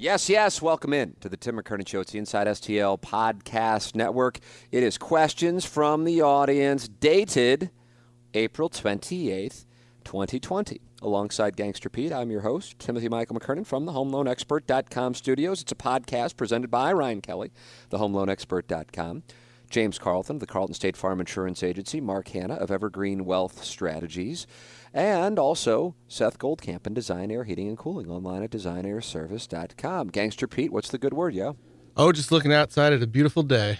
Yes, 0.00 0.30
yes. 0.30 0.62
Welcome 0.62 0.94
in 0.94 1.16
to 1.20 1.28
the 1.28 1.36
Tim 1.36 1.58
McKernan 1.58 1.86
Show. 1.86 2.00
It's 2.00 2.12
the 2.12 2.18
Inside 2.18 2.46
STL 2.46 2.98
Podcast 2.98 3.94
Network. 3.94 4.38
It 4.72 4.82
is 4.82 4.96
questions 4.96 5.66
from 5.66 6.04
the 6.04 6.22
audience 6.22 6.88
dated 6.88 7.68
April 8.32 8.70
28th, 8.70 9.66
2020. 10.04 10.80
Alongside 11.02 11.54
Gangster 11.54 11.90
Pete, 11.90 12.14
I'm 12.14 12.30
your 12.30 12.40
host, 12.40 12.78
Timothy 12.78 13.10
Michael 13.10 13.38
McKernan 13.38 13.66
from 13.66 13.84
the 13.84 13.92
HomeLoanExpert.com 13.92 15.12
studios. 15.12 15.60
It's 15.60 15.72
a 15.72 15.74
podcast 15.74 16.34
presented 16.38 16.70
by 16.70 16.94
Ryan 16.94 17.20
Kelley, 17.20 17.52
the 17.90 17.98
HomeLoanExpert.com. 17.98 19.22
James 19.68 19.98
Carlton 19.98 20.36
of 20.36 20.40
the 20.40 20.46
Carlton 20.46 20.74
State 20.74 20.96
Farm 20.96 21.20
Insurance 21.20 21.62
Agency, 21.62 22.00
Mark 22.00 22.28
Hannah 22.28 22.54
of 22.54 22.70
Evergreen 22.70 23.24
Wealth 23.24 23.62
Strategies, 23.62 24.46
and 24.92 25.38
also 25.38 25.94
Seth 26.08 26.38
Goldcamp 26.38 26.86
in 26.86 26.94
Design 26.94 27.30
Aire 27.30 27.44
Heating 27.44 27.68
and 27.68 27.78
Cooling 27.78 28.10
online 28.10 28.42
at 28.42 28.50
designairservice.com. 28.50 30.08
Gangster 30.08 30.46
Pete, 30.46 30.72
what's 30.72 30.90
the 30.90 30.98
good 30.98 31.12
word, 31.14 31.34
yo? 31.34 31.56
Oh, 31.96 32.12
just 32.12 32.32
looking 32.32 32.52
outside 32.52 32.92
at 32.92 33.02
a 33.02 33.06
beautiful 33.06 33.42
day. 33.42 33.78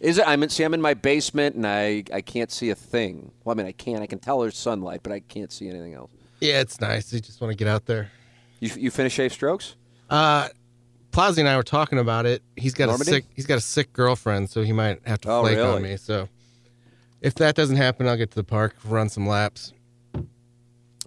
Is 0.00 0.18
it? 0.18 0.28
I'm 0.28 0.42
in, 0.42 0.48
see. 0.50 0.62
I'm 0.64 0.74
in 0.74 0.82
my 0.82 0.94
basement 0.94 1.56
and 1.56 1.66
I 1.66 2.04
I 2.12 2.20
can't 2.20 2.50
see 2.50 2.68
a 2.70 2.74
thing. 2.74 3.32
Well, 3.44 3.54
I 3.54 3.56
mean, 3.56 3.66
I 3.66 3.72
can. 3.72 4.02
I 4.02 4.06
can 4.06 4.18
tell 4.18 4.40
there's 4.40 4.56
sunlight, 4.58 5.00
but 5.02 5.10
I 5.12 5.20
can't 5.20 5.50
see 5.50 5.68
anything 5.68 5.94
else. 5.94 6.10
Yeah, 6.40 6.60
it's 6.60 6.80
nice. 6.82 7.10
You 7.14 7.20
just 7.20 7.40
want 7.40 7.52
to 7.52 7.56
get 7.56 7.66
out 7.68 7.86
there. 7.86 8.10
You 8.60 8.70
you 8.76 8.90
finish 8.90 9.14
shave 9.14 9.32
strokes? 9.32 9.74
Uh, 10.10 10.48
Plazzi 11.12 11.38
and 11.38 11.48
I 11.48 11.56
were 11.56 11.62
talking 11.62 11.98
about 11.98 12.26
it. 12.26 12.42
He's 12.56 12.74
got 12.74 12.86
Normandy? 12.88 13.10
a 13.10 13.14
sick. 13.14 13.24
He's 13.34 13.46
got 13.46 13.56
a 13.56 13.62
sick 13.62 13.92
girlfriend, 13.94 14.50
so 14.50 14.62
he 14.62 14.72
might 14.72 15.00
have 15.06 15.20
to 15.22 15.30
Oh, 15.30 15.42
flake 15.42 15.56
really? 15.56 15.68
on 15.76 15.82
me. 15.82 15.96
So, 15.96 16.28
if 17.22 17.34
that 17.36 17.54
doesn't 17.54 17.76
happen, 17.76 18.06
I'll 18.06 18.18
get 18.18 18.30
to 18.32 18.36
the 18.36 18.44
park, 18.44 18.76
run 18.84 19.08
some 19.08 19.26
laps. 19.26 19.72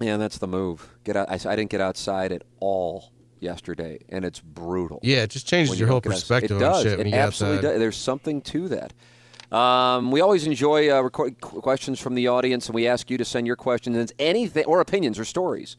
Yeah, 0.01 0.17
that's 0.17 0.37
the 0.37 0.47
move. 0.47 0.89
Get 1.03 1.15
out. 1.15 1.29
I, 1.29 1.33
I 1.33 1.55
didn't 1.55 1.69
get 1.69 1.81
outside 1.81 2.31
at 2.31 2.43
all 2.59 3.11
yesterday, 3.39 3.99
and 4.09 4.25
it's 4.25 4.39
brutal. 4.39 4.99
Yeah, 5.03 5.23
it 5.23 5.29
just 5.29 5.47
changes 5.47 5.79
your 5.79 5.87
whole 5.87 5.99
don't 5.99 6.11
get 6.11 6.17
outside. 6.17 6.41
perspective 6.41 6.57
It 6.57 6.59
does. 6.59 6.85
on 6.85 6.91
shit 6.91 7.07
it 7.07 7.13
absolutely 7.13 7.61
does. 7.61 7.79
There's 7.79 7.97
something 7.97 8.41
to 8.41 8.67
that. 8.69 8.93
Um, 9.55 10.11
we 10.11 10.21
always 10.21 10.45
enjoy 10.45 10.91
uh, 10.95 11.01
record 11.01 11.41
questions 11.41 11.99
from 11.99 12.15
the 12.15 12.27
audience, 12.27 12.67
and 12.67 12.75
we 12.75 12.87
ask 12.87 13.09
you 13.09 13.17
to 13.17 13.25
send 13.25 13.47
your 13.47 13.55
questions 13.55 13.97
and 13.97 14.11
anything 14.19 14.65
or 14.65 14.79
opinions 14.79 15.17
or 15.17 15.25
stories 15.25 15.75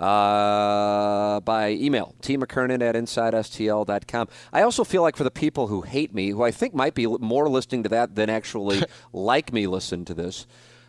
uh, 0.00 1.40
by 1.40 1.70
email 1.70 2.14
tmckernan 2.22 2.82
at 2.82 2.94
insidestl.com. 2.94 4.28
I 4.52 4.62
also 4.62 4.84
feel 4.84 5.02
like 5.02 5.16
for 5.16 5.24
the 5.24 5.30
people 5.30 5.68
who 5.68 5.82
hate 5.82 6.14
me, 6.14 6.30
who 6.30 6.42
I 6.42 6.50
think 6.50 6.74
might 6.74 6.94
be 6.94 7.06
more 7.06 7.48
listening 7.48 7.82
to 7.84 7.88
that 7.90 8.14
than 8.14 8.30
actually 8.30 8.82
like 9.12 9.52
me 9.52 9.66
listen 9.66 10.04
to 10.06 10.14
this, 10.14 10.46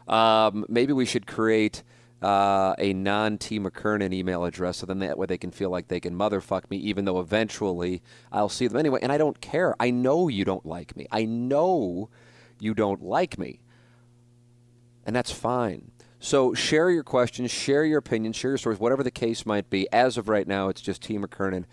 um, 0.08 0.66
maybe 0.68 0.94
we 0.94 1.06
should 1.06 1.28
create 1.28 1.84
uh, 2.22 2.76
a 2.78 2.94
non 2.94 3.38
T 3.38 3.60
McKernan 3.60 4.14
email 4.14 4.44
address 4.44 4.78
so 4.78 4.86
then 4.86 5.00
that 5.00 5.18
way 5.18 5.26
they 5.26 5.38
can 5.38 5.52
feel 5.52 5.70
like 5.70 5.88
they 5.88 6.00
can 6.00 6.16
motherfuck 6.16 6.70
me, 6.70 6.78
even 6.78 7.06
though 7.06 7.20
eventually 7.20 8.02
I'll 8.32 8.50
see 8.50 8.68
them 8.68 8.78
anyway. 8.78 9.00
And 9.02 9.12
I 9.12 9.18
don't 9.18 9.40
care. 9.42 9.76
I 9.80 9.92
know 9.92 10.28
you 10.28 10.46
don't 10.46 10.66
like 10.66 10.96
me. 10.96 11.08
I 11.12 11.26
know 11.26 12.10
you 12.60 12.74
don't 12.74 13.02
like 13.02 13.38
me. 13.38 13.60
And 15.06 15.16
that's 15.16 15.32
fine. 15.32 15.92
So 16.20 16.54
share 16.54 16.90
your 16.90 17.04
questions, 17.04 17.50
share 17.50 17.86
your 17.86 18.00
opinions, 18.00 18.36
share 18.36 18.52
your 18.52 18.58
stories, 18.58 18.80
whatever 18.80 19.04
the 19.04 19.12
case 19.12 19.46
might 19.46 19.70
be. 19.70 19.88
As 19.92 20.18
of 20.18 20.28
right 20.28 20.48
now, 20.48 20.68
it's 20.68 20.82
just 20.82 21.02
T 21.02 21.18
McKernan 21.18 21.64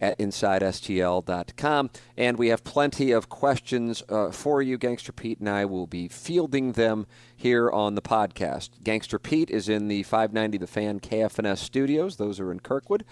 at 0.00 0.18
InsideSTL.com. 0.18 1.90
And 2.16 2.38
we 2.38 2.48
have 2.48 2.64
plenty 2.64 3.12
of 3.12 3.28
questions 3.28 4.02
uh, 4.08 4.30
for 4.30 4.62
you. 4.62 4.78
Gangster 4.78 5.12
Pete 5.12 5.40
and 5.40 5.48
I 5.48 5.64
will 5.64 5.86
be 5.86 6.08
fielding 6.08 6.72
them 6.72 7.06
here 7.36 7.70
on 7.70 7.94
the 7.94 8.02
podcast. 8.02 8.70
Gangster 8.82 9.18
Pete 9.18 9.50
is 9.50 9.68
in 9.68 9.88
the 9.88 10.02
590 10.02 10.58
The 10.58 10.66
Fan 10.66 11.00
KFNS 11.00 11.58
studios. 11.58 12.16
Those 12.16 12.40
are 12.40 12.52
in 12.52 12.60
Kirkwood. 12.60 13.04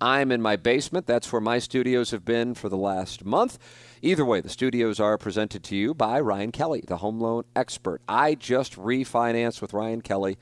I'm 0.00 0.32
in 0.32 0.42
my 0.42 0.56
basement. 0.56 1.06
That's 1.06 1.32
where 1.32 1.40
my 1.40 1.58
studios 1.58 2.10
have 2.10 2.24
been 2.24 2.54
for 2.54 2.68
the 2.68 2.76
last 2.76 3.24
month. 3.24 3.58
Either 4.02 4.24
way, 4.24 4.40
the 4.40 4.48
studios 4.48 5.00
are 5.00 5.16
presented 5.16 5.62
to 5.64 5.76
you 5.76 5.94
by 5.94 6.20
Ryan 6.20 6.52
Kelley, 6.52 6.82
the 6.86 6.98
home 6.98 7.20
loan 7.20 7.44
expert. 7.54 8.02
I 8.08 8.34
just 8.34 8.76
refinanced 8.76 9.62
with 9.62 9.72
Ryan 9.72 10.02
Kelley 10.02 10.36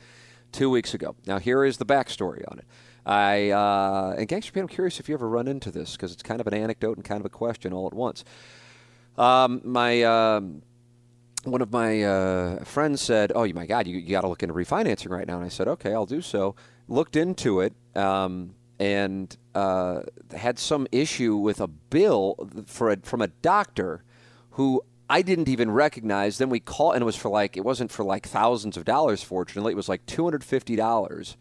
two 0.52 0.70
weeks 0.70 0.94
ago. 0.94 1.16
Now, 1.26 1.38
here 1.38 1.64
is 1.64 1.76
the 1.76 1.86
backstory 1.86 2.42
on 2.50 2.58
it. 2.58 2.64
I 3.04 3.50
uh, 3.50 4.14
and 4.18 4.28
Gangster 4.28 4.52
Pete, 4.52 4.62
I'm 4.62 4.68
curious 4.68 5.00
if 5.00 5.08
you 5.08 5.14
ever 5.14 5.28
run 5.28 5.48
into 5.48 5.70
this 5.70 5.92
because 5.92 6.12
it's 6.12 6.22
kind 6.22 6.40
of 6.40 6.46
an 6.46 6.54
anecdote 6.54 6.96
and 6.96 7.04
kind 7.04 7.20
of 7.20 7.26
a 7.26 7.30
question 7.30 7.72
all 7.72 7.86
at 7.86 7.94
once. 7.94 8.24
Um, 9.18 9.60
my 9.64 10.02
um, 10.02 10.62
one 11.44 11.60
of 11.60 11.72
my 11.72 12.02
uh, 12.02 12.64
friends 12.64 13.00
said, 13.00 13.32
"Oh, 13.34 13.46
my 13.52 13.66
God, 13.66 13.86
you, 13.86 13.98
you 13.98 14.10
got 14.10 14.22
to 14.22 14.28
look 14.28 14.42
into 14.42 14.54
refinancing 14.54 15.10
right 15.10 15.26
now." 15.26 15.36
And 15.36 15.44
I 15.44 15.48
said, 15.48 15.68
"Okay, 15.68 15.92
I'll 15.92 16.06
do 16.06 16.22
so." 16.22 16.54
Looked 16.88 17.16
into 17.16 17.60
it 17.60 17.74
um, 17.94 18.54
and 18.78 19.36
uh, 19.54 20.02
had 20.36 20.58
some 20.58 20.86
issue 20.92 21.36
with 21.36 21.60
a 21.60 21.66
bill 21.66 22.48
for 22.66 22.90
a, 22.90 22.96
from 22.98 23.20
a 23.22 23.28
doctor 23.28 24.04
who 24.52 24.82
I 25.08 25.22
didn't 25.22 25.48
even 25.48 25.70
recognize. 25.70 26.38
Then 26.38 26.50
we 26.50 26.60
called, 26.60 26.94
and 26.94 27.02
it 27.02 27.06
was 27.06 27.16
for 27.16 27.30
like 27.30 27.56
it 27.56 27.64
wasn't 27.64 27.90
for 27.90 28.04
like 28.04 28.26
thousands 28.26 28.76
of 28.76 28.84
dollars. 28.84 29.22
Fortunately, 29.22 29.72
it 29.72 29.76
was 29.76 29.88
like 29.88 30.06
two 30.06 30.24
hundred 30.24 30.44
fifty 30.44 30.76
dollars 30.76 31.36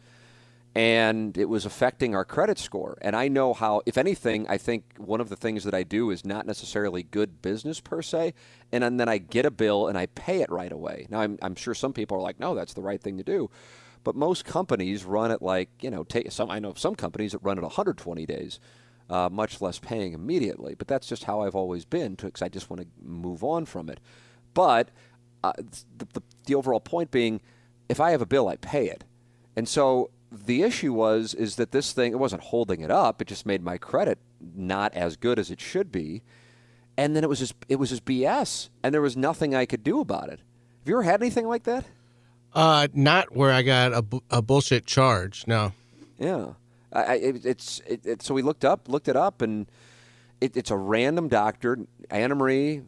and 0.73 1.37
it 1.37 1.49
was 1.49 1.65
affecting 1.65 2.15
our 2.15 2.23
credit 2.23 2.57
score. 2.57 2.97
And 3.01 3.13
I 3.13 3.27
know 3.27 3.53
how, 3.53 3.81
if 3.85 3.97
anything, 3.97 4.47
I 4.47 4.57
think 4.57 4.85
one 4.97 5.19
of 5.19 5.27
the 5.27 5.35
things 5.35 5.65
that 5.65 5.73
I 5.73 5.83
do 5.83 6.11
is 6.11 6.23
not 6.25 6.45
necessarily 6.47 7.03
good 7.03 7.41
business 7.41 7.81
per 7.81 8.01
se. 8.01 8.33
And, 8.71 8.99
then 8.99 9.09
I 9.09 9.17
get 9.17 9.45
a 9.45 9.51
bill 9.51 9.87
and 9.87 9.97
I 9.97 10.05
pay 10.05 10.41
it 10.41 10.49
right 10.49 10.71
away. 10.71 11.07
Now, 11.09 11.19
I'm, 11.19 11.37
I'm 11.41 11.55
sure 11.55 11.73
some 11.73 11.91
people 11.91 12.17
are 12.17 12.21
like, 12.21 12.39
no, 12.39 12.55
that's 12.55 12.73
the 12.73 12.81
right 12.81 13.01
thing 13.01 13.17
to 13.17 13.23
do. 13.23 13.49
But 14.03 14.15
most 14.15 14.45
companies 14.45 15.03
run 15.03 15.29
it 15.31 15.41
like, 15.41 15.69
you 15.81 15.91
know, 15.91 16.05
some, 16.29 16.49
I 16.49 16.59
know 16.59 16.73
some 16.75 16.95
companies 16.95 17.33
that 17.33 17.39
run 17.39 17.57
it 17.57 17.63
120 17.63 18.25
days, 18.25 18.59
uh, 19.09 19.27
much 19.29 19.59
less 19.59 19.77
paying 19.77 20.13
immediately. 20.13 20.73
But 20.73 20.87
that's 20.87 21.05
just 21.05 21.25
how 21.25 21.41
I've 21.41 21.55
always 21.55 21.83
been 21.83 22.15
because 22.15 22.41
I 22.41 22.47
just 22.47 22.69
want 22.69 22.81
to 22.81 22.87
move 23.03 23.43
on 23.43 23.65
from 23.65 23.89
it. 23.89 23.99
But 24.53 24.89
uh, 25.43 25.51
the, 25.97 26.05
the, 26.13 26.23
the 26.45 26.55
overall 26.55 26.79
point 26.79 27.11
being, 27.11 27.41
if 27.89 27.99
I 27.99 28.11
have 28.11 28.21
a 28.21 28.25
bill, 28.25 28.47
I 28.47 28.55
pay 28.55 28.87
it. 28.87 29.03
And 29.57 29.67
so 29.67 30.11
the 30.31 30.63
issue 30.63 30.93
was 30.93 31.33
is 31.33 31.57
that 31.57 31.71
this 31.71 31.91
thing 31.91 32.13
it 32.13 32.19
wasn't 32.19 32.43
holding 32.43 32.81
it 32.81 32.91
up. 32.91 33.21
It 33.21 33.27
just 33.27 33.45
made 33.45 33.63
my 33.63 33.77
credit 33.77 34.19
not 34.55 34.93
as 34.93 35.17
good 35.17 35.37
as 35.37 35.51
it 35.51 35.59
should 35.59 35.91
be. 35.91 36.23
And 36.97 37.15
then 37.15 37.23
it 37.23 37.27
was 37.27 37.39
just 37.39 37.55
it 37.67 37.77
was 37.77 37.89
just 37.89 38.05
BS, 38.05 38.69
and 38.83 38.93
there 38.93 39.01
was 39.01 39.17
nothing 39.17 39.55
I 39.55 39.65
could 39.65 39.83
do 39.83 39.99
about 39.99 40.29
it. 40.29 40.39
Have 40.39 40.87
you 40.87 40.95
ever 40.95 41.03
had 41.03 41.21
anything 41.21 41.47
like 41.47 41.63
that? 41.63 41.85
Uh, 42.53 42.87
not 42.93 43.35
where 43.35 43.51
I 43.51 43.61
got 43.61 43.93
a, 43.93 44.01
bu- 44.01 44.19
a 44.29 44.41
bullshit 44.41 44.85
charge. 44.85 45.45
No. 45.47 45.71
Yeah, 46.19 46.53
I, 46.91 47.03
I, 47.03 47.13
it, 47.15 47.45
it's 47.45 47.81
it, 47.87 48.05
it, 48.05 48.21
so 48.21 48.33
we 48.33 48.41
looked 48.41 48.65
up 48.65 48.89
looked 48.89 49.07
it 49.07 49.15
up, 49.15 49.41
and 49.41 49.67
it, 50.41 50.57
it's 50.57 50.69
a 50.69 50.77
random 50.77 51.27
doctor, 51.27 51.79
Anna 52.09 52.35
Marie. 52.35 52.81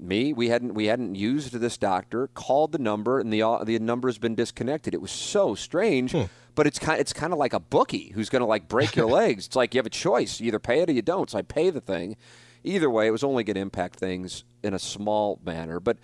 Me, 0.00 0.32
we 0.32 0.48
hadn't 0.48 0.74
we 0.74 0.86
hadn't 0.86 1.14
used 1.14 1.54
this 1.54 1.78
doctor. 1.78 2.28
Called 2.28 2.72
the 2.72 2.78
number, 2.78 3.18
and 3.18 3.32
the 3.32 3.42
uh, 3.42 3.64
the 3.64 3.78
number 3.78 4.08
has 4.08 4.18
been 4.18 4.34
disconnected. 4.34 4.94
It 4.94 5.00
was 5.00 5.10
so 5.10 5.54
strange, 5.54 6.14
but 6.54 6.66
it's 6.66 6.78
kind 6.78 7.00
it's 7.00 7.12
kind 7.12 7.32
of 7.32 7.38
like 7.38 7.52
a 7.52 7.60
bookie 7.60 8.12
who's 8.14 8.28
going 8.28 8.40
to 8.40 8.46
like 8.46 8.68
break 8.68 8.96
your 8.96 9.06
legs. 9.20 9.46
It's 9.46 9.56
like 9.56 9.74
you 9.74 9.78
have 9.78 9.86
a 9.86 9.90
choice: 9.90 10.40
you 10.40 10.48
either 10.48 10.58
pay 10.58 10.80
it 10.80 10.88
or 10.88 10.92
you 10.92 11.02
don't. 11.02 11.30
So 11.30 11.38
I 11.38 11.42
pay 11.42 11.70
the 11.70 11.80
thing. 11.80 12.16
Either 12.64 12.88
way, 12.88 13.08
it 13.08 13.10
was 13.10 13.24
only 13.24 13.42
going 13.42 13.54
to 13.54 13.60
impact 13.60 13.98
things 13.98 14.44
in 14.62 14.72
a 14.72 14.78
small 14.78 15.40
manner. 15.44 15.80
But 15.80 15.98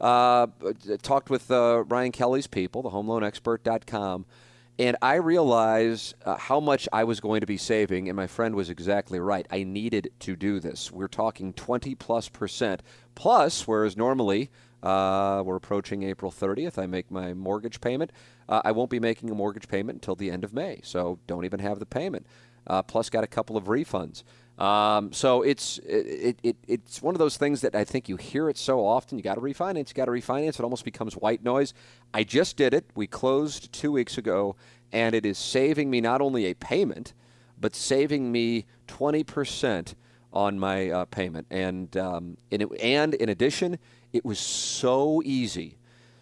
uh, 0.00 0.46
talked 1.02 1.28
with 1.30 1.50
uh, 1.50 1.84
Ryan 1.88 2.12
Kelley's 2.12 2.46
people, 2.46 2.82
the 2.82 2.90
HomeLoanExpert.com, 2.90 4.24
and 4.78 4.96
I 5.02 5.14
realized 5.14 6.14
uh, 6.24 6.36
how 6.36 6.60
much 6.60 6.88
I 6.92 7.04
was 7.04 7.20
going 7.20 7.40
to 7.40 7.46
be 7.46 7.56
saving. 7.56 8.08
And 8.08 8.16
my 8.16 8.26
friend 8.26 8.54
was 8.54 8.70
exactly 8.70 9.18
right. 9.18 9.46
I 9.50 9.64
needed 9.64 10.10
to 10.20 10.36
do 10.36 10.60
this. 10.60 10.92
We're 10.92 11.08
talking 11.08 11.52
20 11.52 11.94
plus 11.96 12.28
percent 12.28 12.82
plus, 13.14 13.66
whereas 13.66 13.96
normally 13.96 14.50
uh, 14.84 15.42
we're 15.44 15.56
approaching 15.56 16.02
April 16.02 16.30
30th. 16.30 16.78
I 16.78 16.86
make 16.86 17.10
my 17.10 17.32
mortgage 17.32 17.80
payment. 17.80 18.12
Uh, 18.48 18.60
I 18.64 18.72
won't 18.72 18.90
be 18.90 19.00
making 19.00 19.30
a 19.30 19.34
mortgage 19.34 19.66
payment 19.66 19.96
until 19.96 20.14
the 20.14 20.30
end 20.30 20.44
of 20.44 20.52
May, 20.52 20.80
so 20.82 21.18
don't 21.26 21.46
even 21.46 21.60
have 21.60 21.78
the 21.78 21.86
payment. 21.86 22.26
Uh, 22.66 22.82
plus, 22.82 23.08
got 23.08 23.24
a 23.24 23.26
couple 23.26 23.56
of 23.56 23.64
refunds. 23.64 24.22
Um, 24.58 25.12
so 25.12 25.42
it's 25.42 25.78
it, 25.78 26.38
it, 26.42 26.56
it's 26.68 27.02
one 27.02 27.14
of 27.14 27.18
those 27.18 27.36
things 27.36 27.62
that 27.62 27.74
I 27.74 27.84
think 27.84 28.08
you 28.08 28.16
hear 28.16 28.48
it 28.48 28.56
so 28.56 28.86
often. 28.86 29.18
You 29.18 29.24
got 29.24 29.34
to 29.34 29.40
refinance. 29.40 29.88
You 29.88 29.94
got 29.94 30.04
to 30.04 30.12
refinance. 30.12 30.58
It 30.58 30.60
almost 30.60 30.84
becomes 30.84 31.14
white 31.14 31.42
noise. 31.42 31.74
I 32.12 32.22
just 32.22 32.56
did 32.56 32.72
it. 32.72 32.84
We 32.94 33.06
closed 33.06 33.72
two 33.72 33.90
weeks 33.90 34.16
ago, 34.16 34.54
and 34.92 35.14
it 35.14 35.26
is 35.26 35.38
saving 35.38 35.90
me 35.90 36.00
not 36.00 36.20
only 36.20 36.44
a 36.44 36.54
payment, 36.54 37.14
but 37.58 37.74
saving 37.74 38.30
me 38.30 38.66
20% 38.88 39.94
on 40.32 40.58
my 40.58 40.90
uh, 40.90 41.04
payment. 41.06 41.46
And, 41.50 41.96
um, 41.96 42.36
and, 42.50 42.62
it, 42.62 42.68
and 42.80 43.14
in 43.14 43.28
addition, 43.28 43.78
it 44.14 44.24
was 44.24 44.38
so 44.38 45.20
easy. 45.24 45.76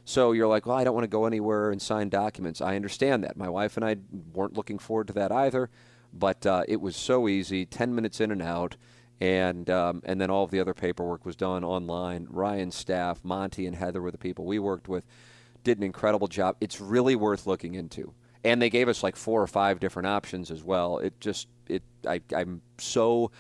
So 0.07 0.33
you're 0.33 0.49
like, 0.49 0.65
well, 0.65 0.79
I 0.79 0.83
don't 0.83 0.95
want 0.95 1.05
to 1.05 1.09
go 1.09 1.27
anywhere 1.27 1.71
and 1.71 1.81
sign 1.81 2.09
documents. 2.09 2.63
I 2.63 2.75
understand 2.75 3.23
that. 3.23 3.37
My 3.37 3.51
wife 3.51 3.77
and 3.77 3.85
I 3.85 3.97
weren't 4.33 4.57
looking 4.57 4.79
forward 4.79 5.09
to 5.09 5.13
that 5.13 5.31
either, 5.31 5.69
but 6.13 6.45
uh, 6.47 6.65
it 6.67 6.81
was 6.81 6.97
so 6.97 7.29
easy 7.29 7.67
10 7.67 7.95
minutes 7.95 8.19
in 8.21 8.33
and 8.33 8.43
out. 8.43 8.77
And, 9.21 9.69
um, 9.69 10.01
and 10.05 10.21
then 10.21 10.31
all 10.31 10.43
of 10.43 10.51
the 10.51 10.59
other 10.59 10.73
paperwork 10.73 11.27
was 11.27 11.37
done 11.37 11.63
online. 11.65 12.27
Ryan's 12.31 12.75
staff, 12.75 13.21
Monty 13.23 13.67
and 13.67 13.77
Heather 13.77 14.01
were 14.01 14.11
the 14.11 14.19
people 14.19 14.47
we 14.47 14.59
worked 14.59 14.89
with, 14.89 15.07
did 15.63 15.77
an 15.77 15.85
incredible 15.85 16.29
job. 16.29 16.57
It's 16.63 16.81
really 16.81 17.15
worth 17.15 17.47
looking 17.47 17.75
into. 17.75 18.15
And 18.43 18.61
they 18.61 18.71
gave 18.71 18.89
us 18.89 19.03
like 19.03 19.17
four 19.17 19.41
or 19.41 19.47
five 19.47 19.81
different 19.81 20.09
options 20.09 20.51
as 20.51 20.65
well. 20.65 20.99
It 20.99 21.21
just, 21.21 21.47
it, 21.69 21.83
I, 22.09 22.23
I'm 22.35 22.63
so 22.79 23.31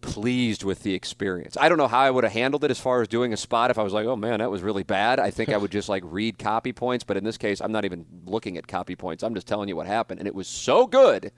pleased 0.00 0.64
with 0.64 0.82
the 0.82 0.94
experience. 0.94 1.56
I 1.58 1.68
don't 1.68 1.78
know 1.78 1.88
how 1.88 2.00
I 2.00 2.10
would 2.10 2.24
have 2.24 2.32
handled 2.32 2.64
it 2.64 2.70
as 2.70 2.80
far 2.80 3.02
as 3.02 3.08
doing 3.08 3.32
a 3.32 3.36
spot 3.36 3.70
if 3.70 3.78
I 3.78 3.82
was 3.82 3.92
like, 3.92 4.06
oh 4.06 4.16
man, 4.16 4.40
that 4.40 4.50
was 4.50 4.62
really 4.62 4.82
bad. 4.82 5.20
I 5.20 5.30
think 5.30 5.50
I 5.50 5.56
would 5.56 5.70
just 5.70 5.88
like 5.88 6.02
read 6.06 6.38
copy 6.38 6.72
points, 6.72 7.04
but 7.04 7.16
in 7.16 7.24
this 7.24 7.36
case, 7.36 7.60
I'm 7.60 7.72
not 7.72 7.84
even 7.84 8.06
looking 8.26 8.56
at 8.56 8.66
copy 8.66 8.96
points. 8.96 9.22
I'm 9.22 9.34
just 9.34 9.46
telling 9.46 9.68
you 9.68 9.76
what 9.76 9.86
happened, 9.86 10.20
and 10.20 10.26
it 10.26 10.34
was 10.34 10.48
so 10.48 10.86
good 10.86 11.32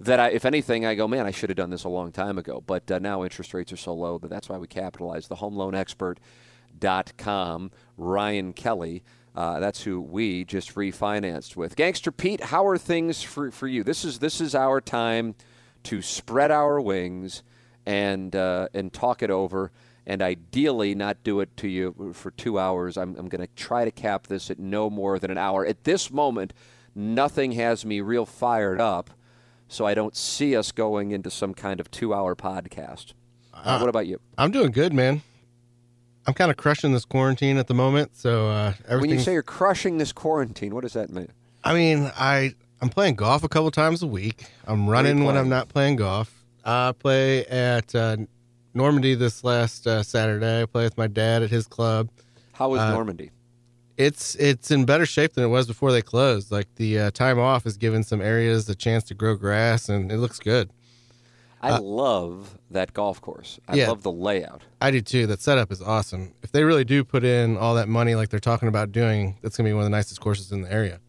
that 0.00 0.20
I, 0.20 0.28
if 0.30 0.44
anything, 0.44 0.84
I 0.84 0.94
go, 0.94 1.08
man, 1.08 1.24
I 1.26 1.30
should 1.30 1.48
have 1.50 1.56
done 1.56 1.70
this 1.70 1.84
a 1.84 1.88
long 1.88 2.12
time 2.12 2.36
ago. 2.38 2.62
But 2.66 2.90
uh, 2.90 2.98
now 2.98 3.24
interest 3.24 3.54
rates 3.54 3.72
are 3.72 3.78
so 3.78 3.94
low 3.94 4.18
that 4.18 4.28
that's 4.28 4.48
why 4.48 4.58
we 4.58 4.66
capitalize. 4.66 5.28
The 5.28 5.36
HomeLoanExpert.com, 5.36 7.70
Ryan 7.96 8.52
Kelley. 8.52 9.04
Uh, 9.34 9.60
that's 9.60 9.82
who 9.82 10.00
we 10.00 10.44
just 10.44 10.74
refinanced 10.74 11.56
with. 11.56 11.76
Gangster 11.76 12.10
Pete, 12.10 12.42
how 12.44 12.66
are 12.66 12.78
things 12.78 13.22
for, 13.22 13.50
for 13.50 13.68
you? 13.68 13.84
This 13.84 14.02
is 14.04 14.18
this 14.18 14.40
is 14.40 14.54
our 14.54 14.80
time 14.80 15.34
to 15.84 16.00
spread 16.00 16.50
our 16.50 16.80
wings 16.80 17.42
and 17.86 18.34
uh, 18.34 18.68
and 18.74 18.92
talk 18.92 19.22
it 19.22 19.30
over, 19.30 19.70
and 20.06 20.20
ideally 20.20 20.94
not 20.94 21.22
do 21.22 21.40
it 21.40 21.56
to 21.58 21.68
you 21.68 22.12
for 22.12 22.30
two 22.32 22.58
hours. 22.58 22.96
I'm, 22.96 23.16
I'm 23.16 23.28
going 23.28 23.40
to 23.40 23.52
try 23.54 23.84
to 23.84 23.90
cap 23.90 24.26
this 24.26 24.50
at 24.50 24.58
no 24.58 24.90
more 24.90 25.18
than 25.18 25.30
an 25.30 25.38
hour. 25.38 25.64
At 25.64 25.84
this 25.84 26.10
moment, 26.10 26.52
nothing 26.94 27.52
has 27.52 27.86
me 27.86 28.00
real 28.00 28.26
fired 28.26 28.80
up, 28.80 29.10
so 29.68 29.86
I 29.86 29.94
don't 29.94 30.16
see 30.16 30.56
us 30.56 30.72
going 30.72 31.12
into 31.12 31.30
some 31.30 31.54
kind 31.54 31.80
of 31.80 31.90
two-hour 31.90 32.34
podcast. 32.36 33.12
Uh, 33.54 33.78
what 33.78 33.88
about 33.88 34.06
you? 34.06 34.20
I'm 34.36 34.50
doing 34.50 34.70
good, 34.70 34.92
man. 34.92 35.22
I'm 36.26 36.34
kind 36.34 36.50
of 36.50 36.56
crushing 36.56 36.92
this 36.92 37.04
quarantine 37.04 37.56
at 37.56 37.68
the 37.68 37.74
moment, 37.74 38.16
so 38.16 38.48
uh, 38.48 38.72
When 38.88 39.10
you 39.10 39.20
say 39.20 39.32
you're 39.32 39.42
crushing 39.42 39.98
this 39.98 40.12
quarantine, 40.12 40.74
what 40.74 40.82
does 40.82 40.94
that 40.94 41.10
mean? 41.10 41.28
I 41.62 41.72
mean, 41.72 42.10
I 42.16 42.54
I'm 42.80 42.88
playing 42.88 43.14
golf 43.14 43.44
a 43.44 43.48
couple 43.48 43.70
times 43.70 44.02
a 44.02 44.06
week. 44.06 44.46
I'm 44.66 44.88
running 44.88 45.24
when 45.24 45.36
I'm 45.36 45.48
not 45.48 45.68
playing 45.68 45.96
golf. 45.96 46.35
I 46.66 46.92
play 46.92 47.46
at 47.46 47.94
uh, 47.94 48.16
Normandy 48.74 49.14
this 49.14 49.44
last 49.44 49.86
uh, 49.86 50.02
Saturday. 50.02 50.62
I 50.62 50.66
play 50.66 50.82
with 50.84 50.98
my 50.98 51.06
dad 51.06 51.42
at 51.44 51.50
his 51.50 51.68
club. 51.68 52.10
How 52.54 52.70
was 52.70 52.80
uh, 52.80 52.90
Normandy? 52.90 53.30
It's 53.96 54.34
it's 54.34 54.70
in 54.70 54.84
better 54.84 55.06
shape 55.06 55.34
than 55.34 55.44
it 55.44 55.48
was 55.48 55.68
before 55.68 55.92
they 55.92 56.02
closed. 56.02 56.50
Like 56.50 56.66
the 56.74 56.98
uh, 56.98 57.10
time 57.12 57.38
off 57.38 57.64
has 57.64 57.76
given 57.76 58.02
some 58.02 58.20
areas 58.20 58.68
a 58.68 58.74
chance 58.74 59.04
to 59.04 59.14
grow 59.14 59.36
grass, 59.36 59.88
and 59.88 60.10
it 60.10 60.18
looks 60.18 60.40
good. 60.40 60.70
I 61.62 61.70
uh, 61.70 61.80
love 61.80 62.58
that 62.70 62.92
golf 62.92 63.20
course. 63.20 63.58
I 63.68 63.76
yeah, 63.76 63.88
love 63.88 64.02
the 64.02 64.12
layout. 64.12 64.62
I 64.80 64.90
do 64.90 65.00
too. 65.00 65.26
That 65.26 65.40
setup 65.40 65.70
is 65.70 65.80
awesome. 65.80 66.34
If 66.42 66.52
they 66.52 66.64
really 66.64 66.84
do 66.84 67.04
put 67.04 67.24
in 67.24 67.56
all 67.56 67.76
that 67.76 67.88
money 67.88 68.14
like 68.16 68.28
they're 68.28 68.40
talking 68.40 68.68
about 68.68 68.92
doing, 68.92 69.38
that's 69.40 69.56
gonna 69.56 69.68
be 69.68 69.72
one 69.72 69.82
of 69.82 69.86
the 69.86 69.96
nicest 69.96 70.20
courses 70.20 70.50
in 70.50 70.62
the 70.62 70.72
area. 70.72 71.00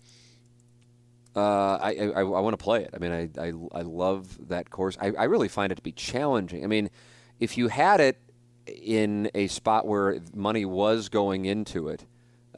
Uh, 1.37 1.77
I, 1.79 2.11
I, 2.15 2.21
I 2.21 2.23
want 2.23 2.57
to 2.57 2.63
play 2.63 2.81
it. 2.81 2.89
I 2.95 2.97
mean, 2.97 3.11
I, 3.11 3.29
I, 3.39 3.53
I 3.79 3.81
love 3.83 4.47
that 4.47 4.71
course. 4.71 4.97
I, 4.99 5.11
I 5.11 5.25
really 5.25 5.47
find 5.47 5.71
it 5.71 5.75
to 5.75 5.83
be 5.83 5.91
challenging. 5.91 6.63
I 6.63 6.67
mean, 6.67 6.89
if 7.39 7.59
you 7.59 7.67
had 7.67 7.99
it 7.99 8.19
in 8.65 9.29
a 9.35 9.45
spot 9.45 9.85
where 9.85 10.19
money 10.33 10.65
was 10.65 11.09
going 11.09 11.45
into 11.45 11.89
it, 11.89 12.07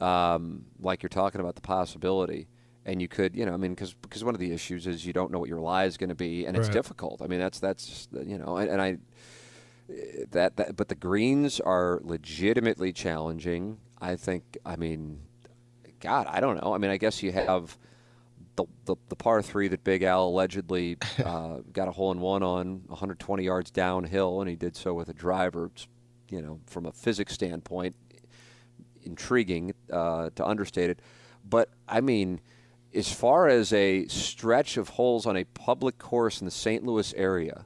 um, 0.00 0.64
like 0.80 1.02
you're 1.02 1.10
talking 1.10 1.42
about 1.42 1.56
the 1.56 1.60
possibility, 1.60 2.48
and 2.86 3.02
you 3.02 3.08
could, 3.08 3.36
you 3.36 3.44
know, 3.44 3.52
I 3.52 3.58
mean, 3.58 3.74
because 3.74 3.92
because 3.92 4.24
one 4.24 4.34
of 4.34 4.40
the 4.40 4.50
issues 4.50 4.86
is 4.86 5.04
you 5.04 5.12
don't 5.12 5.30
know 5.30 5.38
what 5.38 5.50
your 5.50 5.60
lie 5.60 5.84
is 5.84 5.98
going 5.98 6.08
to 6.08 6.14
be, 6.14 6.46
and 6.46 6.56
it's 6.56 6.70
difficult. 6.70 7.20
I 7.20 7.26
mean, 7.26 7.38
that's 7.38 7.60
that's 7.60 8.08
you 8.12 8.38
know, 8.38 8.56
and, 8.56 8.70
and 8.70 8.80
I 8.80 8.96
that, 10.30 10.56
that 10.56 10.76
but 10.76 10.88
the 10.88 10.94
greens 10.94 11.60
are 11.60 12.00
legitimately 12.02 12.94
challenging. 12.94 13.76
I 14.00 14.16
think. 14.16 14.56
I 14.64 14.76
mean, 14.76 15.20
God, 16.00 16.26
I 16.30 16.40
don't 16.40 16.56
know. 16.64 16.74
I 16.74 16.78
mean, 16.78 16.90
I 16.90 16.96
guess 16.96 17.22
you 17.22 17.32
have 17.32 17.76
the, 18.64 18.94
the, 18.94 18.96
the 19.08 19.16
par 19.16 19.42
three 19.42 19.68
that 19.68 19.84
Big 19.84 20.02
Al 20.02 20.28
allegedly 20.28 20.96
uh, 21.24 21.58
got 21.72 21.88
a 21.88 21.90
hole 21.92 22.12
in 22.12 22.20
one 22.20 22.42
on 22.42 22.82
120 22.86 23.44
yards 23.44 23.70
downhill, 23.70 24.40
and 24.40 24.48
he 24.48 24.56
did 24.56 24.76
so 24.76 24.94
with 24.94 25.08
a 25.08 25.14
driver. 25.14 25.66
It's, 25.66 25.86
you 26.28 26.42
know, 26.42 26.60
from 26.66 26.86
a 26.86 26.92
physics 26.92 27.34
standpoint, 27.34 27.96
intriguing 29.02 29.74
uh, 29.92 30.30
to 30.36 30.44
understate 30.44 30.90
it. 30.90 31.00
But 31.48 31.70
I 31.88 32.00
mean, 32.00 32.40
as 32.94 33.12
far 33.12 33.48
as 33.48 33.72
a 33.72 34.06
stretch 34.06 34.76
of 34.76 34.90
holes 34.90 35.26
on 35.26 35.36
a 35.36 35.44
public 35.44 35.98
course 35.98 36.40
in 36.40 36.44
the 36.44 36.50
St. 36.50 36.84
Louis 36.84 37.12
area, 37.14 37.64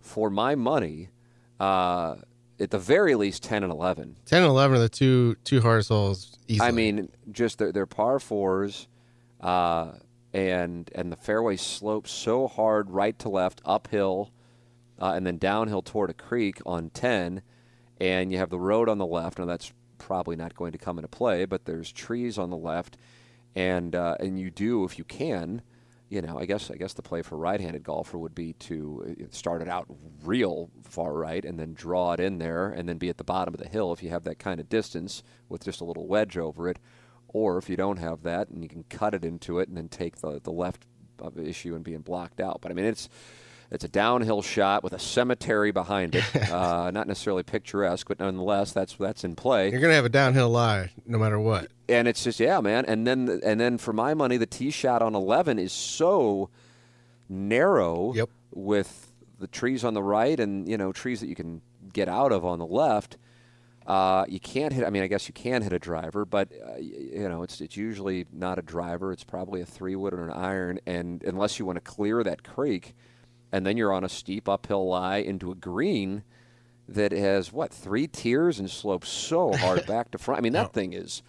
for 0.00 0.30
my 0.30 0.54
money, 0.54 1.10
uh, 1.58 2.16
at 2.58 2.70
the 2.70 2.78
very 2.78 3.14
least 3.14 3.42
10 3.42 3.62
and 3.62 3.72
11. 3.72 4.16
10 4.26 4.42
and 4.42 4.50
11 4.50 4.76
are 4.76 4.80
the 4.80 4.88
two 4.88 5.36
two 5.44 5.60
hardest 5.60 5.88
holes 5.88 6.38
easily. 6.46 6.68
I 6.68 6.72
mean, 6.72 7.08
just 7.30 7.58
they're, 7.58 7.72
they're 7.72 7.86
par 7.86 8.18
fours. 8.18 8.86
Uh, 9.40 9.92
and 10.32 10.90
and 10.94 11.10
the 11.10 11.16
fairway 11.16 11.56
slopes 11.56 12.10
so 12.10 12.46
hard 12.46 12.90
right 12.90 13.18
to 13.18 13.28
left 13.28 13.60
uphill 13.64 14.30
uh, 15.00 15.12
and 15.14 15.26
then 15.26 15.38
downhill 15.38 15.82
toward 15.82 16.10
a 16.10 16.14
creek 16.14 16.60
on 16.64 16.90
10 16.90 17.42
and 18.00 18.32
you 18.32 18.38
have 18.38 18.50
the 18.50 18.58
road 18.58 18.88
on 18.88 18.98
the 18.98 19.06
left. 19.06 19.38
Now 19.38 19.44
that's 19.46 19.72
probably 19.98 20.36
not 20.36 20.54
going 20.54 20.72
to 20.72 20.78
come 20.78 20.98
into 20.98 21.08
play 21.08 21.44
but 21.44 21.64
there's 21.64 21.92
trees 21.92 22.38
on 22.38 22.50
the 22.50 22.56
left 22.56 22.96
and 23.54 23.94
uh, 23.94 24.16
and 24.20 24.38
you 24.38 24.50
do 24.50 24.84
if 24.84 24.98
you 24.98 25.04
can 25.04 25.62
you 26.08 26.22
know 26.22 26.38
I 26.38 26.46
guess 26.46 26.70
I 26.70 26.76
guess 26.76 26.92
the 26.94 27.02
play 27.02 27.22
for 27.22 27.36
right-handed 27.36 27.82
golfer 27.82 28.16
would 28.16 28.34
be 28.34 28.52
to 28.54 29.16
uh, 29.20 29.24
start 29.30 29.62
it 29.62 29.68
out 29.68 29.86
real 30.24 30.70
far 30.82 31.12
right 31.12 31.44
and 31.44 31.58
then 31.58 31.74
draw 31.74 32.12
it 32.12 32.20
in 32.20 32.38
there 32.38 32.68
and 32.68 32.88
then 32.88 32.98
be 32.98 33.08
at 33.08 33.18
the 33.18 33.24
bottom 33.24 33.52
of 33.52 33.60
the 33.60 33.68
hill 33.68 33.92
if 33.92 34.02
you 34.02 34.10
have 34.10 34.24
that 34.24 34.38
kind 34.38 34.60
of 34.60 34.68
distance 34.68 35.22
with 35.48 35.64
just 35.64 35.80
a 35.80 35.84
little 35.84 36.06
wedge 36.06 36.38
over 36.38 36.68
it 36.68 36.78
or 37.32 37.58
if 37.58 37.68
you 37.68 37.76
don't 37.76 37.98
have 37.98 38.22
that, 38.22 38.48
and 38.48 38.62
you 38.62 38.68
can 38.68 38.84
cut 38.84 39.14
it 39.14 39.24
into 39.24 39.58
it 39.58 39.68
and 39.68 39.76
then 39.76 39.88
take 39.88 40.16
the, 40.16 40.40
the 40.42 40.52
left 40.52 40.86
issue 41.42 41.74
and 41.74 41.84
being 41.84 42.00
blocked 42.00 42.40
out. 42.40 42.60
But 42.60 42.70
I 42.70 42.74
mean, 42.74 42.86
it's 42.86 43.08
it's 43.70 43.84
a 43.84 43.88
downhill 43.88 44.42
shot 44.42 44.82
with 44.82 44.92
a 44.92 44.98
cemetery 44.98 45.70
behind 45.70 46.16
it. 46.16 46.36
uh, 46.50 46.90
not 46.90 47.06
necessarily 47.06 47.42
picturesque, 47.42 48.08
but 48.08 48.18
nonetheless, 48.18 48.72
that's 48.72 48.94
that's 48.94 49.24
in 49.24 49.36
play. 49.36 49.70
You're 49.70 49.80
gonna 49.80 49.94
have 49.94 50.04
a 50.04 50.10
downhill 50.10 50.50
lie 50.50 50.90
no 51.06 51.18
matter 51.18 51.38
what. 51.38 51.68
And 51.88 52.08
it's 52.08 52.24
just 52.24 52.40
yeah, 52.40 52.60
man. 52.60 52.84
And 52.86 53.06
then 53.06 53.40
and 53.44 53.60
then 53.60 53.78
for 53.78 53.92
my 53.92 54.14
money, 54.14 54.36
the 54.36 54.46
tee 54.46 54.70
shot 54.70 55.02
on 55.02 55.14
11 55.14 55.58
is 55.58 55.72
so 55.72 56.50
narrow. 57.28 58.12
Yep. 58.14 58.30
With 58.52 59.12
the 59.38 59.46
trees 59.46 59.84
on 59.84 59.94
the 59.94 60.02
right 60.02 60.38
and 60.38 60.68
you 60.68 60.76
know 60.76 60.92
trees 60.92 61.20
that 61.20 61.28
you 61.28 61.36
can 61.36 61.62
get 61.92 62.08
out 62.08 62.32
of 62.32 62.44
on 62.44 62.58
the 62.58 62.66
left 62.66 63.16
uh, 63.86 64.24
you 64.28 64.40
can't 64.40 64.72
hit. 64.72 64.86
I 64.86 64.90
mean, 64.90 65.02
I 65.02 65.06
guess 65.06 65.26
you 65.26 65.34
can 65.34 65.62
hit 65.62 65.72
a 65.72 65.78
driver, 65.78 66.24
but 66.24 66.48
uh, 66.52 66.78
you 66.78 67.28
know, 67.28 67.42
it's 67.42 67.60
it's 67.60 67.76
usually 67.76 68.26
not 68.32 68.58
a 68.58 68.62
driver. 68.62 69.12
It's 69.12 69.24
probably 69.24 69.60
a 69.60 69.66
three 69.66 69.96
wood 69.96 70.12
or 70.14 70.24
an 70.24 70.32
iron, 70.32 70.80
and 70.86 71.22
unless 71.24 71.58
you 71.58 71.64
want 71.64 71.76
to 71.76 71.80
clear 71.80 72.22
that 72.22 72.42
creek, 72.44 72.94
and 73.50 73.66
then 73.66 73.76
you're 73.76 73.92
on 73.92 74.04
a 74.04 74.08
steep 74.08 74.48
uphill 74.48 74.86
lie 74.86 75.18
into 75.18 75.50
a 75.50 75.54
green 75.54 76.22
that 76.88 77.12
has 77.12 77.52
what 77.52 77.72
three 77.72 78.06
tiers 78.06 78.58
and 78.58 78.70
slopes 78.70 79.08
so 79.08 79.52
hard 79.52 79.86
back 79.86 80.10
to 80.10 80.18
front. 80.18 80.38
I 80.38 80.42
mean, 80.42 80.52
that 80.54 80.72
thing 80.72 80.92
is. 80.92 81.22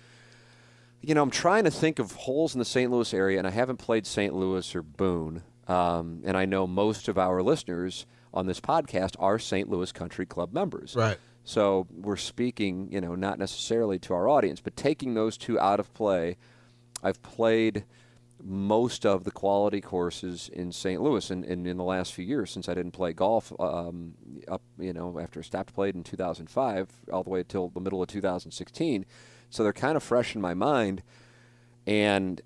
You 1.03 1.15
know, 1.15 1.24
I'm 1.24 1.31
trying 1.31 1.63
to 1.63 1.72
think 1.72 1.98
of 1.98 2.12
holes 2.12 2.53
in 2.53 2.60
the 2.60 2.65
St. 2.65 2.91
Louis 2.91 3.12
area, 3.12 3.39
and 3.39 3.48
I 3.48 3.50
haven't 3.50 3.77
played 3.77 4.05
St. 4.05 4.36
Louis 4.36 4.75
or 4.75 4.84
Boone. 4.84 5.41
Um, 5.67 6.22
and 6.25 6.38
I 6.38 6.46
know 6.46 6.67
most 6.67 7.08
of 7.08 7.17
our 7.17 7.41
listeners 7.41 8.05
on 8.34 8.46
this 8.46 8.60
podcast 8.60 9.15
are 9.17 9.39
St. 9.39 9.67
Louis 9.67 9.91
Country 9.91 10.27
Club 10.27 10.53
members. 10.53 10.96
Right. 10.96 11.17
So 11.44 11.88
we're 11.92 12.18
speaking, 12.18 12.90
you 12.92 13.02
know, 13.02 13.16
not 13.16 13.40
necessarily 13.40 14.00
to 14.00 14.14
our 14.14 14.30
audience, 14.30 14.62
but 14.62 14.76
taking 14.76 15.14
those 15.14 15.38
two 15.38 15.60
out 15.60 15.80
of 15.80 15.94
play. 15.94 16.38
I've 17.04 17.22
played 17.24 17.86
most 18.44 19.06
of 19.06 19.24
the 19.24 19.32
quality 19.32 19.82
courses 19.82 20.50
in 20.52 20.72
St. 20.72 21.02
Louis 21.02 21.30
in, 21.30 21.44
in, 21.44 21.66
in 21.66 21.78
the 21.78 21.84
last 21.84 22.14
few 22.14 22.26
years 22.26 22.52
since 22.52 22.68
I 22.70 22.74
didn't 22.74 22.92
play 22.92 23.14
golf 23.14 23.54
um, 23.60 24.14
up, 24.48 24.62
you 24.80 24.94
know, 24.94 25.20
after 25.20 25.40
I 25.40 25.44
stopped 25.44 25.74
playing 25.74 25.96
in 25.96 26.04
2005 26.04 26.90
all 27.12 27.24
the 27.24 27.30
way 27.30 27.40
until 27.40 27.70
the 27.70 27.80
middle 27.80 28.02
of 28.02 28.08
2016. 28.08 29.06
So 29.50 29.64
they're 29.64 29.74
kind 29.74 29.96
of 29.96 30.04
fresh 30.04 30.36
in 30.36 30.42
my 30.42 30.54
mind. 30.54 31.04
And 31.86 32.42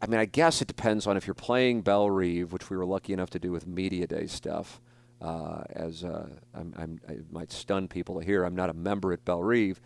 I 0.00 0.06
mean, 0.06 0.20
I 0.20 0.26
guess 0.26 0.60
it 0.60 0.68
depends 0.68 1.06
on 1.06 1.16
if 1.16 1.26
you're 1.26 1.34
playing 1.34 1.82
Bellerive, 1.82 2.52
which 2.52 2.70
we 2.70 2.76
were 2.76 2.86
lucky 2.86 3.12
enough 3.12 3.30
to 3.30 3.38
do 3.38 3.52
with 3.52 3.66
Media 3.66 4.06
Day 4.06 4.26
stuff 4.26 4.80
uh, 5.24 5.64
as 5.70 6.04
uh, 6.04 6.28
I'm, 6.54 6.74
I'm, 6.76 7.00
i 7.08 7.16
might 7.32 7.50
stun 7.50 7.88
people 7.88 8.20
to 8.20 8.24
hear, 8.24 8.44
I'm 8.44 8.54
not 8.54 8.68
a 8.68 8.74
member 8.74 9.12
at 9.12 9.24
Bellerive, 9.24 9.80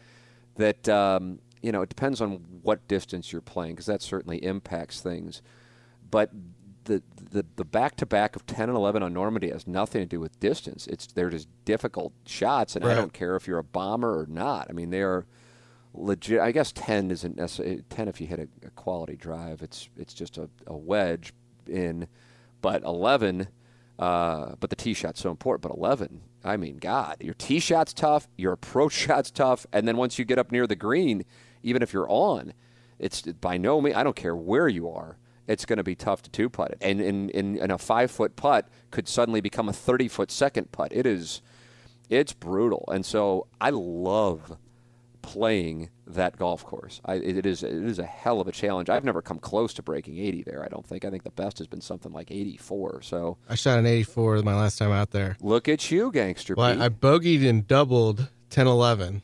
that 0.57 0.89
um, 0.89 1.39
you 1.63 1.71
know 1.71 1.83
it 1.83 1.89
depends 1.89 2.21
on 2.21 2.45
what 2.63 2.87
distance 2.89 3.33
you're 3.33 3.41
playing 3.41 3.75
because 3.75 3.87
that 3.87 4.03
certainly 4.03 4.43
impacts 4.45 5.01
things. 5.01 5.41
But 6.11 6.33
the 6.85 7.03
the 7.31 7.45
the 7.55 7.65
back 7.65 7.95
to 7.97 8.07
back 8.07 8.35
of 8.35 8.47
ten 8.47 8.69
and 8.69 8.77
eleven 8.77 9.03
on 9.03 9.13
Normandy 9.13 9.51
has 9.51 9.69
nothing 9.69 10.01
to 10.01 10.07
do 10.07 10.19
with 10.19 10.41
distance. 10.41 10.89
It's 10.89 11.07
they're 11.07 11.31
just 11.31 11.47
difficult 11.65 12.13
shots, 12.27 12.75
and 12.75 12.85
right. 12.85 12.93
I 12.93 12.95
don't 12.97 13.13
care 13.13 13.37
if 13.37 13.47
you're 13.47 13.59
a 13.59 13.65
bomber 13.65 14.19
or 14.19 14.27
not. 14.27 14.67
I 14.69 14.73
mean, 14.73 14.91
they 14.91 15.03
are 15.03 15.25
legit. 15.95 16.41
I 16.41 16.51
guess 16.51 16.73
ten 16.73 17.13
isn't 17.13 17.37
necessarily 17.37 17.85
ten 17.89 18.09
if 18.09 18.21
you 18.21 18.27
hit 18.27 18.41
a, 18.41 18.67
a 18.67 18.71
quality 18.71 19.15
drive. 19.15 19.63
It's 19.63 19.89
it's 19.97 20.15
just 20.15 20.37
a, 20.37 20.51
a 20.67 20.77
wedge 20.77 21.33
in, 21.69 22.09
but 22.61 22.83
eleven. 22.83 23.47
Uh, 23.99 24.55
but 24.61 24.71
the 24.71 24.77
tee 24.77 24.95
shot's 24.95 25.21
so 25.21 25.31
important. 25.31 25.63
But 25.63 25.77
11, 25.77 26.21
I 26.45 26.57
mean, 26.57 26.77
God, 26.79 27.17
your 27.21 27.35
tee 27.35 27.59
shot's 27.59 27.93
tough, 27.93 28.29
your 28.37 28.53
approach 28.53 28.93
shot's 29.07 29.31
tough, 29.31 29.67
and 29.73 29.89
then 29.89 29.97
once 29.97 30.19
you 30.19 30.25
get 30.25 30.39
up 30.39 30.53
near 30.53 30.67
the 30.67 30.77
green, 30.77 31.25
even 31.63 31.83
if 31.83 31.93
you're 31.93 32.11
on, 32.11 32.53
it's 32.99 33.23
by 33.23 33.57
no 33.57 33.81
means. 33.81 33.97
I 33.97 34.03
don't 34.03 34.17
care 34.17 34.37
where 34.37 34.69
you 34.69 34.89
are 34.91 35.19
it's 35.49 35.65
going 35.65 35.79
to 35.79 35.83
be 35.83 35.97
tough 35.97 36.23
to 36.23 36.31
two 36.31 36.49
putt 36.49 36.73
it. 36.73 36.79
And 36.81 37.01
in, 37.01 37.31
in, 37.31 37.57
in 37.57 37.71
a 37.71 37.79
five 37.79 38.11
foot 38.11 38.37
putt 38.37 38.69
could 38.91 39.09
suddenly 39.09 39.41
become 39.41 39.69
a 39.69 39.73
30 39.73 40.07
foot 40.07 40.31
second 40.31 40.71
putt. 40.71 40.93
It 40.93 41.07
is, 41.07 41.41
it's 42.09 42.35
brutal. 42.35 42.85
And 42.93 43.05
so 43.05 43.49
I 43.61 43.71
love 43.71 44.59
playing 45.29 45.91
that 46.07 46.39
golf 46.39 46.65
course. 46.65 47.03
I, 47.05 47.17
it 47.17 47.45
is 47.45 47.63
it 47.63 47.71
is 47.71 47.99
a 47.99 48.07
hell 48.07 48.41
of 48.41 48.49
a 48.49 48.53
challenge. 48.53 48.89
I've 48.89 49.05
never 49.05 49.21
come 49.21 49.39
close 49.39 49.75
to 49.75 49.83
breaking 49.83 50.17
80 50.17 50.45
there. 50.45 50.65
I 50.65 50.69
don't 50.69 50.87
think. 50.87 51.05
I 51.05 51.11
think 51.11 51.23
the 51.23 51.31
best 51.31 51.59
has 51.59 51.67
been 51.67 51.83
something 51.83 52.13
like 52.13 52.31
84. 52.31 53.03
So 53.03 53.37
I 53.47 53.55
shot 53.55 53.79
an 53.79 53.85
84 53.85 54.41
my 54.43 54.55
last 54.55 54.79
time 54.79 54.91
out 54.91 55.11
there. 55.11 55.37
Look 55.43 55.69
at 55.69 55.91
you, 55.91 56.11
gangster. 56.11 56.55
Well, 56.57 56.81
I, 56.81 56.87
I 56.87 56.89
bogeyed 56.89 57.47
and 57.47 57.69
doubled 57.69 58.29
10 58.49 58.67
11, 58.67 59.21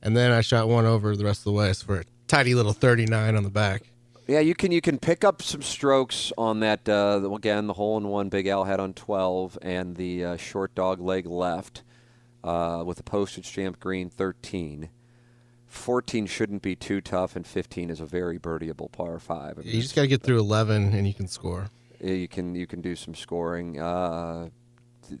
and 0.00 0.16
then 0.16 0.30
I 0.30 0.42
shot 0.42 0.68
one 0.68 0.86
over 0.86 1.16
the 1.16 1.24
rest 1.24 1.40
of 1.40 1.44
the 1.46 1.52
way 1.52 1.72
for 1.72 2.00
a 2.00 2.04
tidy 2.28 2.54
little 2.54 2.72
39 2.72 3.34
on 3.34 3.42
the 3.42 3.50
back. 3.50 3.82
Yeah, 4.28 4.38
you 4.38 4.54
can 4.54 4.70
you 4.70 4.80
can 4.80 5.00
pick 5.00 5.24
up 5.24 5.42
some 5.42 5.62
strokes 5.62 6.32
on 6.38 6.60
that. 6.60 6.88
Uh, 6.88 7.28
again, 7.34 7.66
the 7.66 7.72
hole 7.72 7.96
in 7.96 8.06
one 8.06 8.28
Big 8.28 8.46
Al 8.46 8.62
had 8.62 8.78
on 8.78 8.94
12, 8.94 9.58
and 9.60 9.96
the 9.96 10.24
uh, 10.24 10.36
short 10.36 10.76
dog 10.76 11.00
leg 11.00 11.26
left 11.26 11.82
uh, 12.44 12.84
with 12.86 13.00
a 13.00 13.02
postage 13.02 13.48
stamp 13.48 13.80
green 13.80 14.08
13. 14.08 14.88
14 15.72 16.26
shouldn't 16.26 16.62
be 16.62 16.76
too 16.76 17.00
tough, 17.00 17.34
and 17.34 17.46
15 17.46 17.90
is 17.90 18.00
a 18.00 18.06
very 18.06 18.38
birdieable 18.38 18.92
par 18.92 19.18
five. 19.18 19.58
I 19.58 19.62
mean, 19.62 19.74
you 19.74 19.82
just 19.82 19.94
got 19.94 20.02
to 20.02 20.08
get 20.08 20.22
through 20.22 20.38
11, 20.38 20.92
and 20.92 21.06
you 21.06 21.14
can 21.14 21.26
score. 21.26 21.70
You 22.00 22.28
can 22.28 22.54
you 22.54 22.66
can 22.66 22.80
do 22.80 22.94
some 22.96 23.14
scoring. 23.14 23.80
Uh, 23.80 24.48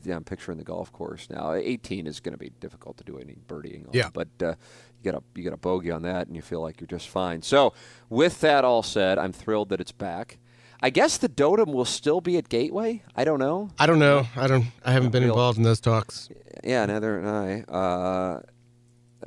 yeah, 0.04 0.16
I'm 0.16 0.24
picturing 0.24 0.58
the 0.58 0.64
golf 0.64 0.92
course 0.92 1.28
now. 1.30 1.52
18 1.52 2.06
is 2.06 2.20
going 2.20 2.32
to 2.32 2.38
be 2.38 2.50
difficult 2.60 2.96
to 2.98 3.04
do 3.04 3.18
any 3.18 3.36
birdieing 3.48 3.86
on. 3.86 3.92
Yeah. 3.92 4.10
But 4.12 4.28
uh, 4.42 4.54
you 5.02 5.04
get 5.04 5.14
a 5.14 5.22
you 5.34 5.42
get 5.42 5.52
a 5.52 5.56
bogey 5.56 5.90
on 5.90 6.02
that, 6.02 6.26
and 6.26 6.36
you 6.36 6.42
feel 6.42 6.60
like 6.60 6.80
you're 6.80 6.88
just 6.88 7.08
fine. 7.08 7.42
So, 7.42 7.72
with 8.08 8.40
that 8.40 8.64
all 8.64 8.82
said, 8.82 9.18
I'm 9.18 9.32
thrilled 9.32 9.70
that 9.70 9.80
it's 9.80 9.92
back. 9.92 10.38
I 10.84 10.90
guess 10.90 11.16
the 11.16 11.28
Dotem 11.28 11.72
will 11.72 11.84
still 11.84 12.20
be 12.20 12.36
at 12.36 12.48
Gateway. 12.48 13.04
I 13.14 13.22
don't 13.24 13.38
know. 13.38 13.70
I 13.78 13.86
don't 13.86 14.00
know. 14.00 14.26
I 14.36 14.48
don't. 14.48 14.66
I 14.84 14.92
haven't 14.92 15.10
been 15.10 15.22
involved 15.22 15.56
in 15.56 15.64
those 15.64 15.80
talks. 15.80 16.28
Yeah, 16.64 16.84
neither 16.86 17.20
am 17.20 17.28
I. 17.28 17.62
Uh, 17.72 18.40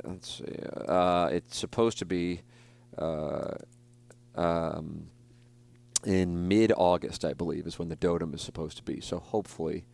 let's 0.04 0.38
see. 0.38 0.58
Uh, 0.86 1.28
it's 1.32 1.56
supposed 1.56 1.98
to 1.98 2.04
be 2.04 2.42
uh, 2.98 3.54
um, 4.34 5.06
in 6.04 6.48
mid-August, 6.48 7.24
I 7.24 7.32
believe, 7.32 7.66
is 7.66 7.78
when 7.78 7.88
the 7.88 7.96
Dotem 7.96 8.34
is 8.34 8.42
supposed 8.42 8.76
to 8.78 8.82
be. 8.82 9.00
So 9.00 9.18
hopefully, 9.18 9.84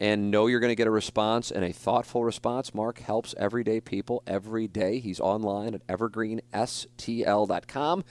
and 0.00 0.30
know 0.30 0.46
you're 0.46 0.60
going 0.60 0.70
to 0.70 0.76
get 0.76 0.86
a 0.86 0.90
response 0.90 1.50
and 1.50 1.64
a 1.64 1.72
thoughtful 1.72 2.24
response. 2.24 2.74
Mark 2.74 3.00
helps 3.00 3.34
everyday 3.38 3.80
people 3.80 4.22
every 4.26 4.66
day. 4.66 4.98
He's 4.98 5.20
online 5.20 5.74
at 5.74 5.86
evergreenstl.com. 5.86 8.04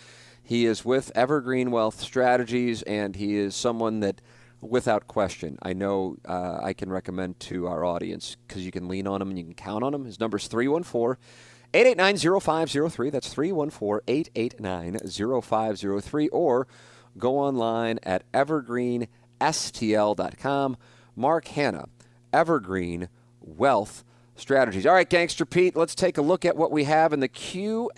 He 0.43 0.65
is 0.65 0.85
with 0.85 1.11
Evergreen 1.15 1.71
Wealth 1.71 1.99
Strategies, 1.99 2.83
and 2.83 3.15
he 3.15 3.37
is 3.37 3.55
someone 3.55 4.01
that, 4.01 4.21
without 4.61 5.07
question, 5.07 5.57
I 5.61 5.73
know 5.73 6.17
uh, 6.25 6.59
I 6.61 6.73
can 6.73 6.91
recommend 6.91 7.39
to 7.41 7.67
our 7.67 7.85
audience 7.85 8.37
because 8.47 8.65
you 8.65 8.71
can 8.71 8.87
lean 8.87 9.05
on 9.07 9.21
him 9.21 9.29
and 9.29 9.37
you 9.37 9.43
can 9.45 9.53
count 9.53 9.83
on 9.83 9.93
him. 9.93 10.05
His 10.05 10.19
number 10.19 10.37
is 10.37 10.47
314 10.47 11.21
889 11.73 12.39
0503. 12.41 13.09
That's 13.09 13.33
314 13.33 14.03
889 14.07 15.41
0503. 15.41 16.29
Or 16.29 16.67
go 17.17 17.37
online 17.37 17.99
at 18.03 18.23
evergreenstl.com. 18.31 20.77
Mark 21.15 21.47
Hannah, 21.47 21.89
Evergreen 22.31 23.09
Wealth 23.41 24.03
Strategies. 24.35 24.85
All 24.85 24.93
right, 24.93 25.09
Gangster 25.09 25.45
Pete, 25.45 25.75
let's 25.75 25.95
take 25.95 26.17
a 26.17 26.21
look 26.21 26.45
at 26.45 26.55
what 26.55 26.71
we 26.71 26.85
have 26.85 27.11
in 27.11 27.19
the 27.19 27.27
QFTA 27.27 27.89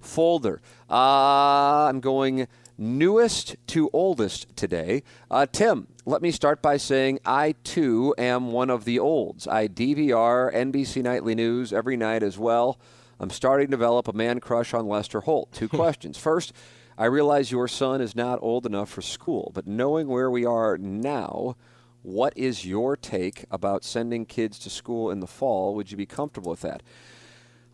folder. 0.00 0.60
Uh, 0.90 1.86
I'm 1.88 2.00
going 2.00 2.48
newest 2.76 3.56
to 3.68 3.90
oldest 3.92 4.54
today. 4.56 5.02
Uh, 5.30 5.46
Tim, 5.46 5.86
let 6.04 6.22
me 6.22 6.30
start 6.30 6.60
by 6.60 6.76
saying 6.76 7.20
I 7.24 7.54
too 7.64 8.14
am 8.18 8.52
one 8.52 8.70
of 8.70 8.84
the 8.84 8.98
olds. 8.98 9.46
I 9.46 9.68
DVR 9.68 10.54
NBC 10.54 11.02
Nightly 11.02 11.34
News 11.34 11.72
every 11.72 11.96
night 11.96 12.22
as 12.22 12.38
well. 12.38 12.78
I'm 13.20 13.30
starting 13.30 13.68
to 13.68 13.70
develop 13.70 14.08
a 14.08 14.12
man 14.12 14.40
crush 14.40 14.74
on 14.74 14.88
Lester 14.88 15.20
Holt. 15.20 15.52
Two 15.52 15.68
questions. 15.70 16.18
First, 16.18 16.52
I 16.96 17.06
realize 17.06 17.50
your 17.50 17.68
son 17.68 18.00
is 18.00 18.14
not 18.14 18.38
old 18.42 18.66
enough 18.66 18.88
for 18.88 19.02
school, 19.02 19.50
but 19.54 19.66
knowing 19.66 20.08
where 20.08 20.30
we 20.30 20.44
are 20.44 20.78
now, 20.78 21.56
what 22.02 22.32
is 22.36 22.64
your 22.64 22.96
take 22.96 23.46
about 23.50 23.82
sending 23.82 24.26
kids 24.26 24.58
to 24.60 24.70
school 24.70 25.10
in 25.10 25.20
the 25.20 25.26
fall? 25.26 25.74
Would 25.74 25.90
you 25.90 25.96
be 25.96 26.06
comfortable 26.06 26.50
with 26.50 26.60
that? 26.60 26.82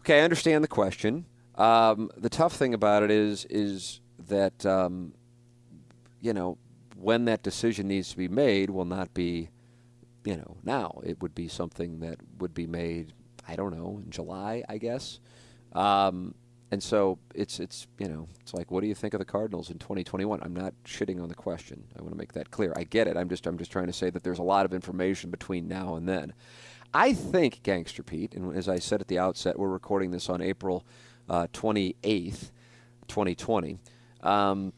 Okay, 0.00 0.20
I 0.20 0.24
understand 0.24 0.64
the 0.64 0.68
question. 0.68 1.26
Um, 1.56 2.10
the 2.16 2.30
tough 2.30 2.54
thing 2.54 2.72
about 2.72 3.02
it 3.02 3.10
is 3.10 3.44
is 3.50 4.00
that 4.30 4.66
um, 4.66 5.12
you 6.20 6.32
know 6.32 6.58
when 6.96 7.26
that 7.26 7.42
decision 7.42 7.88
needs 7.88 8.10
to 8.10 8.16
be 8.16 8.28
made 8.28 8.70
will 8.70 8.84
not 8.84 9.12
be 9.14 9.50
you 10.24 10.36
know 10.36 10.56
now. 10.64 11.00
It 11.04 11.20
would 11.22 11.34
be 11.34 11.48
something 11.48 12.00
that 12.00 12.18
would 12.38 12.54
be 12.54 12.66
made. 12.66 13.12
I 13.46 13.56
don't 13.56 13.76
know 13.76 14.00
in 14.04 14.10
July, 14.10 14.64
I 14.68 14.78
guess. 14.78 15.20
Um, 15.72 16.34
and 16.72 16.82
so 16.82 17.18
it's 17.34 17.58
it's 17.58 17.86
you 17.98 18.08
know 18.08 18.28
it's 18.40 18.54
like 18.54 18.70
what 18.70 18.80
do 18.80 18.86
you 18.86 18.94
think 18.94 19.14
of 19.14 19.18
the 19.18 19.24
Cardinals 19.24 19.70
in 19.70 19.78
2021? 19.78 20.40
I'm 20.42 20.54
not 20.54 20.74
shitting 20.84 21.22
on 21.22 21.28
the 21.28 21.34
question. 21.34 21.84
I 21.98 22.02
want 22.02 22.12
to 22.12 22.18
make 22.18 22.32
that 22.34 22.50
clear. 22.50 22.72
I 22.76 22.84
get 22.84 23.08
it. 23.08 23.16
I'm 23.16 23.28
just 23.28 23.46
I'm 23.46 23.58
just 23.58 23.72
trying 23.72 23.86
to 23.86 23.92
say 23.92 24.10
that 24.10 24.22
there's 24.22 24.38
a 24.38 24.44
lot 24.44 24.66
of 24.66 24.72
information 24.72 25.30
between 25.30 25.68
now 25.68 25.96
and 25.96 26.08
then. 26.08 26.32
I 26.92 27.12
think 27.12 27.62
Gangster 27.62 28.02
Pete, 28.02 28.34
and 28.34 28.56
as 28.56 28.68
I 28.68 28.80
said 28.80 29.00
at 29.00 29.08
the 29.08 29.18
outset, 29.18 29.58
we're 29.58 29.68
recording 29.68 30.10
this 30.10 30.28
on 30.28 30.42
April 30.42 30.84
uh, 31.28 31.46
28th, 31.52 32.50
2020. 33.06 33.78
Um, 34.22 34.72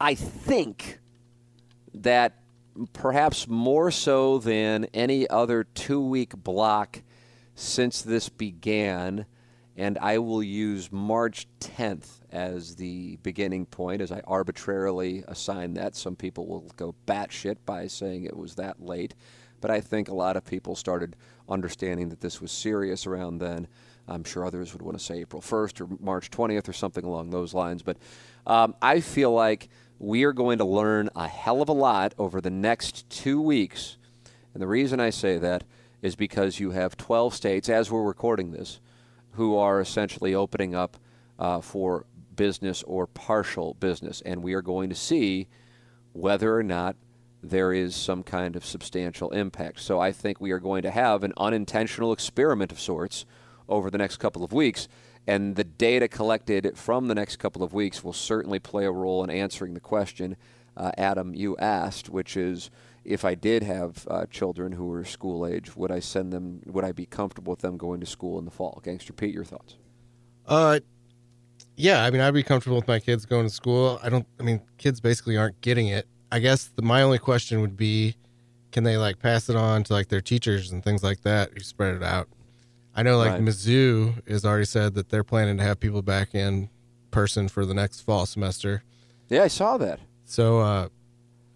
I 0.00 0.14
think 0.14 0.98
that 1.94 2.38
perhaps 2.92 3.46
more 3.46 3.90
so 3.90 4.38
than 4.38 4.86
any 4.94 5.28
other 5.28 5.64
two-week 5.64 6.36
block 6.36 7.02
since 7.54 8.02
this 8.02 8.28
began 8.28 9.26
and 9.76 9.98
I 9.98 10.18
will 10.18 10.42
use 10.42 10.92
March 10.92 11.46
10th 11.60 12.20
as 12.30 12.76
the 12.76 13.16
beginning 13.22 13.66
point 13.66 14.02
as 14.02 14.12
I 14.12 14.20
arbitrarily 14.26 15.24
assign 15.28 15.74
that. 15.74 15.96
Some 15.96 16.14
people 16.14 16.46
will 16.46 16.70
go 16.76 16.94
batshit 17.06 17.56
by 17.64 17.86
saying 17.86 18.24
it 18.24 18.36
was 18.36 18.54
that 18.56 18.82
late, 18.82 19.14
but 19.60 19.70
I 19.70 19.80
think 19.80 20.08
a 20.08 20.14
lot 20.14 20.36
of 20.36 20.44
people 20.44 20.76
started 20.76 21.16
understanding 21.48 22.10
that 22.10 22.20
this 22.20 22.40
was 22.40 22.52
serious 22.52 23.06
around 23.06 23.38
then. 23.38 23.66
I'm 24.08 24.24
sure 24.24 24.44
others 24.44 24.72
would 24.72 24.82
want 24.82 24.98
to 24.98 25.04
say 25.04 25.20
April 25.20 25.40
1st 25.40 25.80
or 25.80 25.88
March 26.00 26.30
20th 26.30 26.68
or 26.68 26.72
something 26.72 27.04
along 27.04 27.30
those 27.30 27.54
lines, 27.54 27.82
but 27.82 27.96
um, 28.46 28.74
I 28.82 29.00
feel 29.00 29.32
like 29.32 29.68
we 29.98 30.24
are 30.24 30.32
going 30.32 30.58
to 30.58 30.64
learn 30.64 31.08
a 31.14 31.28
hell 31.28 31.62
of 31.62 31.68
a 31.68 31.72
lot 31.72 32.14
over 32.18 32.40
the 32.40 32.50
next 32.50 33.08
two 33.08 33.40
weeks. 33.40 33.96
And 34.52 34.62
the 34.62 34.66
reason 34.66 35.00
I 35.00 35.10
say 35.10 35.38
that 35.38 35.64
is 36.02 36.16
because 36.16 36.58
you 36.58 36.72
have 36.72 36.96
12 36.96 37.34
states, 37.34 37.68
as 37.68 37.90
we're 37.90 38.02
recording 38.02 38.50
this, 38.50 38.80
who 39.32 39.56
are 39.56 39.80
essentially 39.80 40.34
opening 40.34 40.74
up 40.74 40.96
uh, 41.38 41.60
for 41.60 42.04
business 42.34 42.82
or 42.82 43.06
partial 43.06 43.74
business. 43.74 44.20
And 44.22 44.42
we 44.42 44.54
are 44.54 44.62
going 44.62 44.88
to 44.88 44.96
see 44.96 45.46
whether 46.12 46.56
or 46.56 46.62
not 46.62 46.96
there 47.42 47.72
is 47.72 47.94
some 47.94 48.22
kind 48.22 48.56
of 48.56 48.64
substantial 48.64 49.30
impact. 49.30 49.80
So 49.80 50.00
I 50.00 50.12
think 50.12 50.40
we 50.40 50.52
are 50.52 50.60
going 50.60 50.82
to 50.82 50.90
have 50.90 51.24
an 51.24 51.32
unintentional 51.36 52.12
experiment 52.12 52.72
of 52.72 52.80
sorts 52.80 53.24
over 53.68 53.90
the 53.90 53.98
next 53.98 54.16
couple 54.16 54.44
of 54.44 54.52
weeks. 54.52 54.88
And 55.26 55.54
the 55.56 55.64
data 55.64 56.08
collected 56.08 56.76
from 56.76 57.08
the 57.08 57.14
next 57.14 57.36
couple 57.36 57.62
of 57.62 57.72
weeks 57.72 58.02
will 58.02 58.12
certainly 58.12 58.58
play 58.58 58.84
a 58.84 58.90
role 58.90 59.22
in 59.22 59.30
answering 59.30 59.74
the 59.74 59.80
question, 59.80 60.36
uh, 60.76 60.90
Adam, 60.98 61.34
you 61.34 61.56
asked, 61.58 62.08
which 62.08 62.36
is 62.36 62.70
if 63.04 63.24
I 63.24 63.34
did 63.34 63.62
have 63.62 64.06
uh, 64.10 64.26
children 64.26 64.72
who 64.72 64.86
were 64.86 65.04
school 65.04 65.46
age, 65.46 65.76
would 65.76 65.90
I 65.90 66.00
send 66.00 66.32
them? 66.32 66.60
Would 66.66 66.84
I 66.84 66.92
be 66.92 67.06
comfortable 67.06 67.52
with 67.52 67.60
them 67.60 67.76
going 67.76 68.00
to 68.00 68.06
school 68.06 68.38
in 68.38 68.44
the 68.44 68.50
fall? 68.50 68.80
Gangster 68.82 69.12
Pete, 69.12 69.34
your 69.34 69.44
thoughts? 69.44 69.76
Uh, 70.46 70.80
yeah. 71.76 72.04
I 72.04 72.10
mean, 72.10 72.20
I'd 72.20 72.34
be 72.34 72.42
comfortable 72.42 72.76
with 72.76 72.88
my 72.88 73.00
kids 73.00 73.26
going 73.26 73.46
to 73.46 73.52
school. 73.52 74.00
I 74.02 74.08
don't. 74.08 74.26
I 74.38 74.42
mean, 74.42 74.60
kids 74.78 75.00
basically 75.00 75.36
aren't 75.36 75.60
getting 75.60 75.88
it. 75.88 76.06
I 76.30 76.38
guess 76.38 76.70
the, 76.74 76.82
my 76.82 77.02
only 77.02 77.18
question 77.18 77.60
would 77.60 77.76
be, 77.76 78.16
can 78.70 78.84
they 78.84 78.96
like 78.96 79.18
pass 79.18 79.48
it 79.48 79.56
on 79.56 79.84
to 79.84 79.92
like 79.92 80.08
their 80.08 80.20
teachers 80.20 80.72
and 80.72 80.82
things 80.82 81.02
like 81.02 81.22
that? 81.22 81.50
You 81.54 81.60
spread 81.60 81.94
it 81.94 82.02
out. 82.02 82.28
I 82.94 83.02
know 83.02 83.18
like 83.18 83.32
right. 83.32 83.40
Mizzou 83.40 84.28
has 84.28 84.44
already 84.44 84.66
said 84.66 84.94
that 84.94 85.08
they're 85.08 85.24
planning 85.24 85.56
to 85.58 85.62
have 85.62 85.80
people 85.80 86.02
back 86.02 86.34
in 86.34 86.68
person 87.10 87.48
for 87.48 87.64
the 87.64 87.74
next 87.74 88.00
fall 88.00 88.26
semester. 88.26 88.82
Yeah, 89.28 89.44
I 89.44 89.48
saw 89.48 89.78
that. 89.78 90.00
So, 90.24 90.60
uh, 90.60 90.88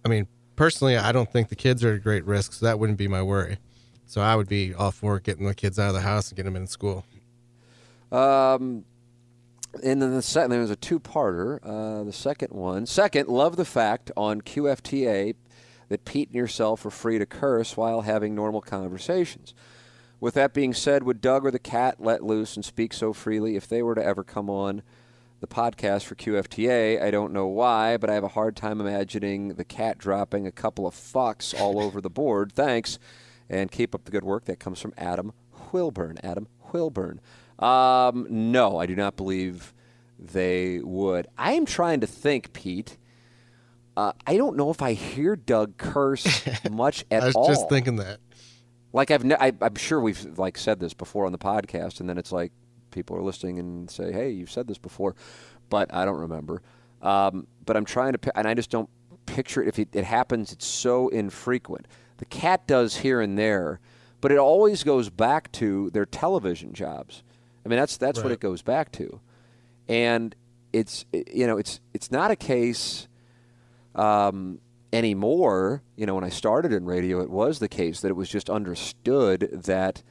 I 0.04 0.08
mean, 0.08 0.28
personally, 0.56 0.96
I 0.96 1.12
don't 1.12 1.30
think 1.30 1.48
the 1.48 1.56
kids 1.56 1.84
are 1.84 1.94
at 1.94 2.02
great 2.02 2.24
risk, 2.24 2.54
so 2.54 2.66
that 2.66 2.78
wouldn't 2.78 2.98
be 2.98 3.08
my 3.08 3.22
worry. 3.22 3.58
So 4.06 4.20
I 4.20 4.36
would 4.36 4.48
be 4.48 4.72
all 4.72 4.92
for 4.92 5.18
getting 5.20 5.46
the 5.46 5.54
kids 5.54 5.78
out 5.78 5.88
of 5.88 5.94
the 5.94 6.00
house 6.00 6.30
and 6.30 6.36
getting 6.36 6.52
them 6.52 6.62
in 6.62 6.68
school. 6.68 7.04
Um, 8.12 8.84
and 9.82 10.00
then 10.00 10.14
the 10.14 10.22
second, 10.22 10.50
there 10.50 10.60
was 10.60 10.70
a 10.70 10.76
two-parter. 10.76 11.58
Uh, 11.62 12.04
the 12.04 12.12
second 12.12 12.52
one, 12.52 12.86
second, 12.86 13.28
love 13.28 13.56
the 13.56 13.64
fact 13.64 14.10
on 14.16 14.40
QFTA 14.40 15.34
that 15.88 16.04
Pete 16.04 16.28
and 16.28 16.36
yourself 16.36 16.84
are 16.86 16.90
free 16.90 17.18
to 17.18 17.26
curse 17.26 17.76
while 17.76 18.02
having 18.02 18.34
normal 18.34 18.60
conversations. 18.60 19.54
With 20.18 20.34
that 20.34 20.54
being 20.54 20.72
said, 20.72 21.02
would 21.02 21.20
Doug 21.20 21.44
or 21.44 21.50
the 21.50 21.58
cat 21.58 21.96
let 22.00 22.22
loose 22.22 22.56
and 22.56 22.64
speak 22.64 22.92
so 22.92 23.12
freely 23.12 23.56
if 23.56 23.68
they 23.68 23.82
were 23.82 23.94
to 23.94 24.04
ever 24.04 24.24
come 24.24 24.48
on 24.48 24.82
the 25.40 25.46
podcast 25.46 26.04
for 26.04 26.14
QFTA. 26.14 27.02
I 27.02 27.10
don't 27.10 27.32
know 27.32 27.46
why, 27.46 27.96
but 27.96 28.08
I 28.08 28.14
have 28.14 28.24
a 28.24 28.28
hard 28.28 28.56
time 28.56 28.80
imagining 28.80 29.54
the 29.54 29.64
cat 29.64 29.98
dropping 29.98 30.46
a 30.46 30.52
couple 30.52 30.86
of 30.86 30.94
fucks 30.94 31.58
all 31.58 31.80
over 31.80 32.00
the 32.00 32.10
board. 32.10 32.52
Thanks. 32.52 32.98
And 33.48 33.70
keep 33.70 33.94
up 33.94 34.04
the 34.04 34.10
good 34.10 34.24
work. 34.24 34.46
That 34.46 34.58
comes 34.58 34.80
from 34.80 34.94
Adam 34.96 35.32
Wilburn. 35.72 36.18
Adam 36.22 36.48
Wilburn. 36.72 37.20
Um, 37.58 38.26
no, 38.28 38.78
I 38.78 38.86
do 38.86 38.96
not 38.96 39.16
believe 39.16 39.72
they 40.18 40.80
would. 40.80 41.28
I 41.36 41.52
am 41.52 41.66
trying 41.66 42.00
to 42.00 42.06
think, 42.06 42.52
Pete. 42.52 42.96
Uh, 43.96 44.12
I 44.26 44.36
don't 44.36 44.56
know 44.56 44.70
if 44.70 44.82
I 44.82 44.92
hear 44.94 45.36
Doug 45.36 45.76
curse 45.76 46.46
much 46.70 47.04
at 47.10 47.18
all. 47.18 47.22
I 47.22 47.26
was 47.26 47.36
all. 47.36 47.48
just 47.48 47.68
thinking 47.68 47.96
that. 47.96 48.18
Like 48.96 49.10
I've, 49.10 49.24
ne- 49.24 49.36
I, 49.38 49.52
I'm 49.60 49.74
sure 49.74 50.00
we've 50.00 50.38
like 50.38 50.56
said 50.56 50.80
this 50.80 50.94
before 50.94 51.26
on 51.26 51.32
the 51.32 51.38
podcast, 51.38 52.00
and 52.00 52.08
then 52.08 52.16
it's 52.16 52.32
like 52.32 52.50
people 52.90 53.14
are 53.14 53.20
listening 53.20 53.58
and 53.58 53.90
say, 53.90 54.10
"Hey, 54.10 54.30
you've 54.30 54.50
said 54.50 54.66
this 54.68 54.78
before," 54.78 55.14
but 55.68 55.92
I 55.92 56.06
don't 56.06 56.18
remember. 56.18 56.62
Um, 57.02 57.46
but 57.66 57.76
I'm 57.76 57.84
trying 57.84 58.14
to, 58.14 58.38
and 58.38 58.48
I 58.48 58.54
just 58.54 58.70
don't 58.70 58.88
picture 59.26 59.62
it. 59.62 59.68
If 59.68 59.78
it, 59.78 59.90
it 59.92 60.04
happens, 60.04 60.50
it's 60.50 60.64
so 60.64 61.08
infrequent. 61.08 61.86
The 62.16 62.24
cat 62.24 62.66
does 62.66 62.96
here 62.96 63.20
and 63.20 63.38
there, 63.38 63.80
but 64.22 64.32
it 64.32 64.38
always 64.38 64.82
goes 64.82 65.10
back 65.10 65.52
to 65.52 65.90
their 65.90 66.06
television 66.06 66.72
jobs. 66.72 67.22
I 67.66 67.68
mean, 67.68 67.78
that's 67.78 67.98
that's 67.98 68.20
right. 68.20 68.24
what 68.24 68.32
it 68.32 68.40
goes 68.40 68.62
back 68.62 68.92
to, 68.92 69.20
and 69.88 70.34
it's 70.72 71.04
you 71.12 71.46
know 71.46 71.58
it's 71.58 71.80
it's 71.92 72.10
not 72.10 72.30
a 72.30 72.36
case 72.36 73.08
um, 73.94 74.58
anymore. 74.92 75.82
You 75.96 76.06
know, 76.06 76.14
when 76.14 76.24
I 76.24 76.28
started 76.28 76.72
in 76.72 76.84
radio, 76.84 77.20
it 77.20 77.30
was 77.30 77.58
the 77.58 77.68
case 77.68 78.00
that 78.00 78.08
it 78.08 78.16
was 78.16 78.28
just 78.28 78.50
understood 78.50 79.48
that 79.64 80.02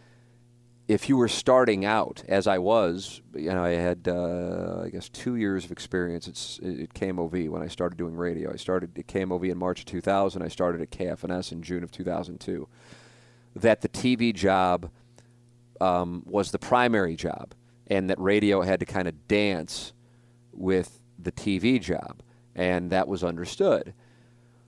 if 0.88 1.10
you 1.10 1.18
were 1.18 1.28
starting 1.28 1.84
out, 1.84 2.24
as 2.28 2.46
I 2.46 2.60
was, 2.60 3.22
you 3.34 3.50
know, 3.50 3.64
I 3.64 3.72
had, 3.72 4.08
uh, 4.08 4.84
I 4.84 4.90
guess, 4.90 5.10
two 5.10 5.36
years 5.36 5.66
of 5.66 5.72
experience 5.72 6.28
at, 6.28 6.68
at 6.68 6.94
KMOV 6.94 7.50
when 7.50 7.64
I 7.64 7.68
started 7.68 7.98
doing 7.98 8.16
radio. 8.16 8.54
I 8.54 8.58
started 8.58 8.98
at 8.98 9.08
KMOV 9.08 9.52
in 9.52 9.58
March 9.58 9.80
of 9.80 9.86
2000. 9.86 10.44
I 10.44 10.48
started 10.48 10.82
at 10.82 10.92
KFNS 10.92 11.52
in 11.52 11.64
June 11.64 11.84
of 11.84 11.92
2002. 11.92 12.68
That 13.56 13.82
the 13.82 13.90
TV 13.90 14.34
job 14.34 14.92
um, 15.82 16.24
was 16.26 16.52
the 16.52 16.60
primary 16.60 17.16
job, 17.16 17.56
and 17.88 18.10
that 18.10 18.20
radio 18.20 18.62
had 18.62 18.80
to 18.80 18.86
kind 18.86 19.08
of 19.08 19.28
dance 19.28 19.94
with 20.52 21.02
the 21.18 21.32
TV 21.32 21.82
job, 21.82 22.22
and 22.54 22.92
that 22.92 23.08
was 23.08 23.24
understood. 23.24 23.94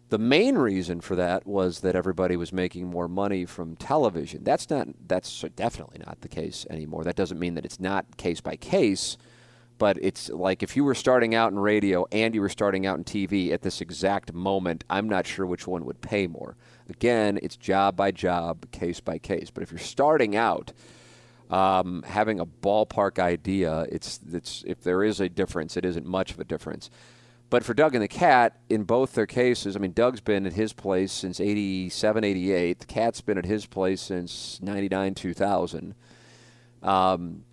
The 0.10 0.18
main 0.18 0.58
reason 0.58 1.02
for 1.02 1.16
that 1.18 1.46
was 1.46 1.82
that 1.82 1.96
everybody 1.96 2.38
was 2.38 2.54
making 2.54 2.88
more 2.88 3.10
money 3.10 3.46
from 3.46 3.76
television. 3.76 4.44
That's 4.44 4.70
not 4.70 4.88
that's 5.06 5.44
definitely 5.56 6.00
not 6.06 6.22
the 6.22 6.30
case 6.30 6.66
anymore. 6.70 7.04
That 7.04 7.18
doesn't 7.18 7.40
mean 7.40 7.56
that 7.56 7.66
it's 7.66 7.80
not 7.80 8.16
case 8.16 8.40
by 8.40 8.56
case, 8.56 9.18
but 9.78 9.98
it's 10.02 10.30
like 10.30 10.64
if 10.64 10.78
you 10.78 10.86
were 10.86 10.96
starting 10.96 11.36
out 11.36 11.52
in 11.52 11.60
radio 11.60 12.06
and 12.14 12.34
you 12.34 12.40
were 12.40 12.48
starting 12.48 12.86
out 12.86 12.98
in 12.98 13.04
TV 13.04 13.52
at 13.52 13.64
this 13.64 13.82
exact 13.82 14.34
moment, 14.34 14.86
I'm 14.90 15.10
not 15.10 15.28
sure 15.28 15.46
which 15.46 15.68
one 15.68 15.84
would 15.84 16.00
pay 16.00 16.26
more. 16.26 16.56
Again, 16.90 17.38
it's 17.44 17.58
job 17.58 17.98
by 17.98 18.12
job, 18.12 18.72
case 18.72 19.02
by 19.02 19.18
case. 19.18 19.50
But 19.50 19.64
if 19.64 19.72
you're 19.72 19.80
starting 19.80 20.38
out, 20.38 20.72
um, 21.50 22.04
having 22.08 22.40
a 22.40 22.46
ballpark 22.46 23.20
idea, 23.20 23.86
it's 23.92 24.22
it's 24.32 24.64
if 24.66 24.82
there 24.84 25.04
is 25.04 25.20
a 25.20 25.28
difference, 25.28 25.76
it 25.76 25.84
isn't 25.84 26.06
much 26.06 26.32
of 26.32 26.40
a 26.40 26.46
difference. 26.46 26.90
But 27.50 27.64
for 27.64 27.74
Doug 27.74 27.96
and 27.96 28.04
the 28.04 28.10
Cat, 28.10 28.60
in 28.70 28.84
both 28.84 29.14
their 29.14 29.26
cases, 29.26 29.76
I 29.76 29.80
mean, 29.80 29.94
Doug's 29.94 30.20
been 30.20 30.46
at 30.46 30.54
his 30.54 30.74
place 30.74 31.14
since 31.14 31.40
87, 31.40 32.24
88. 32.24 32.80
The 32.80 32.86
Cat's 32.86 33.22
been 33.22 33.38
at 33.38 33.46
his 33.46 33.66
place 33.66 34.02
since 34.02 34.60
99, 34.62 35.16
2000. 35.16 35.96
Um, 36.84 37.46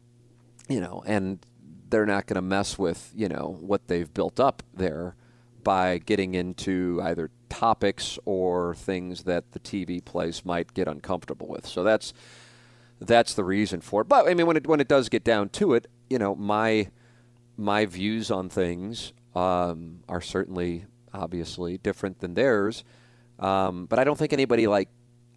you 0.68 0.80
know, 0.80 1.02
and 1.06 1.38
they're 1.90 2.06
not 2.06 2.26
going 2.26 2.36
to 2.36 2.42
mess 2.42 2.76
with, 2.76 3.12
you 3.14 3.28
know, 3.28 3.56
what 3.60 3.86
they've 3.86 4.12
built 4.12 4.40
up 4.40 4.64
there 4.74 5.14
by 5.62 5.98
getting 5.98 6.34
into 6.34 7.00
either 7.02 7.30
topics 7.48 8.18
or 8.24 8.74
things 8.74 9.22
that 9.24 9.52
the 9.52 9.60
TV 9.60 10.04
place 10.04 10.44
might 10.44 10.74
get 10.74 10.88
uncomfortable 10.88 11.46
with. 11.46 11.66
So 11.66 11.84
that's 11.84 12.12
that's 13.00 13.34
the 13.34 13.44
reason 13.44 13.80
for 13.80 14.02
it. 14.02 14.08
But 14.08 14.28
I 14.28 14.34
mean, 14.34 14.46
when 14.46 14.56
it 14.56 14.66
when 14.66 14.80
it 14.80 14.88
does 14.88 15.08
get 15.08 15.22
down 15.22 15.50
to 15.50 15.74
it, 15.74 15.86
you 16.10 16.18
know, 16.18 16.34
my 16.34 16.90
my 17.56 17.86
views 17.86 18.30
on 18.30 18.48
things 18.48 19.12
um, 19.34 20.00
are 20.08 20.20
certainly 20.20 20.86
obviously 21.12 21.78
different 21.78 22.20
than 22.20 22.34
theirs. 22.34 22.84
Um, 23.38 23.86
but 23.86 23.98
I 23.98 24.04
don't 24.04 24.18
think 24.18 24.32
anybody 24.32 24.66
like, 24.66 24.88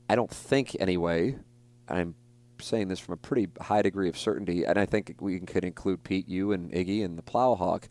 I 0.09 0.15
don't 0.15 0.29
think 0.29 0.75
anyway, 0.79 1.35
I'm 1.87 2.15
saying 2.61 2.87
this 2.87 2.99
from 2.99 3.13
a 3.13 3.17
pretty 3.17 3.47
high 3.61 3.81
degree 3.81 4.09
of 4.09 4.17
certainty, 4.17 4.65
and 4.65 4.77
I 4.77 4.85
think 4.85 5.15
we 5.19 5.39
could 5.39 5.63
include 5.63 6.03
Pete, 6.03 6.27
you, 6.27 6.51
and 6.51 6.71
Iggy, 6.71 7.03
and 7.03 7.17
the 7.17 7.21
Plowhawk. 7.21 7.83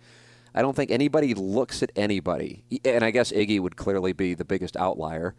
I 0.55 0.63
don't 0.63 0.75
think 0.75 0.91
anybody 0.91 1.35
looks 1.35 1.83
at 1.83 1.93
anybody, 1.97 2.65
and 2.85 3.05
I 3.05 3.11
guess 3.11 3.31
Iggy 3.33 3.61
would 3.61 3.77
clearly 3.77 4.13
be 4.13 4.35
the 4.35 4.45
biggest 4.45 4.77
outlier, 4.77 5.35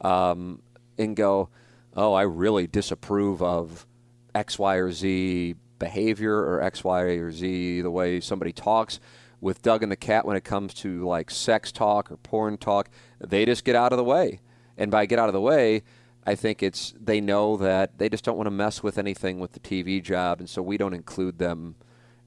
um, 0.00 0.62
and 0.98 1.14
go, 1.14 1.50
"Oh, 1.94 2.14
I 2.14 2.22
really 2.22 2.66
disapprove 2.66 3.42
of 3.42 3.86
X, 4.34 4.58
Y, 4.58 4.76
or 4.76 4.90
Z 4.90 5.54
behavior, 5.78 6.36
or 6.36 6.62
X, 6.62 6.82
Y, 6.82 7.02
or 7.02 7.30
Z 7.30 7.82
the 7.82 7.90
way 7.90 8.20
somebody 8.20 8.52
talks." 8.52 8.98
With 9.42 9.60
Doug 9.60 9.82
and 9.82 9.92
the 9.92 9.96
Cat 9.96 10.24
when 10.24 10.36
it 10.36 10.44
comes 10.44 10.72
to 10.72 11.04
like 11.04 11.30
sex 11.30 11.70
talk 11.72 12.10
or 12.10 12.16
porn 12.16 12.56
talk. 12.56 12.88
They 13.20 13.44
just 13.44 13.64
get 13.64 13.76
out 13.76 13.92
of 13.92 13.98
the 13.98 14.04
way. 14.04 14.40
And 14.78 14.90
by 14.90 15.04
get 15.04 15.18
out 15.18 15.28
of 15.28 15.34
the 15.34 15.40
way, 15.40 15.82
I 16.24 16.36
think 16.36 16.62
it's 16.62 16.94
they 16.98 17.20
know 17.20 17.56
that 17.58 17.98
they 17.98 18.08
just 18.08 18.24
don't 18.24 18.36
want 18.36 18.46
to 18.46 18.52
mess 18.52 18.82
with 18.82 18.96
anything 18.96 19.40
with 19.40 19.52
the 19.52 19.60
TV 19.60 20.02
job, 20.02 20.38
and 20.38 20.48
so 20.48 20.62
we 20.62 20.78
don't 20.78 20.94
include 20.94 21.38
them 21.38 21.74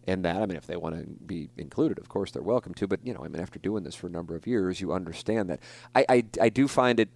in 0.05 0.21
that. 0.23 0.35
I 0.35 0.45
mean, 0.45 0.57
if 0.57 0.67
they 0.67 0.75
want 0.75 0.95
to 0.95 1.25
be 1.25 1.49
included, 1.57 1.97
of 1.97 2.09
course 2.09 2.31
they're 2.31 2.43
welcome 2.43 2.73
to. 2.75 2.87
But 2.87 2.99
you 3.05 3.13
know, 3.13 3.23
I 3.23 3.29
mean, 3.29 3.41
after 3.41 3.57
doing 3.57 3.83
this 3.83 3.95
for 3.95 4.07
a 4.07 4.11
number 4.11 4.35
of 4.35 4.45
years, 4.45 4.81
you 4.81 4.91
understand 4.91 5.49
that. 5.49 5.61
I 5.95 6.05
I, 6.09 6.23
I 6.41 6.49
do 6.49 6.67
find 6.67 6.99
it 6.99 7.09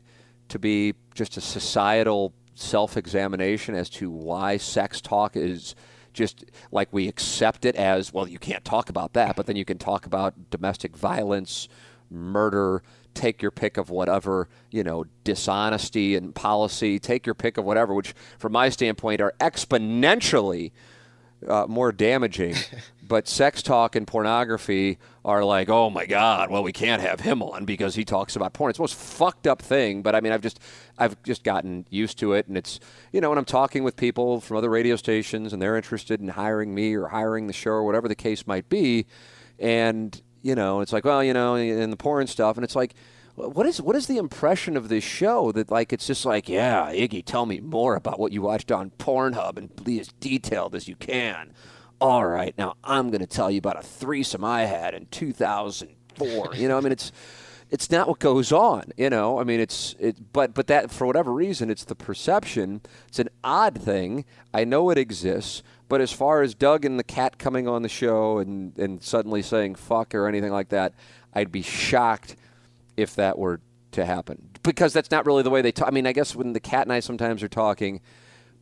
to 0.47 0.57
be 0.57 0.95
just 1.13 1.35
a 1.35 1.41
societal 1.41 2.33
self-examination 2.55 3.75
as 3.75 3.89
to 3.89 4.09
why 4.09 4.57
sex 4.57 5.01
talk 5.01 5.35
is 5.35 5.75
just 6.13 6.45
like 6.71 6.89
we 6.91 7.07
accept 7.07 7.65
it 7.65 7.75
as 7.75 8.13
well 8.13 8.27
you 8.27 8.39
can't 8.39 8.65
talk 8.65 8.89
about 8.89 9.13
that 9.13 9.35
but 9.35 9.45
then 9.45 9.55
you 9.55 9.65
can 9.65 9.77
talk 9.77 10.05
about 10.05 10.49
domestic 10.49 10.95
violence 10.95 11.67
murder 12.09 12.81
take 13.13 13.41
your 13.41 13.51
pick 13.51 13.77
of 13.77 13.89
whatever 13.89 14.47
you 14.71 14.83
know 14.83 15.05
dishonesty 15.23 16.15
and 16.15 16.33
policy 16.35 16.99
take 16.99 17.25
your 17.25 17.35
pick 17.35 17.57
of 17.57 17.65
whatever 17.65 17.93
which 17.93 18.13
from 18.37 18.51
my 18.51 18.69
standpoint 18.69 19.21
are 19.21 19.33
exponentially 19.39 20.71
uh, 21.47 21.65
more 21.67 21.91
damaging 21.91 22.55
but 23.09 23.27
sex 23.27 23.61
talk 23.61 23.95
and 23.95 24.07
pornography 24.07 24.99
are 25.25 25.43
like, 25.43 25.67
oh 25.67 25.89
my 25.89 26.05
God, 26.05 26.49
well 26.49 26.63
we 26.63 26.71
can't 26.71 27.01
have 27.01 27.19
him 27.19 27.43
on 27.43 27.65
because 27.65 27.95
he 27.95 28.05
talks 28.05 28.35
about 28.35 28.53
porn. 28.53 28.69
It's 28.69 28.77
the 28.77 28.83
most 28.83 28.95
fucked 28.95 29.47
up 29.47 29.61
thing. 29.61 30.01
But 30.01 30.15
I 30.15 30.21
mean, 30.21 30.31
I've 30.31 30.41
just 30.41 30.59
I've 30.97 31.21
just 31.23 31.43
gotten 31.43 31.85
used 31.89 32.19
to 32.19 32.33
it, 32.33 32.47
and 32.47 32.55
it's 32.55 32.79
you 33.11 33.19
know 33.19 33.29
when 33.29 33.37
I'm 33.37 33.45
talking 33.45 33.83
with 33.83 33.97
people 33.97 34.39
from 34.39 34.55
other 34.55 34.69
radio 34.69 34.95
stations 34.95 35.51
and 35.51 35.61
they're 35.61 35.75
interested 35.75 36.21
in 36.21 36.29
hiring 36.29 36.73
me 36.73 36.95
or 36.95 37.07
hiring 37.07 37.47
the 37.47 37.53
show 37.53 37.71
or 37.71 37.83
whatever 37.83 38.07
the 38.07 38.15
case 38.15 38.47
might 38.47 38.69
be, 38.69 39.07
and 39.57 40.21
you 40.41 40.55
know 40.55 40.79
it's 40.81 40.93
like, 40.93 41.03
well, 41.03 41.23
you 41.23 41.33
know, 41.33 41.55
in 41.55 41.89
the 41.89 41.97
porn 41.97 42.27
stuff, 42.27 42.55
and 42.55 42.63
it's 42.63 42.75
like 42.75 42.93
what 43.35 43.65
is 43.65 43.81
what 43.81 43.95
is 43.95 44.07
the 44.07 44.17
impression 44.17 44.75
of 44.75 44.89
this 44.89 45.03
show 45.03 45.51
that 45.53 45.71
like 45.71 45.93
it's 45.93 46.05
just 46.05 46.25
like 46.25 46.49
yeah 46.49 46.91
iggy 46.91 47.23
tell 47.23 47.45
me 47.45 47.61
more 47.61 47.95
about 47.95 48.19
what 48.19 48.33
you 48.33 48.41
watched 48.41 48.69
on 48.71 48.91
pornhub 48.99 49.57
and 49.57 49.83
be 49.83 49.99
as 49.99 50.09
detailed 50.19 50.75
as 50.75 50.89
you 50.89 50.95
can 50.97 51.53
all 52.01 52.25
right, 52.25 52.57
now 52.57 52.75
I'm 52.83 53.09
going 53.09 53.21
to 53.21 53.27
tell 53.27 53.51
you 53.51 53.57
about 53.57 53.77
a 53.77 53.83
threesome 53.83 54.43
I 54.43 54.65
had 54.65 54.93
in 54.93 55.07
2004. 55.07 56.55
you 56.55 56.67
know, 56.67 56.77
I 56.77 56.81
mean, 56.81 56.91
it's 56.91 57.11
it's 57.69 57.91
not 57.91 58.07
what 58.07 58.19
goes 58.19 58.51
on. 58.51 58.85
You 58.97 59.09
know, 59.09 59.39
I 59.39 59.43
mean, 59.43 59.59
it's 59.59 59.95
it, 59.99 60.33
but 60.33 60.53
but 60.53 60.67
that 60.67 60.91
for 60.91 61.05
whatever 61.05 61.31
reason, 61.31 61.69
it's 61.69 61.83
the 61.83 61.95
perception. 61.95 62.81
It's 63.07 63.19
an 63.19 63.29
odd 63.43 63.79
thing. 63.79 64.25
I 64.53 64.63
know 64.63 64.89
it 64.89 64.97
exists, 64.97 65.61
but 65.87 66.01
as 66.01 66.11
far 66.11 66.41
as 66.41 66.55
Doug 66.55 66.85
and 66.85 66.97
the 66.97 67.03
cat 67.03 67.37
coming 67.37 67.67
on 67.67 67.81
the 67.81 67.89
show 67.89 68.39
and 68.39 68.77
and 68.77 69.03
suddenly 69.03 69.41
saying 69.41 69.75
fuck 69.75 70.15
or 70.15 70.27
anything 70.27 70.51
like 70.51 70.69
that, 70.69 70.93
I'd 71.33 71.51
be 71.51 71.61
shocked 71.61 72.35
if 72.97 73.15
that 73.15 73.37
were 73.37 73.61
to 73.91 74.05
happen 74.05 74.49
because 74.63 74.93
that's 74.93 75.11
not 75.11 75.25
really 75.25 75.43
the 75.43 75.49
way 75.49 75.61
they 75.61 75.71
talk. 75.71 75.87
I 75.87 75.91
mean, 75.91 76.07
I 76.07 76.13
guess 76.13 76.35
when 76.35 76.53
the 76.53 76.59
cat 76.59 76.83
and 76.83 76.93
I 76.93 76.99
sometimes 76.99 77.43
are 77.43 77.49
talking, 77.49 78.01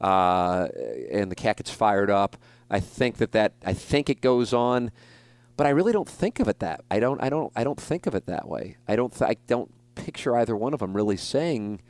uh, 0.02 0.68
and 1.12 1.32
the 1.32 1.36
cat 1.36 1.58
gets 1.58 1.72
fired 1.72 2.10
up, 2.10 2.38
I 2.70 2.80
think 2.80 3.18
that 3.18 3.32
that 3.32 3.54
I 3.66 3.74
think 3.74 4.10
it 4.10 4.22
goes 4.22 4.54
on 4.54 4.92
but 5.58 5.66
I 5.66 5.72
really 5.72 5.92
don't 5.92 6.08
think 6.08 6.40
of 6.40 6.48
it 6.48 6.60
that. 6.60 6.82
I 6.90 7.00
don't. 7.00 7.22
I 7.22 7.30
don't. 7.30 7.52
I 7.56 7.64
don't 7.64 7.82
think 7.82 8.06
of 8.06 8.14
it 8.14 8.28
that 8.28 8.48
way. 8.48 8.78
I 8.88 8.96
don't. 8.96 9.12
Th- 9.12 9.30
I 9.30 9.36
don't 9.48 9.74
picture 9.96 10.38
either 10.38 10.56
one 10.56 10.74
of 10.74 10.80
them 10.80 10.96
really 10.96 11.18
saying 11.18 11.82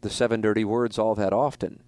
the 0.00 0.08
seven 0.08 0.40
dirty 0.40 0.64
words 0.64 0.98
all 0.98 1.14
that 1.14 1.34
often. 1.34 1.82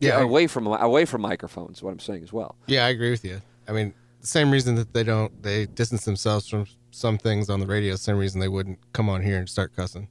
Yeah, 0.00 0.20
away 0.20 0.48
from 0.48 0.66
away 0.66 1.04
from 1.04 1.20
microphones. 1.22 1.80
What 1.80 1.92
I'm 1.92 2.00
saying 2.00 2.24
as 2.24 2.32
well. 2.32 2.56
Yeah, 2.66 2.84
I 2.84 2.88
agree 2.88 3.10
with 3.10 3.24
you. 3.24 3.40
I 3.68 3.72
mean, 3.72 3.94
the 4.20 4.26
same 4.26 4.50
reason 4.50 4.74
that 4.74 4.92
they 4.92 5.04
don't 5.04 5.42
they 5.42 5.66
distance 5.66 6.04
themselves 6.04 6.48
from 6.48 6.66
some 6.90 7.16
things 7.16 7.48
on 7.48 7.60
the 7.60 7.66
radio. 7.66 7.94
Same 7.94 8.18
reason 8.18 8.40
they 8.40 8.48
wouldn't 8.48 8.80
come 8.92 9.08
on 9.08 9.22
here 9.22 9.38
and 9.38 9.48
start 9.48 9.74
cussing. 9.76 10.08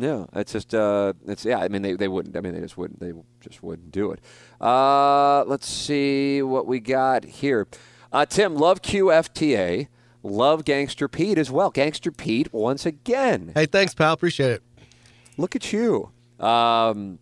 Yeah, 0.00 0.24
it's 0.32 0.52
just 0.52 0.74
uh, 0.74 1.12
it's 1.26 1.44
yeah. 1.44 1.58
I 1.58 1.68
mean, 1.68 1.82
they, 1.82 1.92
they 1.92 2.08
wouldn't. 2.08 2.34
I 2.34 2.40
mean, 2.40 2.54
they 2.54 2.60
just 2.60 2.78
wouldn't. 2.78 3.00
They 3.00 3.12
just 3.40 3.62
wouldn't 3.62 3.92
do 3.92 4.12
it. 4.12 4.20
Uh, 4.58 5.44
let's 5.44 5.68
see 5.68 6.40
what 6.40 6.66
we 6.66 6.80
got 6.80 7.24
here. 7.24 7.68
Uh, 8.10 8.24
Tim, 8.24 8.54
love 8.56 8.80
QFTA. 8.80 9.88
Love 10.22 10.64
Gangster 10.64 11.06
Pete 11.06 11.36
as 11.38 11.50
well. 11.50 11.70
Gangster 11.70 12.10
Pete 12.10 12.50
once 12.52 12.86
again. 12.86 13.52
Hey, 13.54 13.66
thanks, 13.66 13.94
pal. 13.94 14.12
Appreciate 14.14 14.50
it. 14.52 14.62
Look 15.36 15.54
at 15.54 15.70
you. 15.72 16.10
Um, 16.38 17.18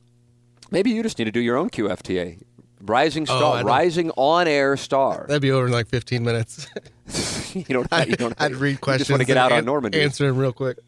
maybe 0.71 0.91
you 0.91 1.03
just 1.03 1.19
need 1.19 1.25
to 1.27 1.33
do 1.33 1.41
your 1.41 1.57
own 1.57 1.71
QFTA. 1.71 2.43
Rising 2.81 3.25
Oh, 3.29 3.37
star, 3.39 3.57
don't- 3.59 3.67
rising 3.67 4.11
on-air 4.17 4.77
star. 4.77 5.27
That'd 5.29 5.43
be 5.43 5.51
over 5.51 5.67
in 5.67 5.73
like 5.73 5.89
15 5.89 6.23
minutes. 6.25 6.69
you 7.55 7.65
don't. 7.65 7.89
You 8.09 8.17
don't. 8.17 8.35
I'd 8.41 8.55
read 8.55 8.81
questions. 8.81 9.09
just 9.09 9.11
want 9.11 9.21
to 9.21 9.27
get 9.27 9.37
out 9.37 9.51
on 9.53 9.59
an- 9.61 9.65
Normandy 9.65 10.01
Answer 10.01 10.27
them 10.29 10.37
real 10.39 10.53
quick. 10.53 10.79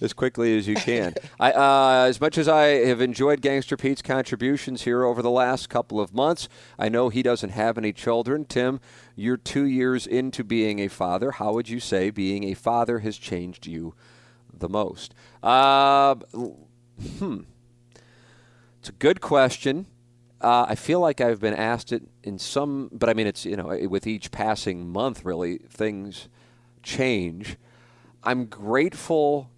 As 0.00 0.12
quickly 0.12 0.56
as 0.56 0.66
you 0.66 0.74
can. 0.74 1.14
I, 1.38 1.52
uh, 1.52 2.06
as 2.08 2.20
much 2.20 2.38
as 2.38 2.48
I 2.48 2.86
have 2.86 3.00
enjoyed 3.00 3.40
Gangster 3.40 3.76
Pete's 3.76 4.02
contributions 4.02 4.82
here 4.82 5.04
over 5.04 5.22
the 5.22 5.30
last 5.30 5.68
couple 5.68 6.00
of 6.00 6.14
months, 6.14 6.48
I 6.78 6.88
know 6.88 7.08
he 7.08 7.22
doesn't 7.22 7.50
have 7.50 7.76
any 7.76 7.92
children. 7.92 8.44
Tim, 8.44 8.80
you're 9.14 9.36
two 9.36 9.64
years 9.64 10.06
into 10.06 10.42
being 10.42 10.78
a 10.78 10.88
father. 10.88 11.32
How 11.32 11.52
would 11.52 11.68
you 11.68 11.80
say 11.80 12.10
being 12.10 12.44
a 12.44 12.54
father 12.54 13.00
has 13.00 13.16
changed 13.16 13.66
you 13.66 13.94
the 14.52 14.68
most? 14.68 15.14
Uh, 15.42 16.14
hmm. 17.18 17.40
It's 18.78 18.88
a 18.88 18.92
good 18.92 19.20
question. 19.20 19.86
Uh, 20.40 20.64
I 20.70 20.74
feel 20.74 21.00
like 21.00 21.20
I've 21.20 21.40
been 21.40 21.54
asked 21.54 21.92
it 21.92 22.02
in 22.22 22.38
some, 22.38 22.88
but 22.92 23.10
I 23.10 23.14
mean, 23.14 23.26
it's, 23.26 23.44
you 23.44 23.56
know, 23.56 23.78
with 23.90 24.06
each 24.06 24.30
passing 24.30 24.88
month, 24.88 25.22
really, 25.22 25.58
things 25.58 26.28
change. 26.82 27.58
I'm 28.24 28.46
grateful 28.46 29.50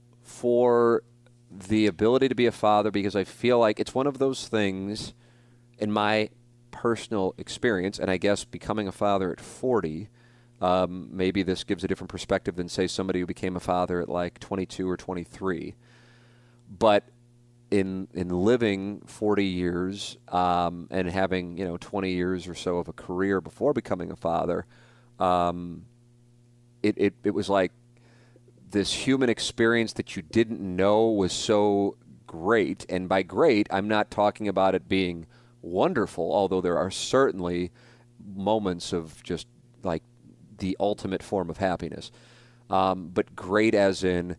for 0.43 1.05
the 1.49 1.87
ability 1.87 2.29
to 2.29 2.35
be 2.35 2.47
a 2.47 2.51
father 2.53 2.91
because 2.91 3.15
I 3.15 3.23
feel 3.23 3.61
like 3.61 3.79
it's 3.79 3.95
one 3.95 4.09
of 4.09 4.19
those 4.19 4.49
things 4.49 5.15
in 5.79 5.93
my 5.93 6.31
personal 6.73 7.33
experience, 7.39 8.01
and 8.01 8.11
I 8.11 8.17
guess 8.17 8.43
becoming 8.43 8.89
a 8.89 8.93
father 8.93 9.31
at 9.31 9.41
40, 9.41 10.09
um, 10.61 11.11
maybe 11.13 11.45
this 11.45 11.63
gives 11.63 11.85
a 11.85 11.87
different 11.87 12.11
perspective 12.11 12.57
than, 12.57 12.69
say, 12.69 12.89
somebody 12.89 13.21
who 13.21 13.27
became 13.27 13.55
a 13.55 13.61
father 13.61 14.01
at 14.01 14.09
like 14.09 14.41
22 14.41 14.91
or 14.91 14.97
23. 14.97 15.77
But 16.77 17.05
in 17.71 18.09
in 18.13 18.29
living 18.29 19.03
40 19.07 19.45
years 19.45 20.17
um, 20.27 20.89
and 20.91 21.09
having 21.09 21.57
you 21.57 21.65
know 21.65 21.77
20 21.77 22.11
years 22.11 22.49
or 22.49 22.57
so 22.57 22.79
of 22.79 22.89
a 22.89 22.93
career 22.93 23.41
before 23.41 23.73
becoming 23.73 24.11
a 24.11 24.17
father, 24.17 24.67
um, 25.21 25.85
it, 26.83 26.97
it 26.99 27.15
it 27.23 27.31
was 27.31 27.49
like 27.49 27.71
this 28.73 28.93
human 28.93 29.29
experience 29.29 29.93
that 29.95 30.17
you 30.17 30.23
didn't 30.23 30.61
know 30.61 31.07
was 31.09 31.33
so 31.33 31.97
great. 32.27 32.85
And 32.89 33.09
by 33.09 33.23
great, 33.23 33.67
I'm 33.71 33.89
not 33.89 34.11
talking 34.11 34.49
about 34.49 34.75
it 34.75 34.89
being 34.89 35.27
wonderful, 35.61 36.33
although 36.33 36.61
there 36.61 36.79
are 36.79 36.91
certainly 36.91 37.71
moments 38.35 38.93
of 38.93 39.23
just 39.23 39.47
like 39.83 40.03
the 40.59 40.77
ultimate 40.81 41.23
form 41.23 41.51
of 41.51 41.59
happiness. 41.59 42.11
Um, 42.71 43.11
but 43.13 43.37
great 43.37 43.75
as 43.75 44.03
in 44.03 44.37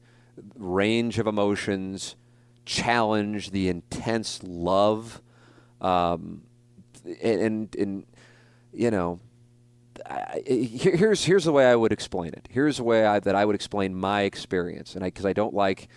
range 0.56 1.20
of 1.20 1.28
emotions, 1.28 2.16
challenge, 2.66 3.52
the 3.52 3.70
intense 3.70 4.42
love, 4.44 5.22
um, 5.82 6.42
and, 7.22 7.42
and, 7.42 7.76
and 7.76 8.06
you 8.72 8.90
know, 8.90 9.20
I, 10.10 10.42
here- 10.46 10.96
here's 10.96 11.24
here's 11.26 11.44
the 11.46 11.52
way 11.52 11.66
I 11.70 11.76
would 11.76 11.92
explain 11.92 12.30
it. 12.34 12.48
Here's 12.50 12.78
the 12.78 12.84
way 12.84 13.06
I, 13.06 13.20
that 13.20 13.36
I 13.36 13.46
would 13.46 13.56
explain 13.56 13.96
my 13.96 14.22
experience, 14.22 14.96
and 14.96 15.04
I 15.04 15.08
because 15.08 15.26
I 15.26 15.34
don't 15.34 15.54
like 15.54 15.88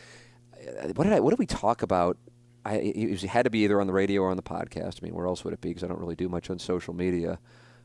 what 0.95 1.05
did 1.05 1.13
I 1.13 1.21
what 1.21 1.31
did 1.31 1.39
we 1.39 1.47
talk 1.47 1.83
about? 1.83 2.17
I 2.65 2.75
it 2.77 3.23
had 3.23 3.45
to 3.45 3.51
be 3.51 3.61
either 3.61 3.81
on 3.81 3.87
the 3.87 3.93
radio 3.93 4.23
or 4.23 4.31
on 4.31 4.37
the 4.37 4.43
podcast. 4.43 4.99
I 5.01 5.05
mean, 5.05 5.15
where 5.15 5.27
else 5.27 5.45
would 5.45 5.53
it 5.55 5.61
be? 5.61 5.69
Because 5.71 5.85
I 5.85 5.87
don't 5.87 6.01
really 6.01 6.17
do 6.17 6.29
much 6.29 6.51
on 6.51 6.59
social 6.59 6.95
media. 6.95 7.39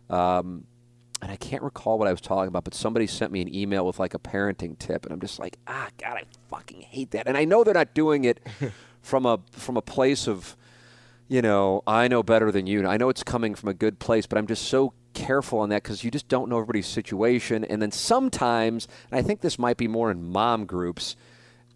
Um, 0.09 0.65
and 1.21 1.31
I 1.31 1.35
can't 1.35 1.61
recall 1.61 1.99
what 1.99 2.07
I 2.07 2.11
was 2.11 2.19
talking 2.21 2.47
about, 2.47 2.63
but 2.63 2.73
somebody 2.73 3.05
sent 3.05 3.31
me 3.31 3.41
an 3.41 3.53
email 3.53 3.85
with 3.85 3.99
like 3.99 4.15
a 4.15 4.19
parenting 4.19 4.77
tip, 4.79 5.05
and 5.05 5.13
I'm 5.13 5.19
just 5.19 5.37
like, 5.37 5.57
ah, 5.67 5.87
God, 5.99 6.17
I 6.17 6.23
fucking 6.49 6.81
hate 6.81 7.11
that. 7.11 7.27
And 7.27 7.37
I 7.37 7.45
know 7.45 7.63
they're 7.63 7.75
not 7.75 7.93
doing 7.93 8.23
it 8.23 8.39
from 9.01 9.27
a 9.27 9.39
from 9.51 9.77
a 9.77 9.81
place 9.81 10.27
of 10.27 10.57
you 11.27 11.41
know, 11.41 11.81
I 11.87 12.09
know 12.09 12.23
better 12.23 12.51
than 12.51 12.67
you. 12.67 12.85
I 12.85 12.97
know 12.97 13.07
it's 13.07 13.23
coming 13.23 13.55
from 13.55 13.69
a 13.69 13.73
good 13.73 13.99
place, 13.99 14.25
but 14.27 14.37
I'm 14.37 14.47
just 14.47 14.63
so 14.63 14.93
careful 15.13 15.59
on 15.59 15.69
that 15.69 15.83
because 15.83 16.03
you 16.03 16.11
just 16.11 16.27
don't 16.27 16.49
know 16.49 16.57
everybody's 16.57 16.87
situation. 16.87 17.63
And 17.65 17.81
then 17.81 17.91
sometimes, 17.91 18.87
and 19.11 19.19
I 19.19 19.21
think 19.21 19.41
this 19.41 19.57
might 19.59 19.77
be 19.77 19.87
more 19.87 20.11
in 20.11 20.31
mom 20.31 20.65
groups, 20.65 21.15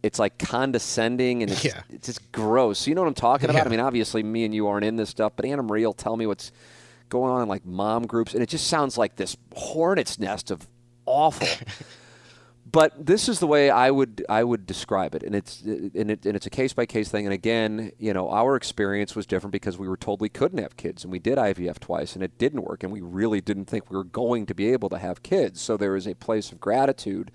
it's 0.04 0.20
like 0.20 0.38
condescending 0.38 1.42
and 1.44 1.52
it's, 1.54 1.66
Yeah. 1.66 1.82
it's 1.90 2.08
just 2.08 2.32
gross. 2.32 2.88
You 2.88 2.96
know 2.96 3.02
what 3.02 3.08
I'm 3.08 3.14
talking 3.14 3.50
about? 3.50 3.60
Yeah. 3.64 3.66
I 3.66 3.70
mean, 3.70 3.80
obviously, 3.80 4.24
me 4.24 4.46
and 4.46 4.54
you 4.54 4.68
aren't 4.68 4.86
in 4.86 4.96
this 4.96 5.10
stuff, 5.10 5.34
but 5.36 5.46
Anna 5.46 5.64
Marie 5.64 5.86
will 5.86 5.94
tell 5.94 6.16
me 6.18 6.28
what's 6.28 6.52
going 7.10 7.32
on 7.32 7.42
in 7.44 7.48
like 7.48 7.66
mom 7.66 8.06
groups, 8.08 8.34
and 8.34 8.42
it 8.42 8.50
just 8.50 8.68
sounds 8.68 8.98
like 8.98 9.16
this 9.16 9.38
hornet's 9.56 10.18
nest 10.20 10.52
of 10.52 10.68
awful. 11.06 11.48
but 12.70 12.94
this 13.06 13.30
is 13.30 13.40
the 13.40 13.46
way 13.46 13.70
I 13.70 13.92
would 13.92 14.26
I 14.28 14.44
would 14.44 14.66
describe 14.66 15.14
it, 15.14 15.22
and 15.22 15.36
it's 15.36 15.62
and, 15.62 16.10
it, 16.10 16.26
and 16.26 16.36
it's 16.36 16.48
a 16.48 16.50
case 16.50 16.74
by 16.74 16.88
case 16.88 17.10
thing. 17.10 17.26
And 17.26 17.34
again, 17.34 17.92
you 18.00 18.12
know, 18.12 18.30
our 18.32 18.56
experience 18.56 19.16
was 19.16 19.28
different 19.28 19.52
because 19.52 19.78
we 19.78 19.88
were 19.88 19.98
told 19.98 20.20
we 20.20 20.30
couldn't 20.30 20.58
have 20.58 20.76
kids, 20.76 21.04
and 21.04 21.12
we 21.12 21.20
did 21.20 21.38
IVF 21.38 21.80
twice, 21.80 22.16
and 22.16 22.24
it 22.24 22.40
didn't 22.40 22.64
work, 22.64 22.84
and 22.84 22.92
we 22.92 23.02
really 23.02 23.40
didn't 23.40 23.66
think 23.66 23.90
we 23.90 23.98
were 23.98 24.04
going 24.04 24.48
to 24.48 24.56
be 24.56 24.72
able 24.72 24.90
to 24.90 24.98
have 24.98 25.22
kids. 25.22 25.62
So 25.62 25.78
there 25.78 25.96
is 25.96 26.08
a 26.08 26.16
place 26.16 26.52
of 26.52 26.60
gratitude 26.60 27.32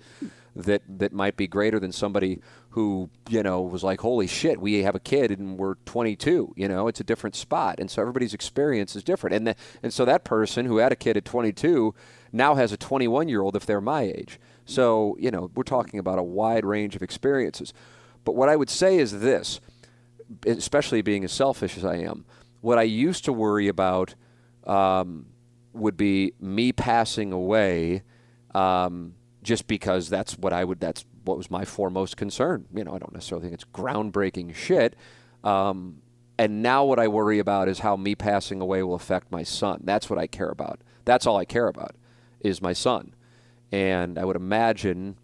that 0.53 0.81
that 0.85 1.13
might 1.13 1.37
be 1.37 1.47
greater 1.47 1.79
than 1.79 1.93
somebody 1.93 2.41
who 2.71 3.09
you 3.29 3.41
know 3.41 3.61
was 3.61 3.85
like, 3.85 4.01
holy 4.01 4.27
shit, 4.27 4.59
we 4.59 4.83
have 4.83 4.95
a 4.95 4.99
kid 4.99 5.31
and 5.31 5.57
we're 5.57 5.75
22. 5.85 6.53
You 6.57 6.67
know, 6.67 6.89
it's 6.89 6.99
a 6.99 7.05
different 7.05 7.37
spot, 7.37 7.79
and 7.79 7.89
so 7.89 8.01
everybody's 8.01 8.33
experience 8.33 8.97
is 8.97 9.03
different. 9.03 9.33
And 9.37 9.47
the, 9.47 9.55
and 9.81 9.93
so 9.93 10.03
that 10.03 10.25
person 10.25 10.65
who 10.65 10.79
had 10.79 10.91
a 10.91 10.97
kid 10.97 11.15
at 11.15 11.23
22 11.23 11.95
now 12.33 12.55
has 12.55 12.73
a 12.73 12.77
21 12.77 13.29
year 13.29 13.41
old 13.41 13.55
if 13.55 13.65
they're 13.65 13.79
my 13.79 14.01
age. 14.01 14.37
So 14.65 15.15
you 15.19 15.31
know, 15.31 15.51
we're 15.55 15.63
talking 15.63 15.99
about 15.99 16.19
a 16.19 16.23
wide 16.23 16.65
range 16.65 16.95
of 16.95 17.01
experiences. 17.01 17.73
But 18.23 18.35
what 18.35 18.49
I 18.49 18.55
would 18.55 18.69
say 18.69 18.97
is 18.97 19.21
this, 19.21 19.59
especially 20.45 21.01
being 21.01 21.23
as 21.23 21.31
selfish 21.31 21.77
as 21.77 21.83
I 21.83 21.95
am, 21.97 22.25
what 22.61 22.77
I 22.77 22.83
used 22.83 23.25
to 23.25 23.33
worry 23.33 23.67
about 23.67 24.15
um, 24.65 25.27
would 25.73 25.97
be 25.97 26.33
me 26.39 26.71
passing 26.71 27.31
away 27.31 28.03
um, 28.53 29.15
just 29.43 29.67
because 29.67 30.09
that's 30.09 30.37
what 30.37 30.53
I 30.53 30.63
would 30.63 30.79
that's 30.79 31.05
what 31.23 31.37
was 31.37 31.51
my 31.51 31.65
foremost 31.65 32.17
concern. 32.17 32.65
You 32.73 32.83
know, 32.83 32.93
I 32.93 32.99
don't 32.99 33.13
necessarily 33.13 33.47
think 33.47 33.53
it's 33.55 33.65
groundbreaking 33.65 34.55
shit. 34.55 34.95
Um, 35.43 36.01
and 36.37 36.63
now 36.63 36.85
what 36.85 36.99
I 36.99 37.07
worry 37.07 37.39
about 37.39 37.67
is 37.67 37.79
how 37.79 37.95
me 37.95 38.15
passing 38.15 38.61
away 38.61 38.81
will 38.81 38.95
affect 38.95 39.31
my 39.31 39.43
son. 39.43 39.81
That's 39.83 40.09
what 40.09 40.17
I 40.17 40.27
care 40.27 40.49
about. 40.49 40.81
That's 41.05 41.27
all 41.27 41.37
I 41.37 41.45
care 41.45 41.67
about 41.67 41.95
is 42.39 42.61
my 42.61 42.73
son. 42.73 43.13
And 43.71 44.17
I 44.17 44.25
would 44.25 44.35
imagine, 44.35 45.15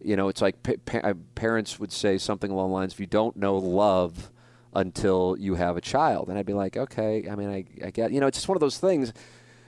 you 0.00 0.16
know, 0.16 0.28
it's 0.28 0.42
like 0.42 0.62
pa- 0.62 0.72
pa- 0.84 0.98
uh, 0.98 1.14
parents 1.34 1.78
would 1.78 1.92
say 1.92 2.18
something 2.18 2.50
along 2.50 2.70
the 2.70 2.74
lines: 2.74 2.92
"If 2.94 3.00
you 3.00 3.06
don't 3.06 3.36
know 3.36 3.56
love 3.56 4.30
until 4.74 5.36
you 5.38 5.54
have 5.54 5.76
a 5.76 5.80
child," 5.80 6.28
and 6.28 6.38
I'd 6.38 6.46
be 6.46 6.54
like, 6.54 6.76
"Okay." 6.76 7.28
I 7.30 7.36
mean, 7.36 7.48
I, 7.48 7.64
I 7.84 7.90
get, 7.90 8.12
you 8.12 8.20
know, 8.20 8.26
it's 8.26 8.38
just 8.38 8.48
one 8.48 8.56
of 8.56 8.60
those 8.60 8.78
things. 8.78 9.12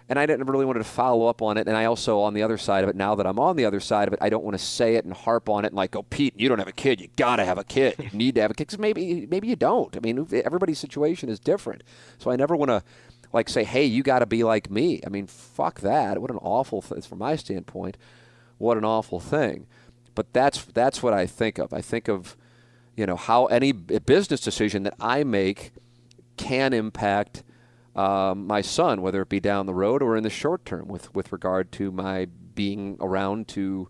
And 0.07 0.19
I 0.19 0.27
didn't 0.27 0.45
really 0.49 0.67
wanted 0.67 0.81
to 0.81 0.85
follow 0.85 1.29
up 1.29 1.41
on 1.41 1.57
it. 1.57 1.67
And 1.67 1.75
I 1.75 1.87
also, 1.87 2.21
on 2.21 2.35
the 2.35 2.43
other 2.43 2.59
side 2.59 2.85
of 2.85 2.91
it, 2.91 2.97
now 2.97 3.15
that 3.15 3.27
I'm 3.27 3.39
on 3.39 3.57
the 3.57 3.65
other 3.65 3.81
side 3.81 4.07
of 4.07 4.13
it, 4.13 4.19
I 4.21 4.29
don't 4.29 4.45
want 4.45 4.55
to 4.55 4.63
say 4.63 4.97
it 4.97 5.07
and 5.07 5.15
harp 5.15 5.49
on 5.49 5.65
it 5.65 5.69
and 5.69 5.77
like, 5.77 5.97
"Oh, 5.97 6.03
Pete, 6.03 6.35
you 6.37 6.47
don't 6.49 6.59
have 6.59 6.69
a 6.69 6.73
kid. 6.73 7.01
You 7.01 7.09
gotta 7.17 7.45
have 7.47 7.57
a 7.57 7.65
kid. 7.65 7.95
You 7.99 8.19
need 8.19 8.35
to 8.35 8.43
have 8.43 8.51
a 8.51 8.55
kid." 8.55 8.67
Because 8.67 8.79
maybe, 8.79 9.27
maybe 9.31 9.49
you 9.49 9.57
don't. 9.57 9.97
I 9.97 10.01
mean, 10.01 10.27
everybody's 10.45 10.79
situation 10.79 11.31
is 11.31 11.39
different. 11.39 11.83
So 12.19 12.31
I 12.31 12.37
never 12.37 12.55
want 12.55 12.69
to 12.71 12.83
like 13.33 13.49
say, 13.49 13.65
hey, 13.65 13.85
you 13.85 14.03
got 14.03 14.21
to 14.21 14.27
be 14.27 14.45
like 14.45 14.71
me. 14.71 15.01
I 15.05 15.09
mean, 15.11 15.27
fuck 15.27 15.81
that. 15.81 16.21
What 16.21 16.31
an 16.31 16.39
awful 16.39 16.81
thing 16.81 17.03
from 17.03 17.19
my 17.19 17.35
standpoint. 17.35 17.97
What 18.59 18.77
an 18.77 18.85
awful 18.85 19.21
thing. 19.21 19.67
But 20.15 20.33
that's 20.33 20.65
that's 20.65 21.03
what 21.03 21.13
I 21.13 21.27
think 21.27 21.59
of. 21.59 21.73
I 21.73 21.81
think 21.81 22.09
of, 22.09 22.37
you 22.97 23.07
know, 23.07 23.17
how 23.17 23.47
any 23.47 23.73
business 23.73 24.41
decision 24.41 24.85
that 24.85 24.95
I 25.01 25.25
make 25.25 25.73
can 26.37 26.73
impact 26.73 27.43
um, 27.97 28.47
my 28.47 28.61
son, 28.61 29.03
whether 29.03 29.23
it 29.23 29.29
be 29.29 29.41
down 29.41 29.67
the 29.67 29.75
road 29.75 30.03
or 30.03 30.17
in 30.17 30.23
the 30.23 30.31
short 30.31 30.65
term, 30.65 30.89
with 30.89 31.15
with 31.15 31.33
regard 31.33 31.73
to 31.73 31.91
my 31.91 32.27
being 32.55 32.97
around 33.01 33.49
to 33.49 33.89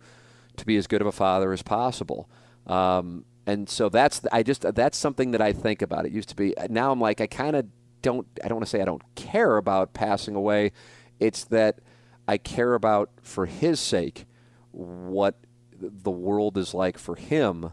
to 0.56 0.66
be 0.66 0.76
as 0.76 0.86
good 0.86 1.00
of 1.00 1.06
a 1.06 1.12
father 1.12 1.52
as 1.52 1.62
possible. 1.62 2.28
Um, 2.66 3.24
and 3.46 3.68
so 3.68 3.88
that's 3.88 4.22
I 4.32 4.42
just 4.42 4.62
that's 4.74 4.96
something 4.96 5.32
that 5.32 5.42
I 5.42 5.52
think 5.52 5.82
about. 5.82 6.06
It 6.06 6.12
used 6.12 6.28
to 6.30 6.36
be 6.36 6.54
now 6.70 6.92
I'm 6.92 7.00
like 7.00 7.20
I 7.20 7.26
kind 7.26 7.56
of 7.56 7.66
don't 8.02 8.26
I 8.42 8.48
don't 8.48 8.56
want 8.56 8.66
to 8.66 8.70
say 8.70 8.80
I 8.80 8.86
don't 8.86 9.02
care 9.14 9.56
about 9.56 9.92
passing 9.92 10.34
away. 10.34 10.72
It's 11.20 11.44
that 11.44 11.80
I 12.26 12.38
care 12.38 12.74
about 12.74 13.10
for 13.22 13.46
his 13.46 13.80
sake 13.80 14.26
what 14.74 15.36
the 15.80 16.10
world 16.10 16.56
is 16.56 16.74
like 16.74 16.98
for 16.98 17.16
him 17.16 17.72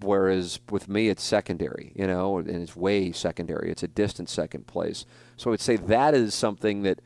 whereas 0.00 0.58
with 0.70 0.88
me 0.88 1.08
it's 1.08 1.22
secondary 1.22 1.92
you 1.94 2.06
know 2.06 2.38
and 2.38 2.48
it's 2.50 2.74
way 2.74 3.12
secondary 3.12 3.70
it's 3.70 3.84
a 3.84 3.88
distant 3.88 4.28
second 4.28 4.66
place 4.66 5.06
so 5.36 5.48
i 5.48 5.52
would 5.52 5.60
say 5.60 5.76
that 5.76 6.12
is 6.12 6.34
something 6.34 6.82
that 6.82 7.00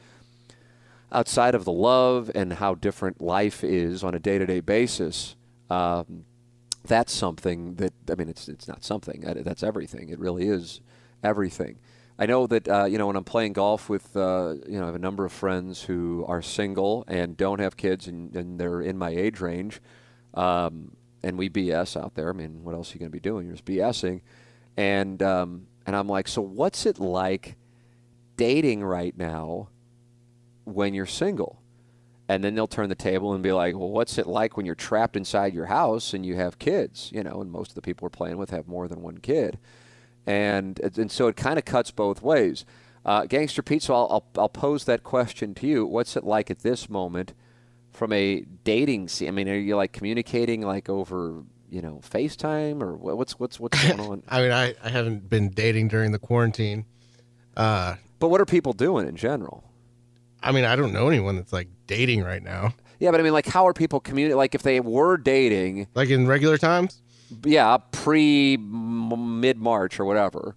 outside 1.12 1.54
of 1.54 1.64
the 1.64 1.72
love 1.72 2.30
and 2.34 2.54
how 2.54 2.74
different 2.74 3.20
life 3.20 3.62
is 3.62 4.02
on 4.02 4.14
a 4.14 4.18
day-to-day 4.18 4.60
basis 4.60 5.36
um, 5.68 6.24
that's 6.84 7.12
something 7.12 7.74
that 7.76 7.92
I 8.10 8.14
mean, 8.14 8.28
it's 8.28 8.48
it's 8.48 8.68
not 8.68 8.84
something. 8.84 9.20
That's 9.20 9.62
everything. 9.62 10.08
It 10.08 10.18
really 10.18 10.48
is 10.48 10.80
everything. 11.22 11.78
I 12.20 12.26
know 12.26 12.46
that 12.48 12.68
uh, 12.68 12.84
you 12.84 12.98
know 12.98 13.06
when 13.06 13.16
I'm 13.16 13.24
playing 13.24 13.54
golf 13.54 13.88
with 13.88 14.14
uh, 14.14 14.56
you 14.68 14.78
know 14.78 14.82
I 14.82 14.86
have 14.86 14.94
a 14.94 14.98
number 14.98 15.24
of 15.24 15.32
friends 15.32 15.82
who 15.82 16.22
are 16.28 16.42
single 16.42 17.02
and 17.08 17.34
don't 17.34 17.60
have 17.60 17.78
kids 17.78 18.06
and, 18.06 18.36
and 18.36 18.60
they're 18.60 18.82
in 18.82 18.98
my 18.98 19.08
age 19.08 19.40
range, 19.40 19.80
um, 20.34 20.94
and 21.22 21.38
we 21.38 21.48
BS 21.48 21.98
out 21.98 22.14
there. 22.16 22.28
I 22.28 22.32
mean, 22.34 22.62
what 22.62 22.74
else 22.74 22.90
are 22.90 22.94
you 22.94 22.98
going 22.98 23.10
to 23.10 23.16
be 23.16 23.20
doing? 23.20 23.46
You're 23.46 23.54
just 23.54 23.64
BSing, 23.64 24.20
and 24.76 25.22
um, 25.22 25.66
and 25.86 25.96
I'm 25.96 26.08
like, 26.08 26.28
so 26.28 26.42
what's 26.42 26.84
it 26.84 26.98
like 27.00 27.56
dating 28.36 28.84
right 28.84 29.16
now 29.16 29.70
when 30.64 30.92
you're 30.92 31.06
single? 31.06 31.56
and 32.28 32.44
then 32.44 32.54
they'll 32.54 32.68
turn 32.68 32.88
the 32.88 32.94
table 32.94 33.32
and 33.34 33.42
be 33.42 33.50
like, 33.50 33.76
"Well, 33.76 33.90
what's 33.90 34.16
it 34.16 34.28
like 34.28 34.56
when 34.56 34.64
you're 34.64 34.76
trapped 34.76 35.16
inside 35.16 35.52
your 35.52 35.66
house 35.66 36.14
and 36.14 36.24
you 36.24 36.36
have 36.36 36.60
kids?" 36.60 37.10
You 37.12 37.24
know, 37.24 37.40
and 37.40 37.50
most 37.50 37.72
of 37.72 37.74
the 37.74 37.82
people 37.82 38.06
we're 38.06 38.10
playing 38.10 38.36
with 38.36 38.50
have 38.50 38.68
more 38.68 38.86
than 38.86 39.02
one 39.02 39.18
kid, 39.18 39.58
and 40.26 40.78
and 40.80 41.10
so 41.10 41.28
it 41.28 41.36
kind 41.36 41.58
of 41.58 41.64
cuts 41.64 41.90
both 41.90 42.22
ways. 42.22 42.64
Uh, 43.04 43.24
Gangster 43.24 43.62
Pete, 43.62 43.82
so 43.82 43.94
I'll, 43.94 44.08
I'll, 44.10 44.42
I'll 44.42 44.48
pose 44.50 44.84
that 44.84 45.02
question 45.02 45.54
to 45.54 45.66
you. 45.66 45.86
What's 45.86 46.16
it 46.16 46.24
like 46.24 46.50
at 46.50 46.58
this 46.58 46.90
moment 46.90 47.32
from 47.92 48.12
a 48.12 48.44
dating 48.62 49.08
scene? 49.08 49.28
I 49.28 49.30
mean, 49.30 49.48
are 49.48 49.56
you 49.56 49.74
like 49.76 49.92
communicating 49.92 50.60
like 50.60 50.88
over 50.88 51.42
you 51.70 51.80
know 51.80 52.00
FaceTime 52.08 52.82
or 52.82 52.96
what's 52.96 53.38
what's 53.38 53.58
what's 53.58 53.82
going 53.82 54.00
on? 54.10 54.22
I 54.28 54.42
mean, 54.42 54.52
I, 54.52 54.74
I 54.82 54.90
haven't 54.90 55.30
been 55.30 55.48
dating 55.48 55.88
during 55.88 56.12
the 56.12 56.18
quarantine. 56.18 56.84
Uh, 57.56 57.96
but 58.18 58.28
what 58.28 58.40
are 58.40 58.46
people 58.46 58.72
doing 58.72 59.08
in 59.08 59.16
general? 59.16 59.64
I 60.42 60.52
mean, 60.52 60.64
I 60.64 60.76
don't 60.76 60.92
know 60.92 61.08
anyone 61.08 61.36
that's 61.36 61.52
like 61.52 61.68
dating 61.86 62.22
right 62.22 62.42
now. 62.42 62.74
Yeah, 62.98 63.10
but 63.10 63.20
I 63.20 63.22
mean, 63.22 63.32
like, 63.32 63.46
how 63.46 63.66
are 63.66 63.72
people 63.72 63.98
communicating? 63.98 64.36
Like, 64.36 64.54
if 64.54 64.62
they 64.62 64.78
were 64.80 65.16
dating, 65.16 65.88
like 65.94 66.10
in 66.10 66.26
regular 66.26 66.58
times. 66.58 67.00
Yeah, 67.44 67.78
pre 67.92 68.56
mid 68.56 69.58
March 69.58 70.00
or 70.00 70.04
whatever. 70.04 70.56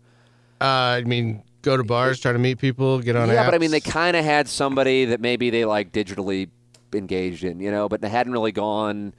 Uh, 0.62 0.66
I 0.66 1.04
mean, 1.04 1.44
go 1.62 1.78
to 1.78 1.84
bars, 1.84 2.20
try 2.20 2.32
to 2.32 2.40
meet 2.40 2.60
people, 2.60 3.00
get 3.00 3.16
on. 3.16 3.28
Yeah, 3.30 3.44
apps. 3.44 3.46
but 3.48 3.56
I 3.56 3.58
mean, 3.58 3.72
they 3.72 3.80
kind 3.82 4.16
of 4.16 4.24
had 4.24 4.48
somebody 4.48 5.06
that 5.06 5.20
maybe 5.20 5.50
they 5.50 5.66
like 5.66 5.92
digitally 5.92 6.50
engaged 6.94 7.44
in, 7.44 7.60
you 7.60 7.72
know, 7.72 7.90
but 7.90 8.02
they 8.02 8.10
hadn't 8.10 8.34
really 8.34 8.52
gone 8.52 9.14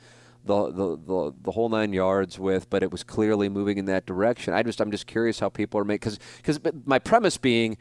the, 0.45 0.71
the, 0.71 0.97
the, 0.97 1.35
the 1.43 1.51
whole 1.51 1.69
nine 1.69 1.93
yards 1.93 2.39
with, 2.39 2.69
but 2.71 2.83
it 2.83 2.93
was 2.93 3.03
clearly 3.03 3.49
moving 3.49 3.79
in 3.79 3.87
that 3.87 4.07
direction. 4.07 4.55
I 4.55 4.63
just 4.63 4.81
I'm 4.81 4.91
just 4.91 5.07
curious 5.07 5.41
how 5.41 5.49
people 5.49 5.81
are 5.81 5.85
making 5.85 6.13
because 6.13 6.19
because 6.37 6.73
my 6.85 6.99
premise 6.99 7.37
being 7.37 7.77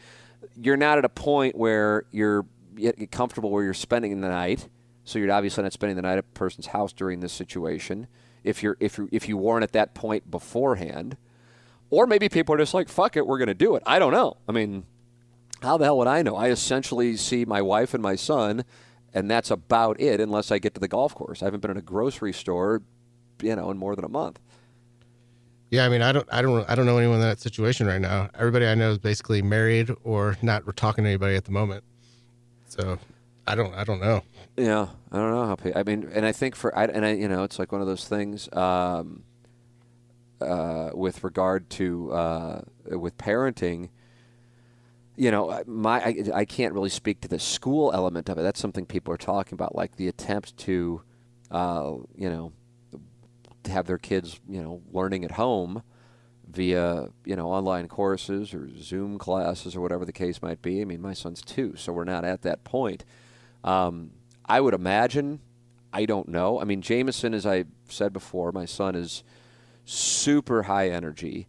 you're 0.55 0.77
not 0.77 0.97
at 0.97 1.05
a 1.05 1.09
point 1.09 1.55
where 1.55 2.05
you're 2.11 2.45
comfortable 3.11 3.51
where 3.51 3.63
you're 3.63 3.73
spending 3.73 4.19
the 4.21 4.29
night. 4.29 4.67
So 5.05 5.19
you're 5.19 5.31
obviously 5.31 5.63
not 5.63 5.73
spending 5.73 5.95
the 5.97 6.01
night 6.01 6.13
at 6.13 6.19
a 6.19 6.23
person's 6.23 6.67
house 6.67 6.93
during 6.93 7.19
this 7.19 7.33
situation. 7.33 8.07
If 8.43 8.63
you're 8.63 8.77
if 8.79 8.97
you 8.97 9.09
if 9.11 9.27
you 9.27 9.37
weren't 9.37 9.63
at 9.63 9.71
that 9.73 9.93
point 9.93 10.29
beforehand, 10.29 11.17
or 11.89 12.07
maybe 12.07 12.29
people 12.29 12.55
are 12.55 12.57
just 12.57 12.73
like, 12.73 12.89
"Fuck 12.89 13.15
it, 13.17 13.25
we're 13.25 13.37
going 13.37 13.47
to 13.47 13.53
do 13.53 13.75
it." 13.75 13.83
I 13.85 13.99
don't 13.99 14.11
know. 14.11 14.37
I 14.47 14.51
mean, 14.51 14.85
how 15.61 15.77
the 15.77 15.85
hell 15.85 15.97
would 15.97 16.07
I 16.07 16.21
know? 16.21 16.35
I 16.35 16.49
essentially 16.49 17.15
see 17.15 17.45
my 17.45 17.61
wife 17.61 17.93
and 17.93 18.03
my 18.03 18.15
son, 18.15 18.65
and 19.13 19.29
that's 19.29 19.51
about 19.51 19.99
it. 19.99 20.19
Unless 20.19 20.51
I 20.51 20.59
get 20.59 20.73
to 20.73 20.79
the 20.79 20.87
golf 20.87 21.15
course, 21.15 21.41
I 21.41 21.45
haven't 21.45 21.61
been 21.61 21.71
in 21.71 21.77
a 21.77 21.81
grocery 21.81 22.33
store, 22.33 22.81
you 23.41 23.55
know, 23.55 23.71
in 23.71 23.77
more 23.77 23.95
than 23.95 24.05
a 24.05 24.09
month. 24.09 24.39
Yeah, 25.69 25.85
I 25.85 25.89
mean, 25.89 26.03
I 26.03 26.11
don't, 26.11 26.27
I 26.31 26.43
don't, 26.43 26.69
I 26.69 26.75
don't 26.75 26.85
know 26.85 26.99
anyone 26.99 27.15
in 27.15 27.21
that 27.21 27.39
situation 27.39 27.87
right 27.87 27.99
now. 27.99 28.29
Everybody 28.37 28.67
I 28.67 28.75
know 28.75 28.91
is 28.91 28.99
basically 28.99 29.41
married 29.41 29.89
or 30.03 30.37
not 30.43 30.63
talking 30.75 31.03
to 31.03 31.09
anybody 31.09 31.35
at 31.35 31.45
the 31.45 31.51
moment. 31.51 31.83
So 32.67 32.99
I 33.47 33.55
don't 33.55 33.73
I 33.73 33.83
don't 33.83 34.01
know. 34.01 34.23
Yeah, 34.55 34.87
I 35.11 35.17
don't 35.17 35.31
know 35.31 35.45
how. 35.45 35.55
People, 35.55 35.79
I 35.79 35.83
mean, 35.83 36.09
and 36.13 36.25
I 36.25 36.31
think 36.31 36.55
for 36.55 36.77
I, 36.77 36.85
and 36.85 37.05
I 37.05 37.13
you 37.13 37.27
know 37.27 37.43
it's 37.43 37.57
like 37.57 37.71
one 37.71 37.81
of 37.81 37.87
those 37.87 38.07
things 38.07 38.47
um, 38.53 39.23
uh, 40.39 40.91
with 40.93 41.23
regard 41.23 41.69
to 41.71 42.11
uh, 42.11 42.61
with 42.85 43.17
parenting. 43.17 43.89
You 45.15 45.31
know, 45.31 45.61
my 45.67 46.03
I, 46.03 46.15
I 46.33 46.45
can't 46.45 46.73
really 46.73 46.89
speak 46.89 47.21
to 47.21 47.27
the 47.27 47.39
school 47.39 47.91
element 47.93 48.29
of 48.29 48.37
it. 48.37 48.43
That's 48.43 48.59
something 48.59 48.85
people 48.85 49.13
are 49.13 49.17
talking 49.17 49.55
about, 49.55 49.75
like 49.75 49.95
the 49.95 50.07
attempt 50.07 50.57
to, 50.59 51.01
uh, 51.51 51.93
you 52.15 52.29
know, 52.29 52.51
have 53.67 53.85
their 53.87 53.97
kids, 53.97 54.39
you 54.49 54.61
know, 54.61 54.81
learning 54.91 55.23
at 55.23 55.31
home 55.31 55.83
via 56.49 57.07
you 57.25 57.35
know 57.35 57.47
online 57.49 57.87
courses 57.87 58.53
or 58.53 58.69
Zoom 58.79 59.17
classes 59.17 59.75
or 59.75 59.81
whatever 59.81 60.05
the 60.05 60.13
case 60.13 60.41
might 60.41 60.61
be. 60.61 60.81
I 60.81 60.85
mean, 60.85 61.01
my 61.01 61.13
son's 61.13 61.41
two, 61.41 61.75
so 61.75 61.93
we're 61.93 62.03
not 62.03 62.25
at 62.25 62.41
that 62.43 62.63
point. 62.63 63.05
Um, 63.63 64.11
I 64.45 64.61
would 64.61 64.73
imagine. 64.73 65.39
I 65.91 66.05
don't 66.05 66.27
know. 66.27 66.59
I 66.59 66.63
mean, 66.63 66.81
Jameson, 66.81 67.33
as 67.33 67.45
I 67.45 67.65
said 67.87 68.13
before, 68.13 68.51
my 68.51 68.65
son 68.65 68.95
is 68.95 69.23
super 69.85 70.63
high 70.63 70.89
energy, 70.89 71.47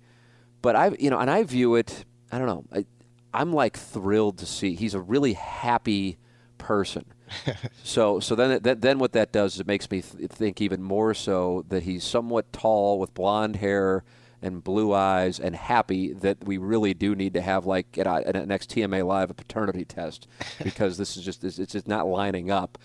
but 0.61 0.77
I, 0.77 0.91
you 0.99 1.11
know, 1.11 1.19
and 1.19 1.31
I 1.31 1.43
view 1.45 1.75
it. 1.75 2.05
I 2.31 2.39
don't 2.39 2.47
know. 2.47 2.65
I, 2.73 2.85
I'm 3.33 3.53
like 3.53 3.77
thrilled 3.77 4.39
to 4.39 4.47
see 4.47 4.75
he's 4.75 4.95
a 4.95 5.01
really 5.01 5.33
happy 5.33 6.19
person. 6.59 7.05
so 7.83 8.21
so 8.21 8.35
then 8.35 8.61
that, 8.63 8.81
then 8.81 8.99
what 8.99 9.13
that 9.13 9.33
does 9.33 9.55
is 9.55 9.61
it 9.61 9.67
makes 9.67 9.91
me 9.91 10.03
th- 10.03 10.31
think 10.31 10.61
even 10.61 10.83
more 10.83 11.15
so 11.15 11.65
that 11.69 11.83
he's 11.85 12.05
somewhat 12.05 12.53
tall 12.53 12.99
with 12.99 13.15
blonde 13.15 13.57
hair 13.57 14.05
and 14.45 14.63
blue 14.63 14.93
eyes 14.93 15.41
and 15.41 15.57
happy 15.57 16.13
that 16.13 16.45
we 16.45 16.59
really 16.59 16.93
do 16.93 17.15
need 17.15 17.33
to 17.33 17.41
have 17.41 17.65
like 17.65 17.97
at, 17.97 18.07
at 18.07 18.47
next 18.47 18.71
TMA 18.71 19.05
live 19.05 19.31
a 19.31 19.35
paternity 19.35 19.87
test 19.87 20.29
because 20.63 20.99
this 20.99 21.17
is 21.17 21.25
just 21.25 21.43
it's 21.43 21.73
just 21.73 21.89
not 21.89 22.07
lining 22.07 22.51
up. 22.51 22.79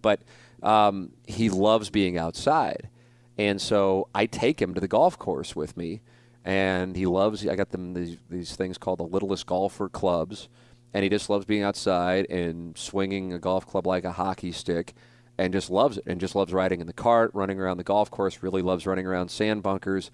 But 0.00 0.20
um, 0.62 1.12
he 1.26 1.48
loves 1.48 1.88
being 1.88 2.18
outside, 2.18 2.90
and 3.38 3.60
so 3.60 4.08
I 4.14 4.26
take 4.26 4.60
him 4.60 4.74
to 4.74 4.80
the 4.80 4.88
golf 4.88 5.18
course 5.18 5.56
with 5.56 5.76
me, 5.76 6.02
and 6.44 6.94
he 6.96 7.06
loves. 7.06 7.46
I 7.46 7.56
got 7.56 7.70
them 7.70 7.94
these, 7.94 8.18
these 8.28 8.54
things 8.54 8.76
called 8.76 8.98
the 8.98 9.06
Littlest 9.06 9.46
Golfer 9.46 9.88
clubs, 9.88 10.48
and 10.92 11.02
he 11.02 11.08
just 11.08 11.30
loves 11.30 11.46
being 11.46 11.62
outside 11.62 12.30
and 12.30 12.76
swinging 12.76 13.32
a 13.32 13.38
golf 13.38 13.66
club 13.66 13.86
like 13.86 14.04
a 14.04 14.12
hockey 14.12 14.52
stick 14.52 14.92
and 15.38 15.52
just 15.52 15.70
loves 15.70 15.98
it 15.98 16.04
and 16.06 16.20
just 16.20 16.34
loves 16.34 16.52
riding 16.52 16.80
in 16.80 16.86
the 16.86 16.92
cart, 16.92 17.30
running 17.34 17.58
around 17.58 17.78
the 17.78 17.84
golf 17.84 18.10
course, 18.10 18.42
really 18.42 18.62
loves 18.62 18.86
running 18.86 19.06
around 19.06 19.30
sand 19.30 19.62
bunkers. 19.62 20.10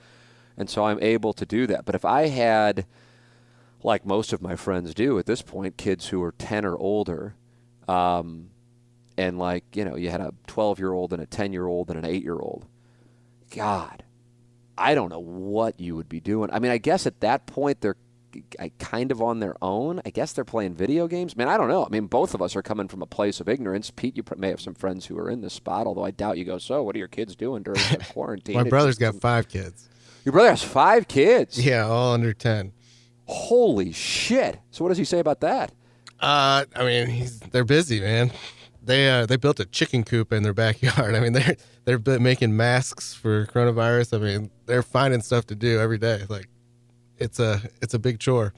And 0.57 0.69
so 0.69 0.85
I'm 0.85 1.03
able 1.03 1.33
to 1.35 1.47
do 1.47 1.67
that. 1.69 1.85
But 1.85 1.95
if 1.95 2.05
I 2.05 2.29
had, 2.29 2.87
like 3.83 4.05
most 4.05 4.33
of 4.33 4.43
my 4.43 4.57
friends 4.57 4.95
do 4.95 5.19
at 5.19 5.27
this 5.27 5.43
point, 5.43 5.77
kids 5.77 6.09
who 6.09 6.23
are 6.23 6.33
10 6.33 6.65
or 6.65 6.77
older, 6.77 7.35
um, 7.89 8.51
and 9.17 9.39
like, 9.39 9.65
you 9.75 9.85
know, 9.85 9.97
you 9.97 10.11
had 10.11 10.21
a 10.21 10.35
12 10.47 10.79
year 10.79 10.93
old 10.93 11.13
and 11.13 11.23
a 11.23 11.27
10 11.27 11.53
year 11.53 11.67
old 11.67 11.91
and 11.91 11.99
an 11.99 12.05
8 12.05 12.23
year 12.23 12.39
old, 12.39 12.67
God, 13.55 14.05
I 14.77 14.95
don't 14.95 15.11
know 15.11 15.21
what 15.21 15.79
you 15.81 15.97
would 15.97 16.09
be 16.09 16.21
doing. 16.21 16.51
I 16.53 16.59
mean, 16.59 16.71
I 16.71 16.79
guess 16.79 17.07
at 17.07 17.21
that 17.21 17.47
point 17.47 17.81
they're 17.81 17.97
kind 18.79 19.13
of 19.13 19.21
on 19.21 19.41
their 19.41 19.57
own. 19.61 20.01
I 20.05 20.11
guess 20.11 20.33
they're 20.33 20.45
playing 20.45 20.75
video 20.75 21.07
games. 21.07 21.37
Man, 21.37 21.49
I 21.49 21.57
don't 21.57 21.69
know. 21.69 21.85
I 21.85 21.89
mean, 21.89 22.07
both 22.07 22.35
of 22.35 22.43
us 22.43 22.57
are 22.57 22.63
coming 22.63 22.89
from 22.89 23.03
a 23.03 23.07
place 23.07 23.41
of 23.41 23.49
ignorance. 23.49 23.91
Pete, 23.91 24.17
you 24.17 24.25
may 24.37 24.49
have 24.49 24.61
some 24.61 24.75
friends 24.75 25.07
who 25.07 25.19
are 25.19 25.29
in 25.29 25.41
this 25.41 25.53
spot, 25.53 25.87
although 25.87 26.05
I 26.05 26.11
doubt 26.11 26.39
you 26.39 26.45
go, 26.45 26.59
so 26.59 26.83
what 26.83 26.95
are 26.95 26.99
your 26.99 27.09
kids 27.09 27.37
doing 27.37 27.63
during 27.63 27.81
the 27.81 28.05
quarantine? 28.13 28.57
My 28.57 28.65
brother's 28.65 28.99
got 28.99 29.17
five 29.17 29.49
kids. 29.49 29.89
Your 30.25 30.33
brother 30.33 30.51
has 30.51 30.63
five 30.63 31.09
kids. 31.09 31.65
Yeah, 31.65 31.87
all 31.87 32.15
under 32.15 32.33
ten. 32.33 32.73
Holy 33.27 33.93
shit! 33.93 34.59
So 34.71 34.85
what 34.85 34.89
does 34.89 34.99
he 34.99 35.05
say 35.05 35.19
about 35.19 35.41
that? 35.41 35.73
Uh, 36.21 36.65
I 36.77 36.85
mean, 36.85 37.09
he's 37.09 37.41
they're 37.41 37.65
busy, 37.65 38.01
man. 38.01 38.31
They 38.83 39.09
uh, 39.09 39.27
they 39.27 39.37
built 39.37 39.61
a 39.61 39.65
chicken 39.65 40.05
coop 40.05 40.33
in 40.33 40.43
their 40.43 40.55
backyard. 40.55 41.15
I 41.15 41.21
mean, 41.21 41.33
they're 41.33 41.57
they're 41.85 42.21
making 42.21 42.57
masks 42.57 43.15
for 43.15 43.47
coronavirus. 43.47 44.17
I 44.17 44.19
mean, 44.19 44.51
they're 44.67 44.83
finding 44.83 45.21
stuff 45.21 45.47
to 45.47 45.55
do 45.55 45.81
every 45.81 45.99
day. 45.99 46.23
Like, 46.29 46.49
it's 47.19 47.41
a 47.41 47.61
it's 47.81 47.95
a 47.95 47.99
big 47.99 48.21
chore. 48.21 48.55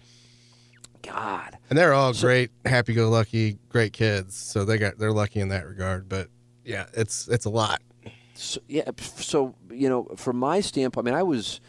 God. 1.03 1.59
And 1.69 1.79
they're 1.79 1.93
all 1.93 2.15
great, 2.15 2.51
happy-go-lucky, 2.65 3.59
great 3.69 3.93
kids. 3.93 4.35
So 4.37 4.65
they 4.65 4.79
got 4.79 4.99
they're 4.99 5.13
lucky 5.13 5.41
in 5.41 5.49
that 5.49 5.67
regard. 5.67 6.09
But 6.09 6.29
yeah, 6.65 6.87
it's 6.95 7.29
it's 7.29 7.45
a 7.45 7.51
lot. 7.51 7.83
So, 8.35 8.61
yeah. 8.69 8.91
So 8.99 9.55
you 9.71 9.89
know, 9.89 10.05
from 10.17 10.37
my 10.37 10.61
standpoint, 10.61 11.07
I 11.07 11.11
mean, 11.11 11.19
I 11.19 11.23
was 11.23 11.61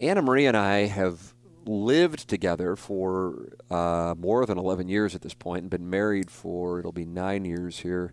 Anna 0.00 0.22
Marie 0.22 0.46
and 0.46 0.56
I 0.56 0.86
have 0.86 1.34
lived 1.66 2.28
together 2.28 2.74
for 2.76 3.52
uh, 3.70 4.14
more 4.18 4.46
than 4.46 4.58
11 4.58 4.88
years 4.88 5.14
at 5.14 5.22
this 5.22 5.34
point 5.34 5.62
and 5.62 5.70
been 5.70 5.88
married 5.88 6.30
for 6.30 6.78
it'll 6.78 6.92
be 6.92 7.04
nine 7.04 7.44
years 7.44 7.80
here 7.80 8.12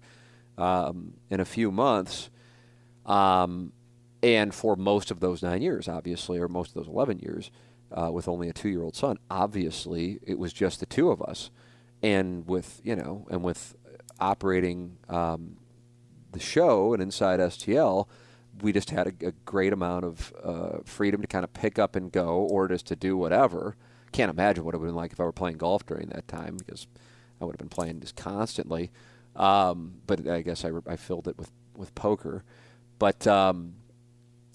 um, 0.57 1.13
in 1.29 1.39
a 1.39 1.45
few 1.45 1.71
months 1.71 2.29
um, 3.05 3.71
and 4.21 4.53
for 4.53 4.75
most 4.75 5.11
of 5.11 5.21
those 5.21 5.41
nine 5.41 5.61
years 5.61 5.87
obviously 5.87 6.37
or 6.37 6.47
most 6.47 6.69
of 6.69 6.73
those 6.75 6.87
11 6.87 7.19
years 7.19 7.49
uh, 7.91 8.11
with 8.11 8.27
only 8.27 8.49
a 8.49 8.53
two-year-old 8.53 8.95
son 8.95 9.17
obviously 9.31 10.19
it 10.23 10.37
was 10.37 10.51
just 10.51 10.79
the 10.79 10.85
two 10.85 11.09
of 11.09 11.21
us 11.21 11.49
and 12.03 12.45
with 12.47 12.81
you 12.83 12.95
know 12.95 13.25
and 13.31 13.43
with 13.43 13.75
operating 14.19 14.97
um, 15.09 15.55
the 16.37 16.43
show 16.43 16.93
and 16.93 17.01
inside 17.01 17.39
stl 17.39 18.07
we 18.61 18.71
just 18.71 18.89
had 18.89 19.07
a, 19.07 19.27
a 19.27 19.31
great 19.45 19.73
amount 19.73 20.05
of 20.05 20.33
uh, 20.43 20.77
freedom 20.83 21.21
to 21.21 21.27
kind 21.27 21.43
of 21.43 21.53
pick 21.53 21.77
up 21.77 21.95
and 21.95 22.11
go 22.11 22.39
or 22.39 22.67
just 22.67 22.87
to 22.87 22.95
do 22.95 23.15
whatever. 23.17 23.75
Can't 24.11 24.31
imagine 24.31 24.63
what 24.63 24.73
it 24.73 24.79
would 24.79 24.85
have 24.85 24.93
been 24.93 24.95
like 24.95 25.11
if 25.11 25.19
I 25.19 25.23
were 25.23 25.31
playing 25.31 25.57
golf 25.57 25.85
during 25.85 26.09
that 26.09 26.27
time 26.27 26.57
because 26.57 26.87
I 27.39 27.45
would 27.45 27.53
have 27.53 27.59
been 27.59 27.69
playing 27.69 27.99
just 27.99 28.15
constantly. 28.15 28.91
Um, 29.35 29.95
but 30.07 30.27
I 30.27 30.41
guess 30.41 30.65
I, 30.65 30.71
I 30.87 30.95
filled 30.95 31.27
it 31.27 31.37
with, 31.37 31.51
with 31.75 31.93
poker. 31.93 32.43
But, 32.97 33.27
um, 33.27 33.75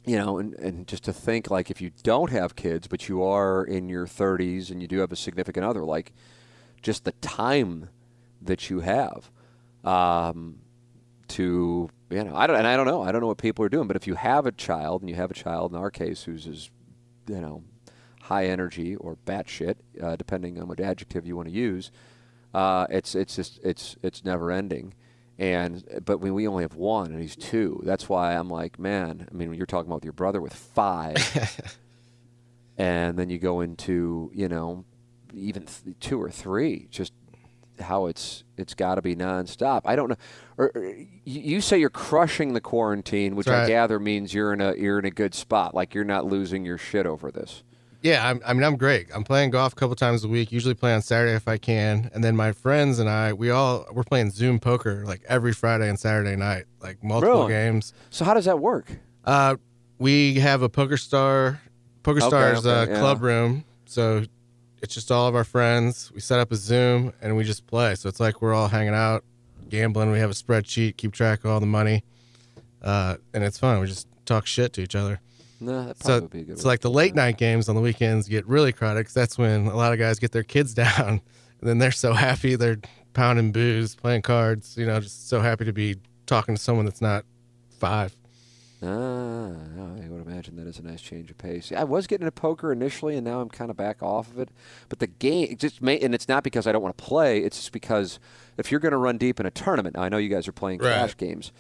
you 0.05 0.17
know, 0.17 0.39
and, 0.39 0.55
and 0.55 0.89
just 0.89 1.05
to 1.05 1.13
think 1.13 1.51
like 1.51 1.71
if 1.71 1.81
you 1.81 1.93
don't 2.03 2.31
have 2.31 2.57
kids, 2.57 2.89
but 2.89 3.09
you 3.09 3.23
are 3.23 3.63
in 3.65 3.89
your 3.89 4.07
30s 4.07 4.71
and 4.71 4.83
you 4.83 4.89
do 4.89 4.99
have 4.99 5.13
a 5.13 5.17
significant 5.17 5.65
other, 5.65 5.85
like 5.85 6.13
just 6.83 7.05
the 7.05 7.13
time 7.13 7.89
that 8.41 8.69
you 8.69 8.81
have 8.81 9.31
um, 9.85 10.59
to 11.33 11.91
you 12.13 12.25
know, 12.25 12.37
I 12.37 12.47
don't, 12.47 12.57
and 12.57 12.67
I 12.67 12.77
don't 12.77 12.87
know. 12.87 13.03
I 13.03 13.11
don't 13.11 13.23
know 13.23 13.27
what 13.27 13.39
people 13.39 13.65
are 13.65 13.71
doing. 13.71 13.89
But 13.89 13.97
if 13.97 14.07
you 14.07 14.15
have 14.15 14.47
a 14.47 14.53
child, 14.53 15.03
and 15.03 15.09
you 15.09 15.17
have 15.17 15.31
a 15.31 15.35
child 15.35 15.73
in 15.73 15.79
our 15.79 15.91
case 15.91 16.23
who's 16.25 16.47
as, 16.47 16.71
you 17.27 17.41
know, 17.41 17.65
high 18.21 18.47
energy 18.47 18.97
or 18.97 19.17
batshit, 19.27 19.77
uh, 20.01 20.17
depending 20.17 20.61
on 20.61 20.69
what 20.69 20.79
adjective 20.79 21.27
you 21.27 21.37
want 21.37 21.49
to 21.49 21.55
use, 21.55 21.91
uh, 22.53 22.87
it's 22.91 23.15
it's 23.15 23.37
just 23.37 23.61
it's 23.65 23.97
it's 24.03 24.25
never 24.25 24.51
ending. 24.51 24.95
And 25.39 26.03
but 26.05 26.19
when 26.19 26.35
we 26.35 26.47
only 26.47 26.63
have 26.63 26.77
one 26.77 27.11
and 27.11 27.21
he's 27.21 27.35
two, 27.35 27.81
that's 27.85 28.09
why 28.09 28.37
I'm 28.37 28.51
like, 28.51 28.79
man. 28.79 29.27
I 29.31 29.35
mean, 29.35 29.49
when 29.49 29.57
you're 29.57 29.67
talking 29.67 29.91
about 29.91 30.05
your 30.05 30.13
brother 30.13 30.41
with 30.41 30.55
five, 30.55 31.17
and 32.77 33.19
then 33.19 33.31
you 33.31 33.39
go 33.39 33.63
into 33.63 34.31
you 34.35 34.49
know 34.49 34.85
even 35.33 35.65
th- 35.65 35.97
two 35.99 36.21
or 36.21 36.31
three, 36.31 36.89
just 36.91 37.15
how 37.83 38.07
it's 38.07 38.45
it's 38.57 38.75
got 38.75 38.97
to 38.97 39.03
be 39.03 39.15
nonstop. 39.15 39.83
I 39.85 39.97
don't 39.97 40.11
know. 40.11 40.17
Or, 40.57 40.71
or, 40.75 40.95
you 41.25 41.61
say 41.61 41.79
you're 41.79 41.91
crushing 41.91 42.55
the 42.55 42.61
quarantine, 42.61 43.37
which 43.37 43.47
right. 43.47 43.65
I 43.65 43.69
gather 43.69 43.99
means 43.99 44.33
you're 44.35 44.53
in 44.53 44.61
a 44.61 44.75
you're 44.75 44.99
in 44.99 45.05
a 45.05 45.11
good 45.11 45.35
spot. 45.35 45.75
Like 45.75 45.95
you're 45.95 46.05
not 46.05 46.25
losing 46.27 46.65
your 46.65 46.79
shit 46.79 47.07
over 47.07 47.31
this. 47.31 47.63
Yeah, 48.03 48.29
I'm, 48.29 48.41
I 48.45 48.53
mean, 48.53 48.65
I'm 48.65 48.77
great. 48.77 49.07
I'm 49.15 49.23
playing 49.23 49.51
golf 49.51 49.75
a 49.75 49.77
couple 49.77 49.95
times 49.95 50.25
a 50.25 50.29
week. 50.29 50.51
Usually 50.51 50.75
play 50.75 50.93
on 50.93 51.03
Saturday 51.03 51.35
if 51.35 51.47
I 51.47 51.57
can, 51.57 52.11
and 52.13 52.25
then 52.25 52.35
my 52.35 52.51
friends 52.51 52.99
and 52.99 53.09
I, 53.09 53.33
we 53.33 53.51
all 53.51 53.87
we're 53.93 54.03
playing 54.03 54.31
Zoom 54.31 54.59
poker 54.59 55.05
like 55.07 55.23
every 55.29 55.53
Friday 55.53 55.89
and 55.89 55.99
Saturday 55.99 56.35
night, 56.35 56.65
like 56.81 57.03
multiple 57.05 57.47
Really? 57.47 57.53
games. 57.53 57.95
So 58.11 58.25
how 58.25 58.35
does 58.35 58.47
that 58.47 58.59
work? 58.59 58.91
Uh, 59.25 59.57
we 59.99 60.35
have 60.41 60.63
a 60.63 60.69
Poker 60.69 60.97
Star, 60.97 61.61
Poker 62.03 62.19
Okay, 62.19 62.27
Stars 62.27 62.67
okay, 62.67 62.91
uh, 62.91 62.95
yeah. 62.95 62.99
club 62.99 63.23
room. 63.23 63.65
So 63.87 64.25
it's 64.83 64.95
just 64.95 65.11
all 65.11 65.29
of 65.29 65.35
our 65.35 65.45
friends. 65.45 66.11
We 66.13 66.21
set 66.21 66.41
up 66.41 66.51
a 66.53 66.57
Zoom 66.57 67.13
and 67.23 67.37
we 67.37 67.45
just 67.45 67.67
play. 67.67 67.95
So 67.95 68.09
it's 68.09 68.21
like 68.21 68.43
we're 68.43 68.55
all 68.55 68.69
hanging 68.69 68.95
out, 68.95 69.25
gambling. 69.69 70.11
We 70.11 70.19
have 70.19 70.31
a 70.31 70.35
spreadsheet, 70.35 70.97
keep 70.97 71.13
track 71.13 71.45
of 71.45 71.51
all 71.51 71.61
the 71.61 71.67
money, 71.67 72.05
uh, 72.83 73.17
and 73.33 73.45
it's 73.45 73.59
fun. 73.59 73.81
We 73.81 73.87
just 73.87 74.09
talk 74.27 74.47
shit 74.47 74.73
to 74.75 74.83
each 74.83 74.95
other. 74.97 75.21
No, 75.61 75.87
that 75.87 75.99
probably 76.01 76.05
So 76.17 76.21
would 76.23 76.31
be 76.31 76.41
a 76.41 76.43
good. 76.43 76.53
it's 76.55 76.65
way 76.65 76.69
like 76.71 76.81
the 76.81 76.91
late 76.91 77.15
night 77.15 77.39
games 77.39 77.69
on 77.69 77.77
the 77.77 77.81
weekends 77.81 78.29
get 78.29 78.45
really 78.49 78.73
crowded 78.73 79.01
because 79.01 79.15
that's 79.15 79.39
when 79.39 79.67
a 79.69 79.77
lot 79.77 79.93
of 79.93 79.99
guys 80.01 80.19
get 80.19 80.33
their 80.33 80.43
kids 80.43 80.75
down, 80.85 80.91
and 81.09 81.21
then 81.63 81.79
they're 81.79 81.93
so 81.93 82.13
happy 82.13 82.57
they're 82.57 82.79
pounding 83.15 83.53
booze, 83.53 83.95
playing 83.95 84.23
cards. 84.23 84.77
You 84.77 84.87
know, 84.87 84.99
just 85.01 85.29
so 85.29 85.41
happy 85.41 85.65
to 85.65 85.73
be 85.73 85.97
talking 86.27 86.55
to 86.57 86.61
someone 86.61 86.85
that's 86.85 87.01
not 87.01 87.25
five. 87.79 88.17
Ah, 88.85 89.51
I 89.53 90.09
would 90.09 90.27
imagine 90.27 90.57
that 90.57 90.67
is 90.67 90.79
a 90.79 90.83
nice 90.83 91.01
change 91.01 91.31
of 91.31 91.39
pace. 91.39 91.71
I 91.77 91.85
was 91.85 92.07
getting 92.09 92.27
into 92.27 92.33
poker 92.33 92.73
initially, 92.73 93.17
and 93.17 93.25
now 93.25 93.41
I'm 93.41 93.49
kind 93.49 93.71
of 93.71 93.77
back 93.77 94.03
off 94.03 94.29
of 94.31 94.39
it. 94.41 94.49
But 94.89 94.99
the 94.99 95.07
game 95.07 95.49
it 95.51 95.59
just 95.61 95.81
may, 95.81 95.99
and 96.01 96.15
it's 96.15 96.29
not 96.29 96.43
because 96.43 96.67
I 96.67 96.73
don't 96.73 96.83
want 96.83 96.97
to 96.99 97.05
play. 97.05 97.39
It's 97.39 97.57
just 97.59 97.73
because 97.73 98.19
if 98.59 98.71
you're 98.71 98.81
going 98.81 98.93
to 98.93 98.99
run 98.99 99.19
deep 99.19 99.39
in 99.39 99.47
a 99.47 99.51
tournament, 99.53 99.95
now 99.97 100.03
I 100.03 100.09
know 100.09 100.19
you 100.19 100.29
guys 100.29 100.49
are 100.49 100.53
playing 100.53 100.81
Right. 100.81 100.95
cash 100.95 101.17
games, 101.17 101.53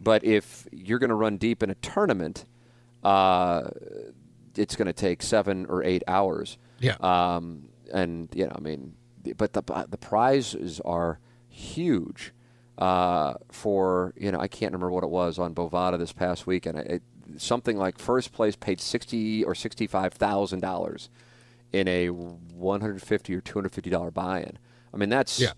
but 0.00 0.22
if 0.24 0.68
you're 0.70 0.98
going 1.00 1.10
to 1.10 1.16
run 1.16 1.38
deep 1.38 1.62
in 1.62 1.70
a 1.70 1.74
tournament, 1.76 2.44
uh, 3.02 3.70
it's 4.56 4.76
going 4.76 4.86
to 4.86 4.92
take 4.92 5.22
seven 5.22 5.66
or 5.66 5.82
eight 5.82 6.02
hours. 6.06 6.56
Yeah. 6.78 6.96
Um, 7.00 7.68
and 7.92 8.28
you 8.34 8.46
know, 8.46 8.52
I 8.54 8.60
mean, 8.60 8.94
but 9.36 9.52
the 9.54 9.62
the 9.88 9.98
prizes 9.98 10.80
are 10.84 11.18
huge. 11.48 12.32
Uh, 12.80 13.34
for 13.52 14.14
you 14.16 14.32
know, 14.32 14.40
I 14.40 14.48
can't 14.48 14.72
remember 14.72 14.90
what 14.90 15.04
it 15.04 15.10
was 15.10 15.38
on 15.38 15.54
Bovada 15.54 15.98
this 15.98 16.12
past 16.12 16.46
weekend. 16.46 16.78
It, 16.78 16.90
it, 16.90 17.02
something 17.36 17.76
like 17.76 17.98
first 17.98 18.32
place 18.32 18.56
paid 18.56 18.80
sixty 18.80 19.44
or 19.44 19.54
sixty-five 19.54 20.14
thousand 20.14 20.60
dollars 20.60 21.10
in 21.72 21.86
a 21.86 22.08
one 22.08 22.80
hundred 22.80 23.02
fifty 23.02 23.34
or 23.34 23.40
two 23.42 23.54
hundred 23.58 23.72
fifty 23.72 23.90
dollar 23.90 24.10
buy-in. 24.10 24.58
I 24.94 24.96
mean, 24.96 25.10
that's 25.10 25.38
Yeah. 25.38 25.52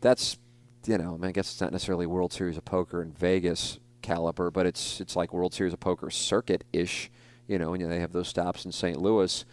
that's 0.00 0.36
you 0.86 0.98
know, 0.98 1.14
I, 1.14 1.16
mean, 1.16 1.24
I 1.26 1.32
guess 1.32 1.52
it's 1.52 1.60
not 1.60 1.70
necessarily 1.72 2.06
World 2.06 2.32
Series 2.32 2.56
of 2.56 2.64
Poker 2.64 3.02
in 3.02 3.12
Vegas 3.12 3.78
caliber, 4.02 4.50
but 4.50 4.66
it's 4.66 5.00
it's 5.00 5.14
like 5.14 5.32
World 5.32 5.54
Series 5.54 5.72
of 5.72 5.80
Poker 5.80 6.10
circuit 6.10 6.64
ish. 6.72 7.10
You 7.46 7.58
know, 7.58 7.72
and 7.72 7.90
they 7.90 8.00
have 8.00 8.12
those 8.12 8.28
stops 8.28 8.64
in 8.66 8.72
St. 8.72 9.00
Louis, 9.00 9.44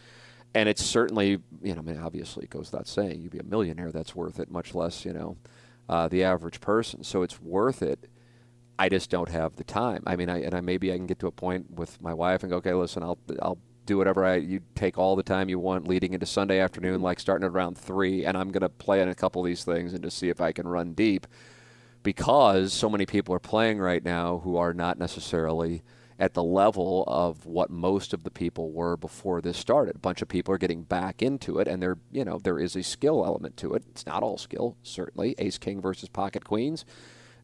and 0.53 0.67
it's 0.67 0.83
certainly 0.83 1.39
you 1.61 1.73
know, 1.75 1.79
I 1.79 1.81
mean, 1.81 1.97
obviously 1.99 2.45
it 2.45 2.49
goes 2.49 2.71
without 2.71 2.87
saying, 2.87 3.21
you'd 3.21 3.31
be 3.31 3.39
a 3.39 3.43
millionaire, 3.43 3.91
that's 3.91 4.15
worth 4.15 4.39
it. 4.39 4.49
Much 4.51 4.73
less, 4.75 5.05
you 5.05 5.13
know, 5.13 5.37
uh, 5.87 6.07
the 6.07 6.23
average 6.23 6.61
person. 6.61 7.03
So 7.03 7.23
it's 7.23 7.41
worth 7.41 7.81
it. 7.81 8.09
I 8.77 8.89
just 8.89 9.09
don't 9.09 9.29
have 9.29 9.55
the 9.55 9.63
time. 9.63 10.03
I 10.05 10.15
mean, 10.15 10.29
I 10.29 10.41
and 10.41 10.53
I 10.53 10.61
maybe 10.61 10.91
I 10.91 10.97
can 10.97 11.05
get 11.05 11.19
to 11.19 11.27
a 11.27 11.31
point 11.31 11.71
with 11.71 12.01
my 12.01 12.13
wife 12.13 12.43
and 12.43 12.49
go, 12.49 12.57
okay, 12.57 12.73
listen, 12.73 13.03
I'll 13.03 13.19
I'll 13.41 13.57
do 13.85 13.97
whatever 13.97 14.25
I 14.25 14.35
you 14.35 14.61
take 14.73 14.97
all 14.97 15.15
the 15.15 15.23
time 15.23 15.47
you 15.47 15.59
want 15.59 15.87
leading 15.87 16.13
into 16.13 16.25
Sunday 16.25 16.59
afternoon, 16.59 17.01
like 17.01 17.19
starting 17.19 17.45
at 17.45 17.51
around 17.51 17.77
three, 17.77 18.25
and 18.25 18.37
I'm 18.37 18.51
gonna 18.51 18.69
play 18.69 19.01
in 19.01 19.09
a 19.09 19.15
couple 19.15 19.41
of 19.41 19.45
these 19.45 19.63
things 19.63 19.93
and 19.93 20.03
just 20.03 20.17
see 20.17 20.29
if 20.29 20.41
I 20.41 20.51
can 20.51 20.67
run 20.67 20.93
deep, 20.93 21.25
because 22.03 22.73
so 22.73 22.89
many 22.89 23.05
people 23.05 23.33
are 23.33 23.39
playing 23.39 23.79
right 23.79 24.03
now 24.03 24.39
who 24.39 24.57
are 24.57 24.73
not 24.73 24.99
necessarily 24.99 25.83
at 26.17 26.33
the 26.33 26.43
level 26.43 27.03
of 27.07 27.45
what 27.45 27.69
most 27.69 28.13
of 28.13 28.23
the 28.23 28.31
people 28.31 28.71
were 28.71 28.95
before 28.95 29.41
this 29.41 29.57
started. 29.57 29.95
A 29.95 29.99
bunch 29.99 30.21
of 30.21 30.27
people 30.27 30.53
are 30.53 30.57
getting 30.57 30.83
back 30.83 31.21
into 31.21 31.59
it, 31.59 31.67
and 31.67 31.81
there, 31.81 31.97
you 32.11 32.23
know, 32.23 32.39
there 32.39 32.59
is 32.59 32.75
a 32.75 32.83
skill 32.83 33.25
element 33.25 33.57
to 33.57 33.73
it. 33.73 33.83
It's 33.89 34.05
not 34.05 34.23
all 34.23 34.37
skill, 34.37 34.77
certainly. 34.81 35.35
Ace 35.37 35.57
King 35.57 35.81
versus 35.81 36.09
Pocket 36.09 36.45
Queens 36.45 36.85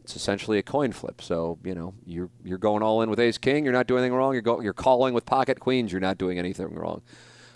it's 0.03 0.15
essentially 0.15 0.57
a 0.57 0.63
coin 0.63 0.91
flip. 0.91 1.21
So 1.21 1.59
you 1.63 1.75
know 1.75 1.93
you're 2.05 2.29
you're 2.43 2.57
going 2.57 2.83
all 2.83 3.01
in 3.01 3.09
with 3.09 3.19
Ace 3.19 3.37
King. 3.37 3.63
You're 3.63 3.73
not 3.73 3.87
doing 3.87 3.99
anything 3.99 4.17
wrong. 4.17 4.33
You're 4.33 4.41
go, 4.41 4.61
you're 4.61 4.73
calling 4.73 5.13
with 5.13 5.25
Pocket 5.25 5.59
Queens. 5.59 5.91
You're 5.91 6.01
not 6.01 6.17
doing 6.17 6.39
anything 6.39 6.73
wrong. 6.73 7.01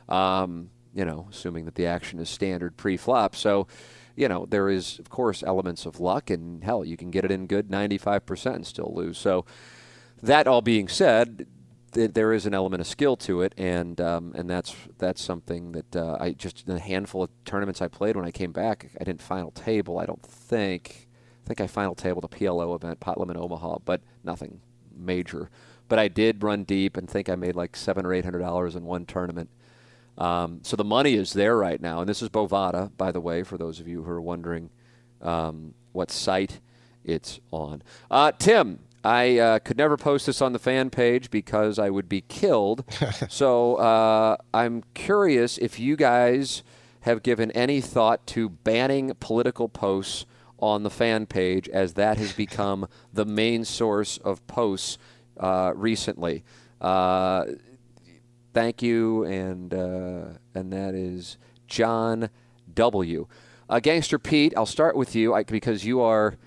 Um, 0.07 0.69
you 0.93 1.05
know, 1.05 1.27
assuming 1.29 1.65
that 1.65 1.75
the 1.75 1.85
action 1.87 2.19
is 2.19 2.29
standard 2.29 2.77
pre-flop. 2.77 3.35
So 3.35 3.67
you 4.15 4.27
know 4.27 4.45
there 4.45 4.69
is 4.69 4.99
of 4.99 5.09
course 5.09 5.43
elements 5.43 5.85
of 5.85 5.99
luck, 5.99 6.29
and 6.29 6.63
hell, 6.63 6.85
you 6.85 6.97
can 6.97 7.11
get 7.11 7.25
it 7.25 7.31
in 7.31 7.47
good 7.47 7.69
95% 7.69 8.55
and 8.55 8.67
still 8.67 8.93
lose. 8.95 9.17
So 9.17 9.45
that 10.25 10.47
all 10.47 10.61
being 10.61 10.87
said. 10.87 11.47
th- 11.93 12.13
There 12.13 12.33
is 12.33 12.45
an 12.45 12.53
element 12.53 12.81
of 12.81 12.87
skill 12.87 13.15
to 13.17 13.41
it, 13.41 13.53
and 13.57 13.99
um, 14.01 14.31
and 14.35 14.49
that's 14.49 14.75
that's 14.97 15.21
something 15.21 15.71
that 15.73 15.95
uh, 15.95 16.17
I 16.19 16.31
just 16.31 16.67
in 16.67 16.75
a 16.75 16.79
handful 16.79 17.23
of 17.23 17.29
tournaments 17.45 17.81
I 17.81 17.87
played 17.87 18.15
when 18.15 18.25
I 18.25 18.31
came 18.31 18.51
back, 18.51 18.91
I 18.99 19.03
didn't 19.03 19.21
final 19.21 19.51
table. 19.51 19.99
I 19.99 20.05
don't 20.05 20.23
think. 20.23 21.07
I 21.43 21.47
think 21.47 21.61
I 21.61 21.67
final 21.67 21.93
tabled 21.93 22.23
a 22.25 22.27
PLO 22.27 22.75
event, 22.75 22.99
Pot 22.99 23.19
Limit 23.19 23.37
Omaha, 23.37 23.77
but 23.85 24.01
nothing 24.23 24.61
major. 24.97 25.49
But 25.87 25.99
I 25.99 26.07
did 26.07 26.41
run 26.43 26.63
deep 26.63 26.97
and 26.97 27.07
think 27.07 27.29
I 27.29 27.35
made 27.35 27.55
like 27.55 27.75
seven 27.75 28.05
or 28.05 28.13
eight 28.13 28.25
hundred 28.25 28.39
dollars 28.39 28.75
in 28.75 28.83
one 28.85 29.05
tournament. 29.05 29.49
Um, 30.17 30.61
so 30.63 30.75
the 30.75 30.83
money 30.83 31.15
is 31.15 31.33
there 31.33 31.57
right 31.57 31.79
now, 31.79 31.99
and 31.99 32.09
this 32.09 32.21
is 32.21 32.29
Bovada, 32.29 32.89
by 32.97 33.11
the 33.11 33.21
way, 33.21 33.43
for 33.43 33.57
those 33.57 33.79
of 33.79 33.87
you 33.87 34.03
who 34.03 34.09
are 34.11 34.21
wondering 34.21 34.69
um, 35.21 35.73
what 35.91 36.09
site 36.09 36.61
it's 37.03 37.39
on. 37.51 37.83
Uh, 38.09 38.31
Tim, 38.31 38.79
I 39.05 39.37
uh, 39.37 39.59
could 39.59 39.77
never 39.77 39.97
post 39.97 40.25
this 40.25 40.41
on 40.41 40.51
the 40.51 40.59
fan 40.59 40.89
page 40.89 41.29
because 41.29 41.77
I 41.77 41.91
would 41.91 42.09
be 42.09 42.21
killed. 42.21 42.83
so 43.29 43.75
uh, 43.75 44.37
I'm 44.53 44.83
curious 44.95 45.59
if 45.59 45.79
you 45.79 45.95
guys 45.95 46.63
have 47.01 47.21
given 47.21 47.51
any 47.51 47.81
thought 47.81 48.25
to 48.27 48.49
banning 48.49 49.13
political 49.19 49.69
posts 49.69 50.25
on 50.57 50.81
the 50.81 50.89
fan 50.89 51.27
page, 51.27 51.69
as 51.69 51.93
that 51.93 52.17
has 52.17 52.33
become 52.33 52.87
the 53.13 53.25
main 53.25 53.63
source 53.63 54.17
of 54.17 54.45
posts 54.47 54.97
uh, 55.39 55.71
recently. 55.75 56.43
Uh, 56.81 57.45
thank 58.53 58.81
you, 58.81 59.23
and 59.25 59.71
uh, 59.71 60.29
and 60.55 60.73
that 60.73 60.95
is 60.95 61.37
John 61.67 62.29
W. 62.73 63.27
Uh, 63.69 63.79
Gangster 63.79 64.19
Pete, 64.19 64.53
I'll 64.55 64.65
start 64.65 64.95
with 64.95 65.15
you 65.15 65.33
I, 65.33 65.43
because 65.43 65.85
you 65.85 66.01
are 66.01 66.37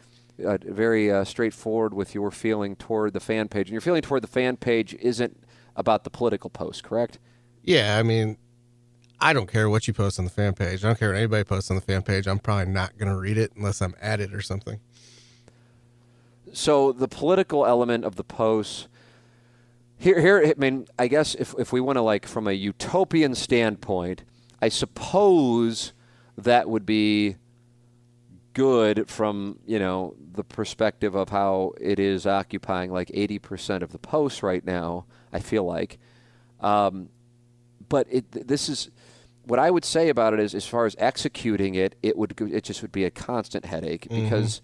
uh, 0.44 0.58
very 0.62 1.10
uh, 1.10 1.24
straightforward 1.24 1.94
with 1.94 2.14
your 2.14 2.30
feeling 2.30 2.76
toward 2.76 3.12
the 3.12 3.20
fan 3.20 3.48
page. 3.48 3.68
And 3.68 3.72
your 3.72 3.80
feeling 3.80 4.02
toward 4.02 4.22
the 4.22 4.28
fan 4.28 4.56
page 4.56 4.94
isn't 5.00 5.42
about 5.76 6.04
the 6.04 6.10
political 6.10 6.50
post, 6.50 6.82
correct? 6.82 7.18
Yeah, 7.62 7.98
I 7.98 8.02
mean, 8.02 8.36
I 9.20 9.32
don't 9.32 9.50
care 9.50 9.68
what 9.68 9.88
you 9.88 9.94
post 9.94 10.18
on 10.18 10.24
the 10.24 10.30
fan 10.30 10.54
page. 10.54 10.84
I 10.84 10.88
don't 10.88 10.98
care 10.98 11.10
what 11.10 11.18
anybody 11.18 11.44
posts 11.44 11.70
on 11.70 11.76
the 11.76 11.82
fan 11.82 12.02
page. 12.02 12.26
I'm 12.26 12.38
probably 12.38 12.72
not 12.72 12.96
going 12.98 13.08
to 13.08 13.18
read 13.18 13.38
it 13.38 13.52
unless 13.56 13.80
I'm 13.80 13.94
at 14.00 14.20
it 14.20 14.32
or 14.32 14.40
something. 14.40 14.80
So 16.52 16.92
the 16.92 17.08
political 17.08 17.66
element 17.66 18.04
of 18.04 18.16
the 18.16 18.24
post 18.24 18.88
here, 19.98 20.20
here. 20.20 20.42
I 20.46 20.54
mean, 20.58 20.86
I 20.98 21.08
guess 21.08 21.34
if 21.34 21.54
if 21.58 21.72
we 21.72 21.80
want 21.80 21.96
to 21.96 22.02
like 22.02 22.26
from 22.26 22.46
a 22.46 22.52
utopian 22.52 23.34
standpoint, 23.34 24.22
I 24.62 24.68
suppose 24.68 25.92
that 26.36 26.70
would 26.70 26.86
be 26.86 27.36
good 28.58 29.08
from 29.08 29.56
you 29.66 29.78
know 29.78 30.16
the 30.32 30.42
perspective 30.42 31.14
of 31.14 31.28
how 31.28 31.72
it 31.80 32.00
is 32.00 32.26
occupying 32.26 32.90
like 32.90 33.06
80% 33.08 33.82
of 33.82 33.92
the 33.92 33.98
posts 33.98 34.42
right 34.42 34.64
now 34.64 35.04
i 35.32 35.38
feel 35.38 35.64
like. 35.64 35.98
Um, 36.60 37.08
but 37.88 38.08
it 38.10 38.24
this 38.48 38.68
is 38.68 38.90
what 39.44 39.60
i 39.60 39.70
would 39.70 39.84
say 39.84 40.08
about 40.08 40.34
it 40.34 40.40
is 40.40 40.56
as 40.56 40.66
far 40.66 40.86
as 40.86 40.96
executing 40.98 41.76
it 41.76 41.94
it 42.02 42.18
would 42.18 42.34
it 42.40 42.64
just 42.64 42.82
would 42.82 42.90
be 42.90 43.04
a 43.04 43.10
constant 43.10 43.64
headache 43.64 44.08
Mm-hmm. 44.10 44.24
because 44.24 44.60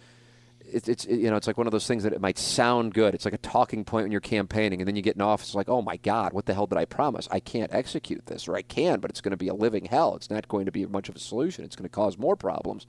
it, 0.60 0.88
it's 0.88 1.04
it, 1.04 1.20
you 1.20 1.30
know 1.30 1.36
it's 1.36 1.46
like 1.46 1.56
one 1.56 1.68
of 1.68 1.70
those 1.70 1.86
things 1.86 2.02
that 2.02 2.12
it 2.12 2.20
might 2.20 2.38
sound 2.38 2.94
good. 2.94 3.14
It's 3.14 3.24
like 3.24 3.34
a 3.34 3.38
talking 3.38 3.84
point 3.84 4.06
when 4.06 4.10
you're 4.12 4.20
campaigning 4.20 4.80
and 4.80 4.88
then 4.88 4.96
you 4.96 5.02
get 5.02 5.14
in 5.14 5.22
office 5.22 5.54
like 5.54 5.68
oh 5.68 5.82
my 5.82 5.98
god 5.98 6.32
what 6.32 6.46
the 6.46 6.54
hell 6.54 6.66
did 6.66 6.78
i 6.78 6.84
promise? 6.84 7.28
I 7.30 7.38
can't 7.38 7.72
execute 7.72 8.26
this 8.26 8.48
or 8.48 8.56
i 8.56 8.62
can 8.62 8.98
but 8.98 9.10
it's 9.12 9.20
going 9.20 9.36
to 9.38 9.44
be 9.46 9.48
a 9.48 9.54
living 9.54 9.84
hell. 9.84 10.16
It's 10.16 10.30
not 10.30 10.48
going 10.48 10.66
to 10.66 10.72
be 10.72 10.84
much 10.84 11.08
of 11.08 11.14
a 11.14 11.20
solution. 11.20 11.64
It's 11.64 11.76
going 11.76 11.88
to 11.88 11.94
cause 11.94 12.18
more 12.18 12.34
problems 12.34 12.86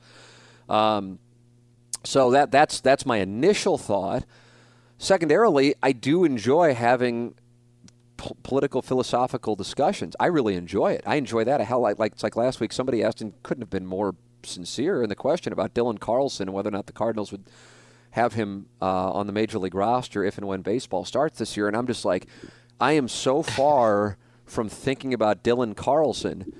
um, 0.70 1.20
so 2.04 2.32
that 2.32 2.52
that's 2.52 2.82
that's 2.82 3.06
my 3.06 3.18
initial 3.18 3.78
thought. 3.78 4.26
Secondarily, 4.98 5.76
I 5.84 5.92
do 5.92 6.24
enjoy 6.24 6.74
having 6.74 7.36
political 8.44 8.82
philosophical 8.82 9.56
discussions. 9.56 10.16
I 10.20 10.28
really 10.28 10.56
enjoy 10.56 10.94
it. 10.94 11.04
I 11.06 11.16
enjoy 11.16 11.44
that. 11.44 11.60
A 11.62 11.66
hell, 11.66 11.82
like, 11.82 12.00
like 12.00 12.14
it's 12.14 12.24
like 12.24 12.36
last 12.36 12.60
week 12.60 12.72
somebody 12.72 13.04
asked 13.04 13.22
and 13.22 13.34
couldn't 13.44 13.62
have 13.62 13.70
been 13.70 13.86
more 13.86 14.16
sincere 14.44 15.04
in 15.04 15.10
the 15.10 15.16
question 15.16 15.52
about 15.52 15.74
Dylan 15.74 16.00
Carlson 16.00 16.48
and 16.48 16.56
whether 16.56 16.70
or 16.70 16.72
not 16.72 16.86
the 16.86 16.94
Cardinals 16.94 17.32
would 17.32 17.46
have 18.12 18.34
him 18.34 18.68
uh, 18.82 19.12
on 19.12 19.28
the 19.28 19.34
major 19.34 19.60
league 19.60 19.76
roster 19.76 20.24
if 20.24 20.38
and 20.38 20.48
when 20.48 20.62
baseball 20.62 21.04
starts 21.04 21.38
this 21.38 21.58
year. 21.58 21.68
And 21.68 21.76
I'm 21.76 21.88
just 21.88 22.06
like, 22.06 22.28
I 22.80 22.94
am 22.94 23.08
so 23.08 23.42
far 23.42 24.18
from 24.46 24.70
thinking 24.70 25.14
about 25.14 25.44
Dylan 25.44 25.76
Carlson 25.76 26.54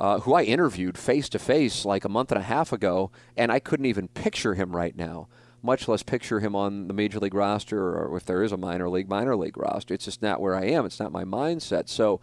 uh, 0.00 0.20
who 0.20 0.32
I 0.32 0.44
interviewed 0.44 0.96
face 0.96 1.28
to 1.28 1.38
face 1.38 1.84
like 1.84 2.06
a 2.06 2.08
month 2.08 2.32
and 2.32 2.40
a 2.40 2.44
half 2.44 2.72
ago, 2.72 3.10
and 3.36 3.52
I 3.52 3.60
couldn't 3.60 3.86
even 3.86 4.08
picture 4.08 4.54
him 4.54 4.74
right 4.74 4.96
now, 4.96 5.28
much 5.62 5.86
less 5.88 6.02
picture 6.02 6.40
him 6.40 6.56
on 6.56 6.88
the 6.88 6.94
major 6.94 7.20
league 7.20 7.34
roster 7.34 7.78
or 7.78 8.16
if 8.16 8.24
there 8.24 8.42
is 8.42 8.50
a 8.50 8.56
minor 8.56 8.88
league, 8.88 9.10
minor 9.10 9.36
league 9.36 9.58
roster. 9.58 9.92
It's 9.92 10.06
just 10.06 10.22
not 10.22 10.40
where 10.40 10.54
I 10.54 10.64
am. 10.64 10.86
It's 10.86 10.98
not 10.98 11.12
my 11.12 11.24
mindset. 11.24 11.90
So, 11.90 12.18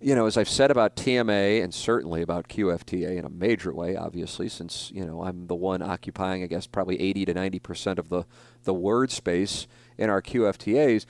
you 0.00 0.14
know, 0.14 0.26
as 0.26 0.36
I've 0.36 0.48
said 0.48 0.70
about 0.70 0.94
TMA 0.94 1.62
and 1.62 1.74
certainly 1.74 2.22
about 2.22 2.48
QFTA 2.48 3.16
in 3.16 3.24
a 3.24 3.30
major 3.30 3.74
way, 3.74 3.96
obviously, 3.96 4.48
since, 4.48 4.92
you 4.94 5.04
know, 5.04 5.24
I'm 5.24 5.48
the 5.48 5.56
one 5.56 5.82
occupying, 5.82 6.44
I 6.44 6.46
guess, 6.46 6.68
probably 6.68 7.00
80 7.00 7.24
to 7.26 7.34
90% 7.34 7.98
of 7.98 8.10
the, 8.10 8.26
the 8.62 8.74
word 8.74 9.10
space 9.10 9.66
in 9.98 10.08
our 10.08 10.22
QFTAs, 10.22 11.06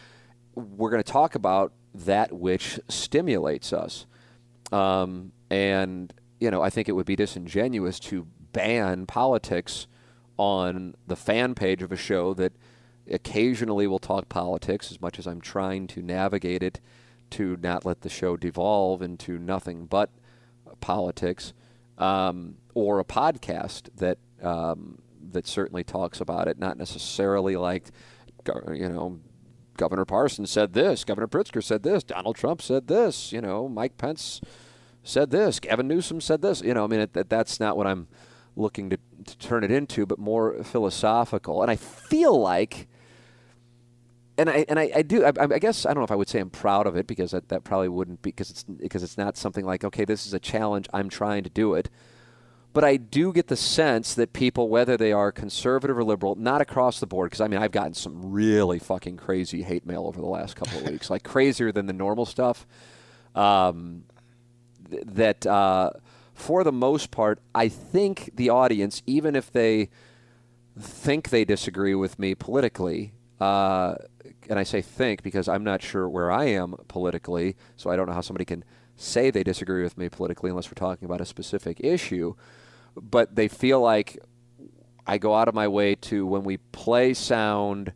we're 0.55 0.91
going 0.91 1.03
to 1.03 1.13
talk 1.13 1.35
about 1.35 1.73
that 1.95 2.33
which 2.33 2.81
stimulates 2.89 3.75
us. 3.75 4.07
Um, 4.71 5.33
and, 5.53 6.15
you 6.41 6.51
know, 6.51 6.63
I 6.63 6.71
think 6.71 6.89
it 6.89 6.93
would 6.93 7.05
be 7.05 7.15
disingenuous 7.15 8.01
to 8.01 8.27
ban 8.55 9.05
politics 9.05 9.87
on 10.39 10.95
the 11.07 11.15
fan 11.15 11.55
page 11.55 11.83
of 11.83 11.93
a 11.93 11.97
show 11.97 12.33
that 12.35 12.55
occasionally 13.11 13.87
will 13.87 13.99
talk 13.99 14.31
politics 14.31 14.91
as 14.91 14.99
much 15.03 15.19
as 15.19 15.27
I'm 15.27 15.43
trying 15.43 15.89
to 15.89 16.01
navigate 16.01 16.63
it 16.63 16.81
to 17.33 17.59
not 17.61 17.85
let 17.85 18.01
the 18.01 18.09
show 18.09 18.39
devolve 18.39 19.03
into 19.03 19.39
nothing 19.39 19.85
but 19.85 20.09
politics 20.81 21.53
um, 21.99 22.57
or 22.73 22.99
a 22.99 23.05
podcast 23.05 23.91
that 23.97 24.17
um, 24.43 25.03
that 25.33 25.47
certainly 25.47 25.85
talks 25.85 26.19
about 26.19 26.49
it, 26.49 26.59
not 26.59 26.79
necessarily 26.79 27.57
like, 27.57 27.89
you 28.73 28.89
know, 28.89 29.21
Governor 29.77 30.07
Parsons 30.07 30.51
said 30.51 30.73
this, 30.73 31.05
Governor 31.05 31.29
Pritzker 31.29 31.63
said 31.63 31.83
this, 31.83 32.03
Donald 32.03 32.37
Trump 32.37 32.63
said 32.63 32.89
this, 32.89 33.33
you 33.33 33.41
know, 33.43 33.69
Mike 33.69 33.99
Pence 33.99 34.41
said 35.03 35.31
this, 35.31 35.61
Gavin 35.61 35.89
Newsom 35.89 36.21
said 36.21 36.43
this. 36.43 36.63
You 36.63 36.75
know, 36.75 36.85
I 36.85 36.87
mean, 36.87 37.01
it, 37.01 37.13
that, 37.15 37.29
that's 37.29 37.61
not 37.61 37.77
what 37.77 37.87
I'm 37.87 38.09
looking 38.57 38.91
to, 38.91 38.99
to 39.25 39.39
turn 39.39 39.65
it 39.65 39.71
into, 39.71 40.07
but 40.07 40.19
more 40.19 40.63
philosophical. 40.63 41.63
And 41.63 41.71
I 41.71 41.77
feel 41.77 42.39
like, 42.39 42.89
and 44.39 44.49
I 44.49 44.65
and 44.69 44.79
I, 44.79 44.91
I 44.97 45.03
do. 45.03 45.25
I, 45.25 45.33
I 45.39 45.59
guess 45.59 45.85
I 45.85 45.91
don't 45.91 46.01
know 46.01 46.05
if 46.05 46.11
I 46.11 46.17
would 46.17 46.29
say 46.29 46.41
I'm 46.41 46.51
proud 46.51 46.87
of 46.87 46.97
it 46.97 47.07
because 47.07 47.33
that, 47.33 47.49
that 47.49 47.65
probably 47.65 47.89
wouldn't 47.89 48.23
be 48.23 48.31
because 48.31 48.51
it's 48.51 48.65
because 48.65 49.03
it's 49.03 49.19
not 49.19 49.37
something 49.37 49.65
like 49.65 49.85
okay, 49.85 50.05
this 50.05 50.27
is 50.27 50.35
a 50.35 50.41
challenge. 50.41 50.89
I'm 50.93 51.09
trying 51.09 51.45
to 51.45 51.51
do 51.51 51.75
it. 51.75 51.91
But 52.75 52.85
I 52.85 52.97
do 52.97 53.35
get 53.35 53.49
the 53.49 53.57
sense 53.57 54.15
that 54.15 54.33
people, 54.33 54.71
whether 54.71 54.97
they 54.97 55.13
are 55.13 55.31
conservative 55.31 55.99
or 55.99 56.05
liberal, 56.05 56.37
not 56.37 56.63
across 56.63 57.01
the 57.01 57.07
board, 57.07 57.29
because 57.29 57.43
I 57.43 57.49
mean, 57.49 57.61
I've 57.61 57.71
gotten 57.71 57.93
some 57.93 58.33
really 58.33 58.79
fucking 58.79 59.19
crazy 59.19 59.63
hate 59.63 59.85
mail 59.85 60.07
over 60.07 60.19
the 60.19 60.27
last 60.27 60.57
couple 60.57 60.79
of 60.79 60.89
weeks, 60.89 61.11
like 61.11 61.23
crazier 61.23 61.71
than 61.71 61.85
the 61.85 61.93
normal 61.93 62.25
stuff. 62.25 62.67
Um, 63.35 64.05
that 65.05 65.47
uh, 65.47 65.91
for 66.35 66.65
the 66.65 66.73
most 66.73 67.11
part, 67.11 67.41
I 67.55 67.69
think 67.69 68.31
the 68.35 68.51
audience, 68.51 69.03
even 69.07 69.37
if 69.37 69.51
they 69.51 69.91
think 70.79 71.31
they 71.31 71.45
disagree 71.45 71.95
with 71.95 72.19
me 72.19 72.35
politically, 72.35 73.13
uh, 73.41 73.97
and 74.49 74.59
I 74.59 74.63
say 74.63 74.83
think 74.83 75.23
because 75.23 75.49
I'm 75.49 75.65
not 75.65 75.83
sure 75.83 76.09
where 76.09 76.31
I 76.31 76.45
am 76.45 76.75
politically, 76.89 77.57
so 77.77 77.91
I 77.91 77.97
don't 77.97 78.07
know 78.07 78.15
how 78.15 78.21
somebody 78.21 78.45
can 78.45 78.65
say 78.97 79.31
they 79.31 79.43
disagree 79.43 79.83
with 79.83 79.97
me 79.97 80.09
politically 80.09 80.51
unless 80.51 80.69
we're 80.69 80.75
talking 80.75 81.07
about 81.07 81.21
a 81.21 81.25
specific 81.25 81.81
issue. 81.81 82.35
But 82.97 83.37
they 83.37 83.49
feel 83.49 83.81
like 83.81 84.19
I 85.07 85.19
go 85.19 85.35
out 85.35 85.49
of 85.49 85.55
my 85.55 85.69
way 85.69 85.95
to, 85.97 86.27
when 86.27 86.45
we 86.45 86.59
play 86.59 87.15
sound 87.15 87.93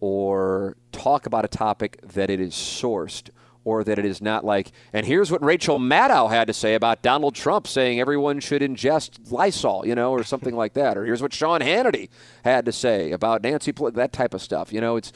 or 0.00 0.76
talk 0.92 1.26
about 1.26 1.44
a 1.44 1.48
topic, 1.48 2.00
that 2.02 2.30
it 2.30 2.40
is 2.40 2.54
sourced 2.54 3.30
or 3.64 3.84
that 3.84 3.98
it 3.98 4.04
is 4.04 4.22
not 4.22 4.44
like, 4.44 4.72
and 4.92 5.04
here's 5.04 5.30
what 5.30 5.42
Rachel 5.42 5.78
Maddow 5.78 6.30
had 6.30 6.46
to 6.46 6.52
say 6.52 6.74
about 6.74 7.02
Donald 7.02 7.34
Trump 7.34 7.66
saying 7.66 8.00
everyone 8.00 8.40
should 8.40 8.62
ingest 8.62 9.30
Lysol, 9.30 9.86
you 9.86 9.94
know, 9.94 10.12
or 10.12 10.24
something 10.24 10.56
like 10.56 10.72
that. 10.74 10.96
Or 10.96 11.04
here's 11.04 11.20
what 11.20 11.32
Sean 11.34 11.60
Hannity 11.60 12.08
had 12.44 12.64
to 12.64 12.72
say 12.72 13.12
about 13.12 13.42
Nancy, 13.42 13.72
Pel- 13.72 13.90
that 13.92 14.12
type 14.12 14.32
of 14.32 14.40
stuff. 14.40 14.72
You 14.72 14.80
know, 14.80 14.96
it's 14.96 15.12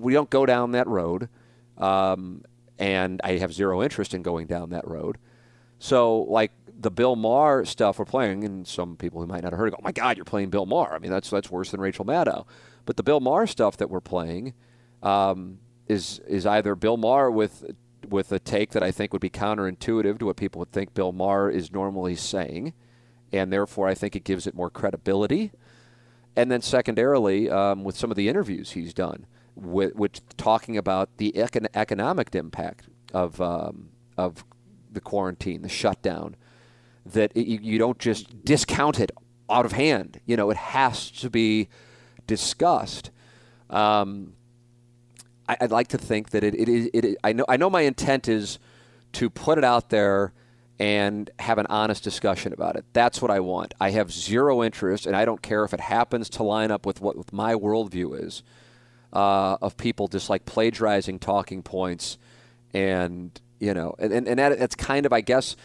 we 0.00 0.12
don't 0.12 0.30
go 0.30 0.46
down 0.46 0.72
that 0.72 0.86
road, 0.86 1.28
um, 1.76 2.42
and 2.78 3.20
I 3.22 3.38
have 3.38 3.52
zero 3.52 3.82
interest 3.82 4.14
in 4.14 4.22
going 4.22 4.46
down 4.46 4.70
that 4.70 4.86
road. 4.88 5.18
So, 5.78 6.20
like 6.22 6.52
the 6.78 6.90
Bill 6.90 7.16
Maher 7.16 7.66
stuff 7.66 7.98
we're 7.98 8.06
playing, 8.06 8.44
and 8.44 8.66
some 8.66 8.96
people 8.96 9.20
who 9.20 9.26
might 9.26 9.42
not 9.42 9.52
have 9.52 9.58
heard 9.58 9.68
it 9.68 9.70
go, 9.72 9.76
"Oh 9.80 9.84
my 9.84 9.92
God, 9.92 10.16
you're 10.16 10.24
playing 10.24 10.48
Bill 10.48 10.64
Maher." 10.64 10.94
I 10.94 10.98
mean, 10.98 11.10
that's 11.10 11.28
that's 11.28 11.50
worse 11.50 11.70
than 11.70 11.80
Rachel 11.80 12.06
Maddow. 12.06 12.46
But 12.86 12.96
the 12.96 13.02
Bill 13.02 13.20
Maher 13.20 13.46
stuff 13.46 13.76
that 13.78 13.90
we're 13.90 14.00
playing 14.00 14.54
um, 15.02 15.58
is 15.88 16.20
is 16.26 16.46
either 16.46 16.74
Bill 16.74 16.96
Maher 16.96 17.30
with 17.30 17.64
with 18.08 18.30
a 18.32 18.38
take 18.38 18.70
that 18.70 18.82
I 18.82 18.90
think 18.90 19.12
would 19.12 19.22
be 19.22 19.30
counterintuitive 19.30 20.18
to 20.18 20.26
what 20.26 20.36
people 20.36 20.60
would 20.60 20.72
think 20.72 20.94
Bill 20.94 21.12
Maher 21.12 21.50
is 21.50 21.72
normally 21.72 22.14
saying, 22.14 22.72
and 23.32 23.52
therefore 23.52 23.88
I 23.88 23.94
think 23.94 24.14
it 24.14 24.24
gives 24.24 24.46
it 24.46 24.54
more 24.54 24.70
credibility. 24.70 25.52
And 26.36 26.50
then 26.50 26.60
secondarily, 26.60 27.50
um, 27.50 27.82
with 27.82 27.96
some 27.96 28.10
of 28.10 28.16
the 28.16 28.28
interviews 28.28 28.72
he's 28.72 28.92
done, 28.92 29.26
with, 29.54 29.94
with 29.94 30.36
talking 30.36 30.76
about 30.76 31.16
the 31.16 31.32
econ- 31.32 31.68
economic 31.74 32.34
impact 32.34 32.88
of 33.14 33.40
um, 33.40 33.88
of 34.16 34.44
the 34.92 35.00
quarantine, 35.00 35.62
the 35.62 35.68
shutdown, 35.68 36.36
that 37.04 37.32
it, 37.34 37.46
you, 37.46 37.58
you 37.62 37.78
don't 37.78 37.98
just 37.98 38.44
discount 38.44 39.00
it 39.00 39.10
out 39.48 39.64
of 39.64 39.72
hand. 39.72 40.20
You 40.26 40.36
know, 40.36 40.50
it 40.50 40.56
has 40.56 41.10
to 41.12 41.30
be 41.30 41.68
discussed. 42.26 43.10
Um, 43.70 44.34
I, 45.48 45.56
I'd 45.60 45.70
like 45.70 45.88
to 45.88 45.98
think 45.98 46.30
that 46.30 46.42
it, 46.44 46.54
it 46.54 46.68
is. 46.68 46.90
It, 46.92 47.04
is- 47.04 47.16
I 47.24 47.32
know. 47.32 47.44
I 47.48 47.56
know 47.56 47.70
my 47.70 47.82
intent 47.82 48.28
is 48.28 48.58
to 49.12 49.30
put 49.30 49.58
it 49.58 49.64
out 49.64 49.90
there 49.90 50.32
and 50.78 51.30
have 51.38 51.56
an 51.58 51.66
honest 51.70 52.04
discussion 52.04 52.52
about 52.52 52.76
it. 52.76 52.84
That's 52.92 53.22
what 53.22 53.30
I 53.30 53.40
want. 53.40 53.72
I 53.80 53.90
have 53.90 54.12
zero 54.12 54.62
interest, 54.62 55.06
and 55.06 55.16
I 55.16 55.24
don't 55.24 55.40
care 55.40 55.64
if 55.64 55.72
it 55.72 55.80
happens 55.80 56.28
to 56.30 56.42
line 56.42 56.70
up 56.70 56.84
with 56.84 57.00
what 57.00 57.16
with 57.16 57.32
my 57.32 57.54
worldview 57.54 58.22
is 58.24 58.42
uh, 59.12 59.56
of 59.62 59.76
people 59.76 60.08
just 60.08 60.28
like 60.28 60.44
plagiarizing 60.44 61.18
talking 61.18 61.62
points, 61.62 62.18
and 62.74 63.30
you 63.58 63.72
know, 63.72 63.94
and 63.98 64.12
and, 64.12 64.28
and 64.28 64.38
that, 64.38 64.58
that's 64.58 64.74
kind 64.74 65.06
of, 65.06 65.12
I 65.12 65.22
guess, 65.22 65.56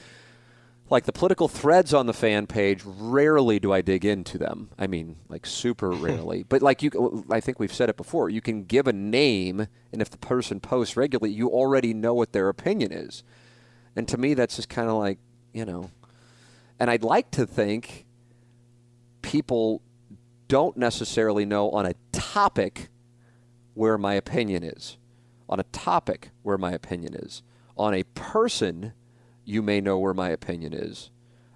like 0.91 1.05
the 1.05 1.13
political 1.13 1.47
threads 1.47 1.93
on 1.93 2.05
the 2.05 2.13
fan 2.13 2.45
page. 2.45 2.81
Rarely 2.85 3.59
do 3.59 3.71
I 3.71 3.81
dig 3.81 4.03
into 4.03 4.37
them. 4.37 4.69
I 4.77 4.87
mean, 4.87 5.15
like 5.29 5.45
super 5.45 5.89
rarely. 5.91 6.43
But 6.43 6.61
like 6.61 6.83
you, 6.83 7.25
I 7.31 7.39
think 7.39 7.59
we've 7.59 7.73
said 7.73 7.89
it 7.89 7.95
before. 7.95 8.29
You 8.29 8.41
can 8.41 8.65
give 8.65 8.87
a 8.87 8.93
name, 8.93 9.67
and 9.93 10.01
if 10.01 10.09
the 10.09 10.17
person 10.17 10.59
posts 10.59 10.97
regularly, 10.97 11.33
you 11.33 11.47
already 11.47 11.93
know 11.93 12.13
what 12.13 12.33
their 12.33 12.49
opinion 12.49 12.91
is. 12.91 13.23
And 13.95 14.05
to 14.09 14.17
me, 14.17 14.33
that's 14.33 14.57
just 14.57 14.67
kind 14.67 14.89
of 14.89 14.95
like, 14.97 15.17
you 15.53 15.65
know, 15.65 15.89
and 16.77 16.89
I'd 16.89 17.03
like 17.03 17.31
to 17.31 17.45
think 17.45 18.05
people 19.21 19.81
don't 20.49 20.75
necessarily 20.75 21.45
know 21.45 21.71
on 21.71 21.85
a 21.85 21.93
topic 22.11 22.89
where 23.75 23.97
my 23.97 24.15
opinion 24.15 24.63
is. 24.63 24.97
On 25.47 25.59
a 25.59 25.63
topic 25.63 26.31
where 26.43 26.57
my 26.57 26.71
opinion 26.73 27.13
is. 27.13 27.43
On 27.77 27.93
a 27.93 28.03
person, 28.03 28.93
you 29.45 29.61
may 29.61 29.81
know 29.81 29.97
where 29.97 30.13
my 30.13 30.29
opinion 30.29 30.73
is. 30.73 31.09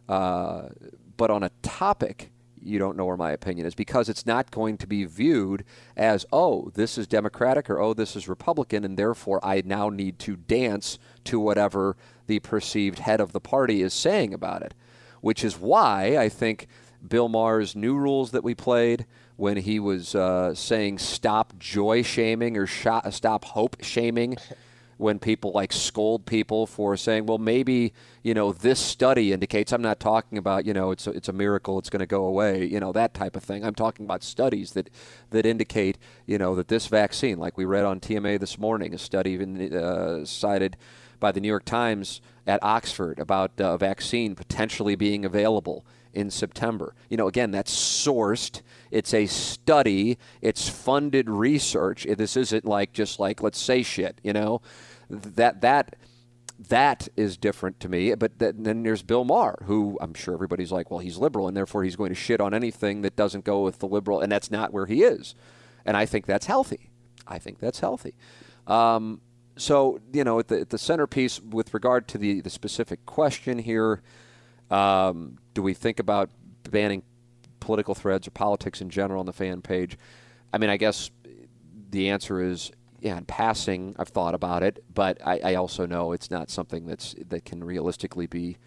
Uh, 0.07 0.69
but 1.17 1.31
on 1.31 1.43
a 1.43 1.51
topic, 1.61 2.31
you 2.61 2.79
don't 2.79 2.97
know 2.97 3.05
where 3.05 3.17
my 3.17 3.31
opinion 3.31 3.67
is 3.67 3.75
because 3.75 4.09
it's 4.09 4.25
not 4.25 4.51
going 4.51 4.77
to 4.77 4.87
be 4.87 5.05
viewed 5.05 5.63
as, 5.95 6.25
oh, 6.33 6.71
this 6.73 6.97
is 6.97 7.07
Democratic 7.07 7.69
or 7.69 7.79
oh, 7.79 7.93
this 7.93 8.15
is 8.15 8.27
Republican, 8.27 8.83
and 8.83 8.97
therefore 8.97 9.39
I 9.43 9.61
now 9.63 9.89
need 9.89 10.19
to 10.19 10.35
dance 10.35 10.97
to 11.25 11.39
whatever 11.39 11.95
the 12.27 12.39
perceived 12.39 12.99
head 12.99 13.21
of 13.21 13.31
the 13.31 13.39
party 13.39 13.81
is 13.81 13.93
saying 13.93 14.33
about 14.33 14.63
it. 14.63 14.73
Which 15.21 15.43
is 15.43 15.57
why 15.57 16.17
I 16.17 16.29
think 16.29 16.67
Bill 17.07 17.29
Maher's 17.29 17.75
new 17.75 17.95
rules 17.95 18.31
that 18.31 18.43
we 18.43 18.55
played 18.55 19.05
when 19.37 19.57
he 19.57 19.79
was 19.79 20.15
uh, 20.15 20.55
saying 20.55 20.97
stop 20.97 21.57
joy 21.59 22.01
shaming 22.01 22.57
or 22.57 22.65
sh- 22.65 22.87
stop 23.11 23.45
hope 23.45 23.77
shaming 23.81 24.37
when 24.97 25.19
people 25.19 25.51
like 25.51 25.73
scold 25.73 26.25
people 26.25 26.65
for 26.65 26.95
saying, 26.95 27.25
well, 27.25 27.37
maybe 27.37 27.93
you 28.23 28.33
know 28.33 28.53
this 28.53 28.79
study 28.79 29.33
indicates. 29.33 29.71
I'm 29.71 29.81
not 29.81 29.99
talking 29.99 30.37
about 30.37 30.65
you 30.65 30.73
know 30.73 30.91
it's 30.91 31.07
a, 31.07 31.11
it's 31.11 31.29
a 31.29 31.33
miracle, 31.33 31.77
it's 31.79 31.89
going 31.89 31.99
to 31.99 32.05
go 32.05 32.25
away, 32.25 32.65
you 32.65 32.79
know 32.79 32.91
that 32.93 33.13
type 33.13 33.35
of 33.35 33.43
thing. 33.43 33.63
I'm 33.65 33.75
talking 33.75 34.05
about 34.05 34.23
studies 34.23 34.71
that 34.71 34.89
that 35.31 35.45
indicate 35.45 35.97
you 36.25 36.37
know 36.37 36.55
that 36.55 36.67
this 36.67 36.87
vaccine, 36.87 37.37
like 37.37 37.57
we 37.57 37.65
read 37.65 37.85
on 37.85 37.99
TMA 37.99 38.39
this 38.39 38.57
morning, 38.57 38.93
a 38.93 38.97
study 38.97 39.31
even 39.31 39.73
uh, 39.73 40.25
cited 40.25 40.77
by 41.19 41.31
the 41.31 41.39
New 41.39 41.47
York 41.47 41.65
Times 41.65 42.21
at 42.47 42.61
Oxford 42.63 43.19
about 43.19 43.51
uh, 43.59 43.71
a 43.71 43.77
vaccine 43.77 44.35
potentially 44.35 44.95
being 44.95 45.25
available 45.25 45.85
in 46.15 46.31
September. 46.31 46.95
You 47.09 47.17
know, 47.17 47.27
again, 47.27 47.51
that's 47.51 47.73
sourced. 47.73 48.61
It's 48.89 49.13
a 49.13 49.25
study. 49.25 50.17
It's 50.41 50.69
funded 50.69 51.29
research. 51.29 52.07
This 52.17 52.37
isn't 52.37 52.65
like 52.65 52.93
just 52.93 53.19
like 53.19 53.43
let's 53.43 53.59
say 53.59 53.83
shit. 53.83 54.19
You 54.23 54.33
know, 54.33 54.61
that 55.09 55.61
that 55.61 55.95
that 56.69 57.09
is 57.15 57.37
different 57.37 57.79
to 57.81 57.89
me. 57.89 58.13
But 58.15 58.39
th- 58.39 58.55
then 58.57 58.83
there's 58.83 59.03
Bill 59.03 59.25
Maher, 59.25 59.63
who 59.65 59.97
I'm 60.01 60.13
sure 60.13 60.33
everybody's 60.33 60.71
like, 60.71 60.89
well, 60.89 60.99
he's 60.99 61.17
liberal, 61.17 61.47
and 61.47 61.55
therefore 61.55 61.83
he's 61.83 61.95
going 61.95 62.09
to 62.09 62.15
shit 62.15 62.39
on 62.39 62.53
anything 62.53 63.01
that 63.01 63.15
doesn't 63.15 63.43
go 63.43 63.61
with 63.61 63.79
the 63.79 63.87
liberal, 63.87 64.21
and 64.21 64.31
that's 64.31 64.49
not 64.49 64.73
where 64.73 64.85
he 64.85 65.03
is. 65.03 65.35
And 65.85 65.95
I 65.97 66.05
think 66.05 66.25
that's 66.25 66.45
healthy. 66.45 66.89
I 67.27 67.39
think 67.39 67.59
that's 67.59 67.79
healthy. 67.79 68.15
Um, 68.67 69.21
so 69.57 69.99
you 70.13 70.23
know, 70.23 70.39
at 70.39 70.47
the, 70.47 70.61
at 70.61 70.69
the 70.69 70.77
centerpiece 70.77 71.41
with 71.41 71.73
regard 71.73 72.07
to 72.09 72.17
the 72.17 72.41
the 72.41 72.49
specific 72.49 73.05
question 73.05 73.59
here. 73.59 74.01
Um, 74.71 75.37
do 75.55 75.63
we 75.63 75.73
think 75.73 75.99
about 75.99 76.29
banning 76.69 77.01
political 77.59 77.95
threads 77.95 78.27
or 78.27 78.31
politics 78.31 78.79
in 78.79 78.91
general 78.91 79.19
on 79.19 79.25
the 79.25 79.33
fan 79.33 79.63
page? 79.63 79.97
I 80.53 80.59
mean, 80.59 80.69
I 80.69 80.77
guess 80.77 81.09
the 81.89 82.09
answer 82.11 82.39
is 82.41 82.71
yeah. 83.01 83.17
In 83.17 83.25
passing, 83.25 83.95
I've 83.99 84.07
thought 84.07 84.33
about 84.33 84.63
it, 84.63 84.83
but 84.93 85.19
I, 85.23 85.39
I 85.43 85.55
also 85.55 85.85
know 85.85 86.11
it's 86.11 86.31
not 86.31 86.49
something 86.49 86.87
that's 86.87 87.13
that 87.29 87.45
can 87.45 87.63
realistically 87.63 88.25
be 88.25 88.57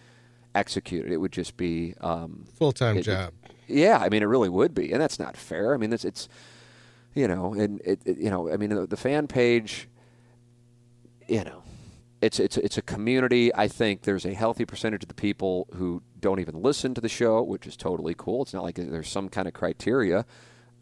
executed. 0.55 1.11
It 1.11 1.17
would 1.17 1.33
just 1.33 1.57
be 1.57 1.95
um, 2.01 2.45
full 2.55 2.73
time 2.73 3.01
job. 3.03 3.33
It, 3.45 3.77
yeah, 3.77 3.99
I 3.99 4.09
mean, 4.09 4.23
it 4.23 4.27
really 4.27 4.49
would 4.49 4.75
be, 4.75 4.93
and 4.93 5.01
that's 5.01 5.19
not 5.19 5.37
fair. 5.37 5.75
I 5.75 5.77
mean, 5.77 5.93
it's, 5.93 6.05
it's 6.05 6.29
you 7.15 7.27
know, 7.27 7.53
and 7.53 7.81
it, 7.81 8.01
it, 8.05 8.19
you 8.19 8.31
know, 8.31 8.51
I 8.51 8.57
mean, 8.57 8.71
the, 8.71 8.87
the 8.87 8.97
fan 8.97 9.27
page, 9.27 9.89
you 11.27 11.43
know, 11.43 11.63
it's 12.21 12.41
it's 12.41 12.57
it's 12.57 12.79
a 12.79 12.83
community. 12.83 13.55
I 13.55 13.69
think 13.69 14.03
there's 14.03 14.25
a 14.25 14.35
healthy 14.35 14.65
percentage 14.65 15.05
of 15.05 15.09
the 15.09 15.15
people 15.15 15.69
who 15.75 16.03
don't 16.19 16.41
even 16.41 16.63
listen 16.63 16.95
to 16.95 17.01
the 17.01 17.09
show, 17.09 17.43
which 17.43 17.67
is 17.67 17.77
totally 17.77 18.15
cool. 18.17 18.43
It's 18.43 18.55
not 18.55 18.65
like 18.65 18.75
there's 18.77 19.09
some 19.09 19.29
kind 19.29 19.47
of 19.47 19.55
criteria, 19.55 20.27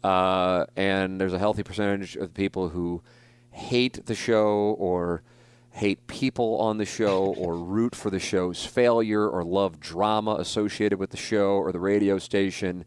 uh, 0.03 0.65
and 0.75 1.21
there's 1.21 1.33
a 1.33 1.39
healthy 1.39 1.63
percentage 1.63 2.15
of 2.15 2.33
the 2.33 2.41
people 2.41 2.69
who 2.69 3.03
hate 3.51 4.05
the 4.05 4.15
show 4.15 4.75
or 4.79 5.21
hate 5.71 6.07
people 6.07 6.57
on 6.59 6.77
the 6.77 6.85
show 6.85 7.25
or 7.37 7.55
root 7.55 7.95
for 7.95 8.09
the 8.09 8.19
show's 8.19 8.65
failure 8.65 9.27
or 9.27 9.43
love 9.43 9.79
drama 9.79 10.35
associated 10.35 10.97
with 10.97 11.11
the 11.11 11.17
show 11.17 11.51
or 11.51 11.71
the 11.71 11.79
radio 11.79 12.17
station. 12.17 12.83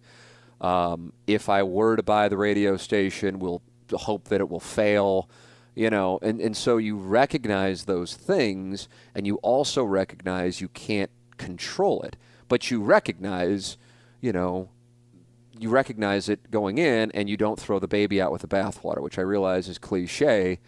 Um, 0.61 1.13
if 1.27 1.49
I 1.49 1.63
were 1.63 1.97
to 1.97 2.03
buy 2.03 2.29
the 2.29 2.37
radio 2.37 2.77
station, 2.77 3.39
we'll 3.39 3.63
hope 3.93 4.29
that 4.29 4.41
it 4.41 4.49
will 4.49 4.61
fail 4.61 5.31
you 5.75 5.91
know 5.91 6.19
and, 6.23 6.41
and 6.41 6.57
so 6.57 6.77
you 6.77 6.97
recognize 6.97 7.85
those 7.85 8.15
things 8.15 8.89
and 9.15 9.27
you 9.27 9.37
also 9.37 9.85
recognize 9.85 10.61
you 10.61 10.69
can't 10.69 11.11
control 11.37 12.03
it. 12.03 12.17
But 12.49 12.71
you 12.71 12.83
recognize 12.83 13.77
you 14.21 14.33
know 14.33 14.69
you 15.59 15.69
recognize 15.69 16.29
it 16.29 16.51
going 16.51 16.79
in 16.79 17.11
and 17.13 17.29
you 17.29 17.37
don't 17.37 17.59
throw 17.59 17.79
the 17.79 17.89
baby 17.89 18.21
out 18.21 18.33
with 18.33 18.43
the 18.43 18.49
bathwater 18.49 19.01
which 19.01 19.19
i 19.19 19.23
realize 19.23 19.69
is 19.69 19.79
cliche 19.79 20.59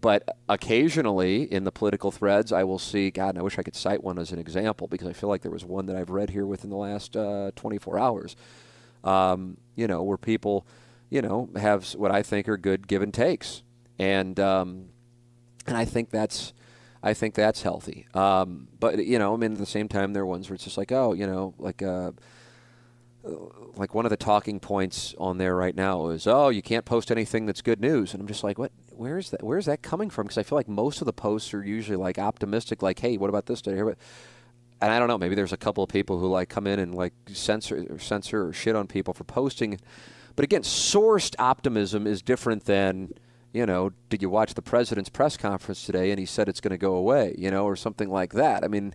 but 0.00 0.36
occasionally 0.48 1.50
in 1.50 1.64
the 1.64 1.72
political 1.72 2.10
threads 2.10 2.52
i 2.52 2.62
will 2.62 2.78
see 2.78 3.10
god 3.10 3.30
and 3.30 3.38
i 3.38 3.42
wish 3.42 3.58
i 3.58 3.62
could 3.62 3.74
cite 3.74 4.02
one 4.02 4.18
as 4.18 4.30
an 4.30 4.38
example 4.38 4.86
because 4.86 5.08
i 5.08 5.12
feel 5.12 5.28
like 5.28 5.42
there 5.42 5.50
was 5.50 5.64
one 5.64 5.86
that 5.86 5.96
i've 5.96 6.10
read 6.10 6.30
here 6.30 6.46
within 6.46 6.70
the 6.70 6.76
last 6.76 7.16
uh, 7.16 7.50
24 7.56 7.98
hours 7.98 8.36
um, 9.04 9.56
you 9.76 9.86
know 9.86 10.02
where 10.02 10.18
people 10.18 10.66
you 11.08 11.22
know 11.22 11.48
have 11.56 11.86
what 11.94 12.10
i 12.10 12.22
think 12.22 12.48
are 12.48 12.58
good 12.58 12.86
give 12.86 13.02
and 13.02 13.14
takes 13.14 13.62
and 13.98 14.38
um, 14.38 14.88
and 15.66 15.76
I 15.76 15.84
think 15.84 16.10
that's 16.10 16.52
I 17.02 17.14
think 17.14 17.34
that's 17.34 17.62
healthy. 17.62 18.06
Um, 18.14 18.68
but 18.78 19.04
you 19.04 19.18
know, 19.18 19.34
I 19.34 19.36
mean, 19.36 19.52
at 19.52 19.58
the 19.58 19.66
same 19.66 19.88
time, 19.88 20.12
there 20.12 20.22
are 20.22 20.26
ones 20.26 20.48
where 20.48 20.54
it's 20.54 20.64
just 20.64 20.78
like, 20.78 20.92
oh, 20.92 21.12
you 21.12 21.26
know, 21.26 21.54
like 21.58 21.82
uh, 21.82 22.12
like 23.76 23.94
one 23.94 24.06
of 24.06 24.10
the 24.10 24.16
talking 24.16 24.58
points 24.60 25.14
on 25.18 25.38
there 25.38 25.54
right 25.54 25.74
now 25.74 26.08
is, 26.08 26.26
oh, 26.26 26.48
you 26.48 26.62
can't 26.62 26.84
post 26.84 27.10
anything 27.10 27.46
that's 27.46 27.62
good 27.62 27.80
news, 27.80 28.12
and 28.12 28.20
I'm 28.20 28.28
just 28.28 28.44
like, 28.44 28.58
what? 28.58 28.72
Where's 28.90 29.30
that? 29.30 29.42
Where's 29.44 29.66
that 29.66 29.82
coming 29.82 30.10
from? 30.10 30.26
Because 30.26 30.38
I 30.38 30.42
feel 30.42 30.56
like 30.56 30.68
most 30.68 31.00
of 31.00 31.06
the 31.06 31.12
posts 31.12 31.54
are 31.54 31.64
usually 31.64 31.96
like 31.96 32.18
optimistic, 32.18 32.82
like, 32.82 32.98
hey, 32.98 33.16
what 33.16 33.30
about 33.30 33.46
this 33.46 33.60
today? 33.60 33.78
And 34.80 34.92
I 34.92 34.98
don't 35.00 35.08
know, 35.08 35.18
maybe 35.18 35.34
there's 35.34 35.52
a 35.52 35.56
couple 35.56 35.82
of 35.82 35.90
people 35.90 36.18
who 36.18 36.28
like 36.28 36.48
come 36.48 36.66
in 36.66 36.78
and 36.78 36.94
like 36.94 37.12
censor 37.32 37.84
or 37.90 37.98
censor 37.98 38.46
or 38.46 38.52
shit 38.52 38.76
on 38.76 38.86
people 38.86 39.12
for 39.12 39.24
posting. 39.24 39.78
But 40.36 40.44
again, 40.44 40.62
sourced 40.62 41.34
optimism 41.38 42.06
is 42.06 42.22
different 42.22 42.64
than 42.64 43.12
you 43.58 43.66
know, 43.66 43.90
did 44.08 44.22
you 44.22 44.30
watch 44.30 44.54
the 44.54 44.62
president's 44.62 45.10
press 45.10 45.36
conference 45.36 45.84
today 45.84 46.12
and 46.12 46.20
he 46.20 46.24
said 46.24 46.48
it's 46.48 46.60
going 46.60 46.70
to 46.70 46.78
go 46.78 46.94
away, 46.94 47.34
you 47.36 47.50
know, 47.50 47.64
or 47.64 47.74
something 47.74 48.08
like 48.08 48.32
that. 48.34 48.62
I 48.62 48.68
mean, 48.68 48.94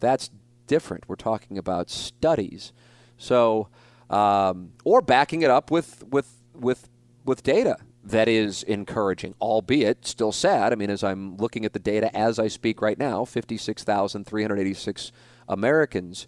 that's 0.00 0.30
different. 0.66 1.04
We're 1.06 1.16
talking 1.16 1.58
about 1.58 1.90
studies. 1.90 2.72
So, 3.18 3.68
um, 4.08 4.72
or 4.82 5.02
backing 5.02 5.42
it 5.42 5.50
up 5.50 5.70
with, 5.70 6.04
with, 6.08 6.40
with, 6.54 6.88
with 7.26 7.42
data 7.42 7.76
that 8.02 8.28
is 8.28 8.62
encouraging, 8.62 9.34
albeit 9.42 10.06
still 10.06 10.32
sad. 10.32 10.72
I 10.72 10.76
mean, 10.76 10.88
as 10.88 11.04
I'm 11.04 11.36
looking 11.36 11.66
at 11.66 11.74
the 11.74 11.78
data 11.78 12.16
as 12.16 12.38
I 12.38 12.48
speak 12.48 12.80
right 12.80 12.98
now, 12.98 13.26
56,386 13.26 15.12
Americans 15.50 16.26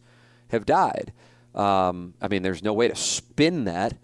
have 0.48 0.66
died. 0.66 1.14
Um, 1.54 2.12
I 2.20 2.28
mean, 2.28 2.42
there's 2.42 2.62
no 2.62 2.74
way 2.74 2.88
to 2.88 2.94
spin 2.94 3.64
that 3.64 3.94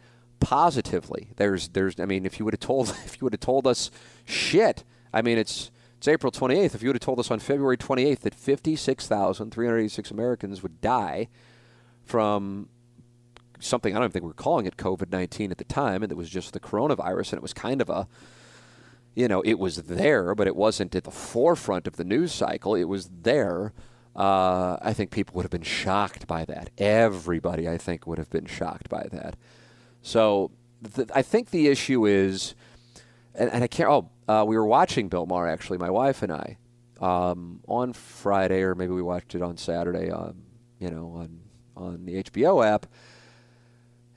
positively. 0.41 1.29
There's 1.37 1.69
there's 1.69 1.99
I 1.99 2.07
mean 2.07 2.27
if 2.27 2.39
you 2.39 2.45
would 2.45 2.55
have 2.55 2.61
told 2.61 2.89
if 3.05 3.17
you 3.21 3.25
would 3.25 3.33
have 3.33 3.41
told 3.41 3.67
us 3.67 3.91
shit. 4.25 4.85
I 5.13 5.23
mean 5.23 5.39
it's 5.39 5.71
it's 5.99 6.09
April 6.09 6.31
28th. 6.31 6.75
If 6.75 6.83
you 6.83 6.89
would 6.91 6.97
have 6.97 7.01
told 7.01 7.19
us 7.19 7.31
on 7.31 7.39
February 7.39 7.79
28th 7.79 8.21
that 8.21 8.35
56,386 8.35 10.11
Americans 10.11 10.63
would 10.63 10.81
die 10.81 11.29
from 12.05 12.69
something 13.59 13.95
I 13.95 13.99
don't 13.99 14.05
even 14.05 14.13
think 14.13 14.23
we 14.25 14.29
were 14.29 14.35
calling 14.35 14.67
it 14.67 14.77
COVID-19 14.77 15.51
at 15.51 15.59
the 15.59 15.65
time 15.65 16.03
and 16.03 16.13
it 16.13 16.17
was 16.17 16.29
just 16.29 16.53
the 16.53 16.61
coronavirus 16.61 17.33
and 17.33 17.39
it 17.39 17.43
was 17.43 17.55
kind 17.55 17.81
of 17.81 17.89
a 17.89 18.07
you 19.17 19.29
know, 19.29 19.41
it 19.41 19.59
was 19.59 19.77
there, 19.85 20.35
but 20.35 20.47
it 20.47 20.55
wasn't 20.55 20.95
at 20.95 21.05
the 21.05 21.11
forefront 21.11 21.87
of 21.87 21.97
the 21.97 22.05
news 22.05 22.33
cycle. 22.33 22.75
It 22.75 22.85
was 22.85 23.09
there. 23.23 23.73
Uh, 24.15 24.77
I 24.83 24.93
think 24.93 25.11
people 25.11 25.35
would 25.37 25.45
have 25.45 25.51
been 25.51 25.63
shocked 25.63 26.27
by 26.27 26.45
that. 26.45 26.69
Everybody, 26.77 27.67
I 27.67 27.79
think, 27.79 28.07
would 28.07 28.19
have 28.19 28.29
been 28.29 28.45
shocked 28.45 28.91
by 28.91 29.09
that. 29.11 29.37
So 30.07 30.53
th- 30.95 31.09
I 31.13 31.23
think 31.23 31.51
the 31.51 31.67
issue 31.67 32.07
is, 32.07 32.55
and, 33.35 33.51
and 33.51 33.65
I 33.65 33.67
can't. 33.67 33.91
Oh, 33.91 34.11
uh, 34.29 34.45
we 34.47 34.57
were 34.57 34.65
watching 34.65 35.09
Bill 35.09 35.27
Maher 35.27 35.49
actually, 35.49 35.79
my 35.79 35.91
wife 35.91 36.23
and 36.23 36.31
I, 36.31 36.59
um, 37.01 37.61
on 37.67 37.93
Friday, 37.93 38.63
or 38.63 38.77
maybe 38.77 38.93
we 38.93 39.03
watched 39.03 39.35
it 39.35 39.43
on 39.43 39.57
Saturday. 39.57 40.13
Um, 40.13 40.43
you 40.79 40.91
know, 40.91 41.13
on 41.17 41.41
on 41.77 42.05
the 42.07 42.23
HBO 42.23 42.65
app. 42.65 42.87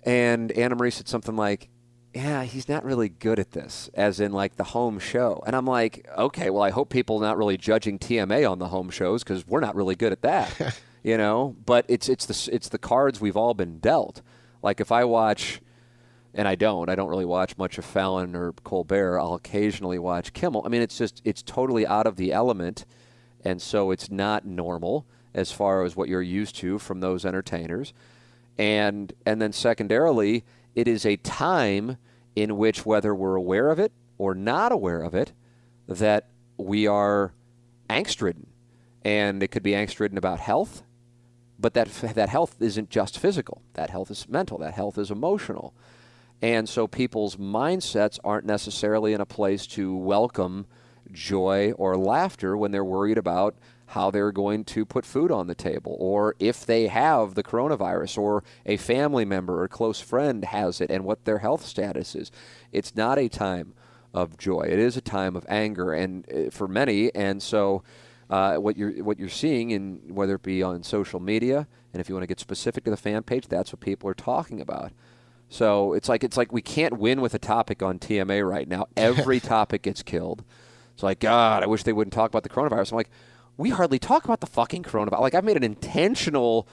And 0.04 0.52
Anna 0.52 0.76
Marie 0.76 0.92
said 0.92 1.08
something 1.08 1.36
like, 1.36 1.70
yeah, 2.14 2.44
he's 2.44 2.70
not 2.70 2.86
really 2.86 3.10
good 3.10 3.40
at 3.40 3.52
this, 3.52 3.90
as 3.96 4.20
in 4.20 4.32
like 4.32 4.58
the 4.58 4.64
home 4.66 5.00
show. 5.00 5.42
And 5.48 5.56
I'm 5.56 5.66
like, 5.66 6.08
okay, 6.16 6.52
well, 6.52 6.62
I 6.62 6.70
hope 6.70 6.90
people 6.90 7.18
are 7.18 7.28
not 7.28 7.38
really 7.38 7.58
judging 7.58 7.98
TMA 7.98 8.50
on 8.50 8.60
the 8.60 8.68
home 8.68 8.92
shows 8.92 9.24
because 9.24 9.48
we're 9.48 9.60
not 9.60 9.76
really 9.76 9.96
good 9.96 10.12
at 10.12 10.22
that, 10.22 10.80
you 11.04 11.18
know. 11.18 11.56
But 11.66 11.86
it's 11.88 12.08
it's 12.08 12.28
the 12.28 12.54
it's 12.54 12.70
the 12.70 12.78
cards 12.78 13.20
we've 13.20 13.38
all 13.38 13.56
been 13.56 13.80
dealt. 13.80 14.22
Like 14.62 14.80
if 14.80 14.92
I 14.92 15.04
watch 15.04 15.62
and 16.34 16.48
I 16.48 16.56
don't. 16.56 16.90
I 16.90 16.96
don't 16.96 17.10
really 17.10 17.26
watch 17.26 17.58
much 17.58 17.78
of 17.78 17.86
Fallon 17.86 18.36
or 18.36 18.54
Colbert. 18.64 19.20
I'll 19.20 19.34
occasionally 19.34 20.00
watch 20.00 20.34
Kimmel. 20.34 20.64
I 20.66 20.70
mean, 20.70 20.82
it's 20.82 20.98
just 20.98 21.22
it's 21.26 21.42
totally 21.42 21.86
out 21.88 22.08
of 22.08 22.16
the 22.16 22.32
element, 22.32 22.86
and 23.44 23.62
so 23.62 23.92
it's 23.92 24.10
not 24.12 24.46
normal. 24.46 25.06
as 25.34 25.52
far 25.52 25.84
as 25.84 25.96
what 25.96 26.10
you're 26.10 26.22
used 26.22 26.56
to 26.58 26.80
from 26.80 27.00
those 27.00 27.26
entertainers. 27.26 27.94
And 28.58 29.14
and 29.26 29.42
then 29.42 29.54
secondarily, 29.54 30.44
it 30.76 30.88
is 30.88 31.06
a 31.06 31.16
time 31.18 31.98
in 32.36 32.58
which 32.58 32.86
whether 32.86 33.14
we're 33.14 33.36
aware 33.36 33.70
of 33.70 33.80
it 33.80 33.92
or 34.18 34.36
not 34.36 34.72
aware 34.72 35.02
of 35.02 35.14
it, 35.14 35.34
that 35.88 36.28
we 36.58 36.88
are 36.88 37.34
angst 37.90 38.22
ridden. 38.22 38.48
And 39.04 39.42
it 39.42 39.48
could 39.50 39.64
be 39.64 39.72
angst 39.72 40.00
ridden 40.00 40.18
about 40.18 40.40
health, 40.40 40.84
but 41.58 41.74
that, 41.74 41.88
that 41.88 42.30
health 42.30 42.58
isn't 42.60 42.90
just 42.90 43.18
physical. 43.18 43.62
That 43.74 43.90
health 43.90 44.12
is 44.12 44.28
mental. 44.28 44.58
That 44.58 44.74
health 44.74 44.98
is 44.98 45.10
emotional. 45.10 45.74
And 46.42 46.70
so 46.70 46.88
people's 46.88 47.36
mindsets 47.36 48.18
aren't 48.24 48.46
necessarily 48.46 49.14
in 49.14 49.22
a 49.22 49.26
place 49.26 49.68
to 49.68 49.96
welcome 49.96 50.68
joy 51.12 51.74
or 51.74 51.98
laughter 51.98 52.56
when 52.56 52.72
they're 52.72 52.84
worried 52.86 53.18
about 53.18 53.56
how 53.88 54.12
they're 54.12 54.32
going 54.32 54.64
to 54.64 54.86
put 54.86 55.04
food 55.04 55.32
on 55.32 55.48
the 55.48 55.56
table, 55.56 55.98
or 56.00 56.36
if 56.38 56.64
they 56.64 56.88
have 56.88 57.34
the 57.34 57.42
coronavirus, 57.42 58.20
or 58.20 58.44
a 58.66 58.78
family 58.78 59.26
member 59.26 59.64
or 59.64 59.68
close 59.68 60.00
friend 60.00 60.46
has 60.46 60.80
it, 60.80 60.92
and 60.92 61.04
what 61.04 61.26
their 61.26 61.40
health 61.40 61.66
status 61.66 62.14
is. 62.16 62.32
It's 62.72 62.96
not 62.96 63.18
a 63.18 63.28
time 63.28 63.74
of 64.14 64.38
joy. 64.38 64.68
It 64.70 64.78
is 64.78 64.96
a 64.96 65.02
time 65.02 65.36
of 65.36 65.44
anger, 65.50 65.92
and 65.94 66.26
uh, 66.32 66.50
for 66.52 66.68
many, 66.68 67.14
and 67.14 67.42
so. 67.42 67.84
Uh, 68.30 68.58
what 68.58 68.78
you're 68.78 69.04
what 69.04 69.18
you're 69.18 69.28
seeing 69.28 69.72
in 69.72 70.00
whether 70.08 70.36
it 70.36 70.44
be 70.44 70.62
on 70.62 70.84
social 70.84 71.20
media, 71.20 71.68
and 71.92 72.00
if 72.00 72.08
you 72.08 72.14
want 72.14 72.22
to 72.22 72.28
get 72.28 72.40
specific 72.40 72.84
to 72.84 72.92
the 72.92 72.96
fan 72.96 73.24
page, 73.24 73.48
that's 73.48 73.74
what 73.74 73.80
people 73.80 74.08
are 74.08 74.14
talking 74.14 74.62
about. 74.62 74.92
So 75.50 75.94
it's 75.94 76.08
like 76.08 76.24
it's 76.24 76.38
like 76.38 76.54
we 76.54 76.62
can't 76.62 76.98
win 76.98 77.22
with 77.22 77.34
a 77.34 77.40
topic 77.40 77.82
on 77.82 78.00
TMA 78.00 78.48
right 78.48 78.68
now. 78.68 78.86
Every 78.96 79.40
topic 79.56 79.82
gets 79.82 80.04
killed. 80.04 80.44
It's 80.94 81.04
like 81.04 81.20
God, 81.20 81.64
I 81.64 81.66
wish 81.66 81.84
they 81.84 81.94
wouldn't 81.94 82.14
talk 82.14 82.30
about 82.30 82.44
the 82.44 82.50
coronavirus. 82.50 82.92
I'm 82.92 82.98
like, 82.98 83.10
we 83.58 83.72
hardly 83.72 84.00
talk 84.00 84.26
about 84.26 84.42
the 84.42 84.48
fucking 84.48 84.84
coronavirus. 84.84 85.22
Like 85.22 85.34
I've 85.34 85.44
made 85.44 85.58
an 85.58 85.64
intentional, 85.64 86.68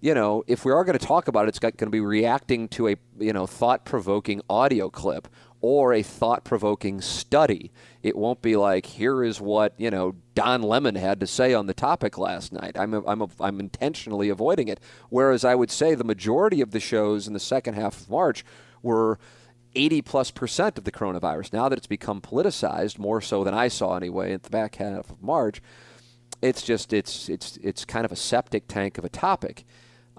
you 0.00 0.14
know, 0.14 0.44
if 0.46 0.64
we 0.64 0.72
are 0.72 0.84
going 0.84 0.98
to 0.98 1.04
talk 1.04 1.26
about 1.26 1.46
it, 1.46 1.48
it's 1.48 1.58
going 1.58 1.74
to 1.76 1.90
be 1.90 2.00
reacting 2.00 2.68
to 2.68 2.88
a 2.88 2.96
you 3.18 3.32
know 3.32 3.46
thought-provoking 3.46 4.42
audio 4.48 4.90
clip 4.90 5.26
or 5.60 5.92
a 5.92 6.02
thought-provoking 6.02 7.00
study. 7.00 7.70
It 8.02 8.16
won't 8.16 8.40
be 8.40 8.56
like 8.56 8.86
here 8.86 9.22
is 9.22 9.40
what 9.40 9.74
you 9.76 9.90
know 9.90 10.14
Don 10.34 10.62
Lemon 10.62 10.94
had 10.94 11.20
to 11.20 11.26
say 11.26 11.52
on 11.52 11.66
the 11.66 11.74
topic 11.74 12.16
last 12.16 12.52
night. 12.52 12.78
I'm 12.78 12.94
a, 12.94 13.06
I'm 13.06 13.22
a, 13.22 13.28
I'm 13.40 13.60
intentionally 13.60 14.28
avoiding 14.28 14.68
it. 14.68 14.80
Whereas 15.08 15.44
I 15.44 15.54
would 15.54 15.70
say 15.70 15.94
the 15.94 16.04
majority 16.04 16.60
of 16.60 16.70
the 16.70 16.80
shows 16.80 17.26
in 17.26 17.34
the 17.34 17.40
second 17.40 17.74
half 17.74 18.00
of 18.00 18.10
March 18.10 18.44
were 18.82 19.18
80 19.74 20.02
plus 20.02 20.30
percent 20.30 20.78
of 20.78 20.84
the 20.84 20.92
coronavirus. 20.92 21.52
Now 21.52 21.68
that 21.68 21.78
it's 21.78 21.86
become 21.86 22.20
politicized, 22.20 22.98
more 22.98 23.20
so 23.20 23.44
than 23.44 23.54
I 23.54 23.68
saw 23.68 23.96
anyway 23.96 24.32
at 24.32 24.44
the 24.44 24.50
back 24.50 24.76
half 24.76 25.10
of 25.10 25.22
March, 25.22 25.60
it's 26.42 26.62
just 26.62 26.92
it's 26.92 27.28
it's 27.28 27.58
it's 27.58 27.84
kind 27.84 28.04
of 28.04 28.12
a 28.12 28.16
septic 28.16 28.66
tank 28.66 28.98
of 28.98 29.04
a 29.04 29.08
topic, 29.08 29.64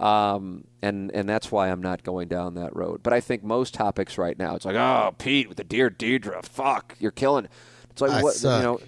um, 0.01 0.63
and 0.81 1.11
and 1.11 1.29
that's 1.29 1.51
why 1.51 1.69
I'm 1.69 1.81
not 1.81 2.01
going 2.03 2.27
down 2.27 2.55
that 2.55 2.75
road. 2.75 3.03
But 3.03 3.13
I 3.13 3.21
think 3.21 3.43
most 3.43 3.75
topics 3.75 4.17
right 4.17 4.37
now, 4.37 4.55
it's 4.55 4.65
like, 4.65 4.75
oh, 4.75 5.13
Pete 5.17 5.47
with 5.47 5.57
the 5.57 5.63
dear 5.63 5.91
Deidre, 5.91 6.43
fuck, 6.43 6.95
you're 6.99 7.11
killing. 7.11 7.47
It's 7.91 8.01
like 8.01 8.11
I 8.11 8.23
what 8.23 8.33
suck. 8.33 8.59
you 8.59 8.63
know. 8.63 8.79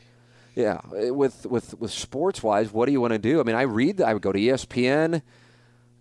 Yeah, 0.55 0.82
with 1.11 1.45
with 1.45 1.80
with 1.80 1.91
sports 1.91 2.41
wise, 2.43 2.72
what 2.72 2.88
do 2.88 2.91
you 2.91 3.01
want 3.01 3.14
to 3.14 3.20
do? 3.20 3.39
I 3.39 3.43
mean, 3.43 3.55
I 3.55 3.64
read. 3.64 4.01
I 4.01 4.14
would 4.14 4.22
go 4.22 4.32
to 4.32 4.39
ESPN, 4.39 5.22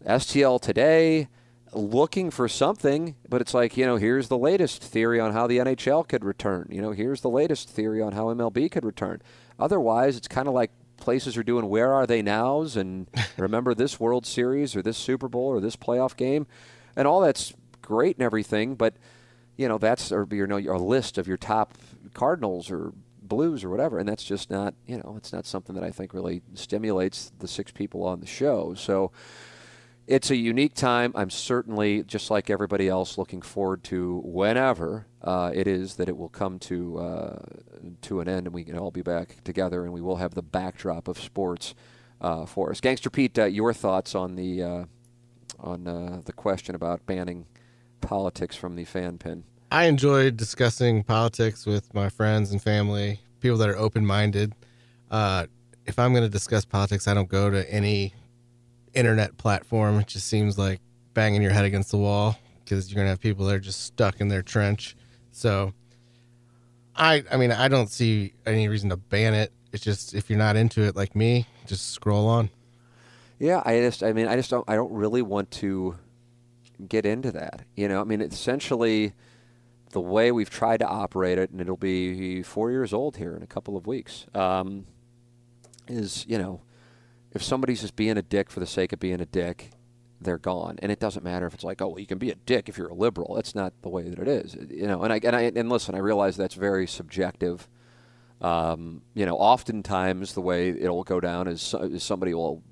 STL 0.06 0.60
today, 0.60 1.28
looking 1.72 2.30
for 2.30 2.48
something, 2.48 3.16
but 3.28 3.40
it's 3.40 3.54
like 3.54 3.76
you 3.76 3.86
know, 3.86 3.96
here's 3.96 4.28
the 4.28 4.38
latest 4.38 4.82
theory 4.82 5.20
on 5.20 5.32
how 5.32 5.46
the 5.46 5.58
NHL 5.58 6.06
could 6.08 6.24
return. 6.24 6.68
You 6.70 6.82
know, 6.82 6.92
here's 6.92 7.22
the 7.22 7.30
latest 7.30 7.68
theory 7.68 8.02
on 8.02 8.12
how 8.12 8.26
MLB 8.26 8.70
could 8.70 8.84
return. 8.84 9.22
Otherwise, 9.58 10.16
it's 10.16 10.28
kind 10.28 10.48
of 10.48 10.54
like 10.54 10.70
places 11.02 11.36
are 11.36 11.42
doing 11.42 11.68
where 11.68 11.92
are 11.92 12.06
they 12.06 12.22
nows 12.22 12.76
and 12.76 13.08
remember 13.36 13.74
this 13.74 14.00
World 14.00 14.24
Series 14.24 14.74
or 14.74 14.82
this 14.82 14.96
Super 14.96 15.28
Bowl 15.28 15.48
or 15.48 15.60
this 15.60 15.76
playoff 15.76 16.16
game, 16.16 16.46
and 16.96 17.06
all 17.06 17.20
that's 17.20 17.52
great 17.82 18.16
and 18.16 18.24
everything, 18.24 18.74
but 18.74 18.94
you 19.56 19.68
know 19.68 19.78
that's 19.78 20.10
or 20.12 20.26
you 20.30 20.46
know 20.46 20.56
your 20.56 20.78
list 20.78 21.18
of 21.18 21.28
your 21.28 21.36
top 21.36 21.74
Cardinals 22.14 22.70
or 22.70 22.92
Blues 23.20 23.64
or 23.64 23.70
whatever, 23.70 23.98
and 23.98 24.08
that's 24.08 24.24
just 24.24 24.50
not 24.50 24.74
you 24.86 24.96
know 24.96 25.14
it's 25.16 25.32
not 25.32 25.44
something 25.44 25.74
that 25.74 25.84
I 25.84 25.90
think 25.90 26.14
really 26.14 26.42
stimulates 26.54 27.32
the 27.38 27.48
six 27.48 27.72
people 27.72 28.04
on 28.04 28.20
the 28.20 28.26
show. 28.26 28.74
So 28.74 29.10
it's 30.06 30.30
a 30.30 30.36
unique 30.36 30.74
time. 30.74 31.12
I'm 31.14 31.30
certainly, 31.30 32.02
just 32.02 32.30
like 32.30 32.50
everybody 32.50 32.88
else, 32.88 33.18
looking 33.18 33.40
forward 33.40 33.84
to 33.84 34.20
whenever 34.24 35.06
uh, 35.24 35.52
it 35.54 35.66
is 35.66 35.96
that 35.96 36.08
it 36.08 36.16
will 36.16 36.28
come 36.28 36.58
to 36.58 36.98
uh, 36.98 37.38
to 38.02 38.20
an 38.20 38.28
end, 38.28 38.46
and 38.46 38.54
we 38.54 38.64
can 38.64 38.76
all 38.76 38.90
be 38.90 39.02
back 39.02 39.36
together, 39.44 39.84
and 39.84 39.92
we 39.92 40.00
will 40.00 40.16
have 40.16 40.34
the 40.34 40.42
backdrop 40.42 41.06
of 41.06 41.18
sports 41.18 41.74
uh, 42.20 42.44
for 42.44 42.70
us. 42.70 42.80
Gangster 42.80 43.10
Pete, 43.10 43.38
uh, 43.38 43.44
your 43.44 43.72
thoughts 43.72 44.14
on 44.14 44.34
the 44.34 44.62
uh, 44.62 44.84
on 45.60 45.86
uh, 45.86 46.22
the 46.24 46.32
question 46.32 46.74
about 46.74 47.04
banning 47.06 47.46
politics 48.00 48.56
from 48.56 48.74
the 48.74 48.84
fan 48.84 49.18
pin? 49.18 49.44
I 49.70 49.84
enjoy 49.84 50.30
discussing 50.30 51.02
politics 51.04 51.66
with 51.66 51.94
my 51.94 52.08
friends 52.08 52.50
and 52.50 52.60
family, 52.60 53.20
people 53.40 53.58
that 53.58 53.68
are 53.68 53.78
open 53.78 54.04
minded. 54.04 54.54
If 55.84 55.98
I'm 55.98 56.12
going 56.12 56.22
to 56.22 56.28
discuss 56.28 56.64
politics, 56.64 57.08
I 57.08 57.14
don't 57.14 57.28
go 57.28 57.50
to 57.50 57.68
any 57.72 58.14
internet 58.94 59.36
platform. 59.36 59.98
It 59.98 60.06
just 60.06 60.28
seems 60.28 60.56
like 60.56 60.80
banging 61.12 61.42
your 61.42 61.50
head 61.50 61.64
against 61.64 61.90
the 61.90 61.98
wall 61.98 62.38
because 62.64 62.88
you're 62.88 62.96
going 62.96 63.06
to 63.06 63.10
have 63.10 63.20
people 63.20 63.46
that 63.46 63.54
are 63.54 63.60
just 63.60 63.82
stuck 63.84 64.20
in 64.20 64.28
their 64.28 64.42
trench. 64.42 64.94
So, 65.32 65.72
I, 66.94 67.24
I 67.30 67.36
mean, 67.36 67.50
I 67.50 67.68
don't 67.68 67.90
see 67.90 68.34
any 68.46 68.68
reason 68.68 68.90
to 68.90 68.96
ban 68.96 69.34
it. 69.34 69.52
It's 69.72 69.82
just 69.82 70.14
if 70.14 70.28
you're 70.28 70.38
not 70.38 70.56
into 70.56 70.82
it 70.82 70.94
like 70.94 71.16
me, 71.16 71.46
just 71.66 71.92
scroll 71.92 72.28
on. 72.28 72.50
Yeah, 73.38 73.62
I 73.64 73.80
just, 73.80 74.02
I 74.02 74.12
mean, 74.12 74.28
I 74.28 74.36
just 74.36 74.50
don't, 74.50 74.64
I 74.68 74.76
don't 74.76 74.92
really 74.92 75.22
want 75.22 75.50
to 75.52 75.96
get 76.88 77.06
into 77.06 77.32
that. 77.32 77.62
You 77.74 77.88
know, 77.88 78.00
I 78.00 78.04
mean, 78.04 78.20
essentially, 78.20 79.14
the 79.90 80.00
way 80.00 80.30
we've 80.30 80.50
tried 80.50 80.78
to 80.78 80.86
operate 80.86 81.38
it, 81.38 81.50
and 81.50 81.60
it'll 81.60 81.76
be 81.76 82.42
four 82.42 82.70
years 82.70 82.92
old 82.92 83.16
here 83.16 83.34
in 83.34 83.42
a 83.42 83.46
couple 83.46 83.76
of 83.76 83.86
weeks, 83.86 84.26
um, 84.34 84.86
is 85.88 86.24
you 86.28 86.38
know, 86.38 86.60
if 87.32 87.42
somebody's 87.42 87.80
just 87.80 87.96
being 87.96 88.16
a 88.16 88.22
dick 88.22 88.50
for 88.50 88.60
the 88.60 88.66
sake 88.66 88.92
of 88.92 89.00
being 89.00 89.20
a 89.20 89.26
dick, 89.26 89.70
they're 90.24 90.38
gone, 90.38 90.78
and 90.80 90.92
it 90.92 91.00
doesn't 91.00 91.24
matter 91.24 91.46
if 91.46 91.54
it's 91.54 91.64
like, 91.64 91.80
oh, 91.80 91.88
well, 91.88 91.98
you 91.98 92.06
can 92.06 92.18
be 92.18 92.30
a 92.30 92.34
dick 92.34 92.68
if 92.68 92.78
you're 92.78 92.88
a 92.88 92.94
liberal. 92.94 93.34
That's 93.34 93.54
not 93.54 93.72
the 93.82 93.88
way 93.88 94.08
that 94.08 94.18
it 94.18 94.28
is, 94.28 94.56
you 94.70 94.86
know. 94.86 95.02
And 95.02 95.12
I 95.12 95.20
and 95.22 95.36
I 95.36 95.42
and 95.42 95.68
listen, 95.68 95.94
I 95.94 95.98
realize 95.98 96.36
that's 96.36 96.54
very 96.54 96.86
subjective. 96.86 97.68
Um, 98.40 99.02
you 99.14 99.24
know, 99.24 99.36
oftentimes 99.36 100.34
the 100.34 100.40
way 100.40 100.70
it'll 100.70 101.04
go 101.04 101.20
down 101.20 101.46
is, 101.46 101.74
is 101.80 102.02
somebody 102.02 102.34
will 102.34 102.62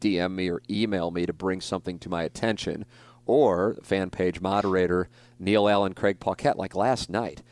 DM 0.00 0.32
me 0.32 0.50
or 0.50 0.62
email 0.70 1.10
me 1.10 1.26
to 1.26 1.34
bring 1.34 1.60
something 1.60 1.98
to 1.98 2.08
my 2.08 2.22
attention, 2.22 2.86
or 3.26 3.76
fan 3.82 4.10
page 4.10 4.40
moderator 4.40 5.08
Neil 5.38 5.68
Allen, 5.68 5.94
Craig 5.94 6.18
Paquette, 6.20 6.58
like 6.58 6.74
last 6.74 7.10
night. 7.10 7.42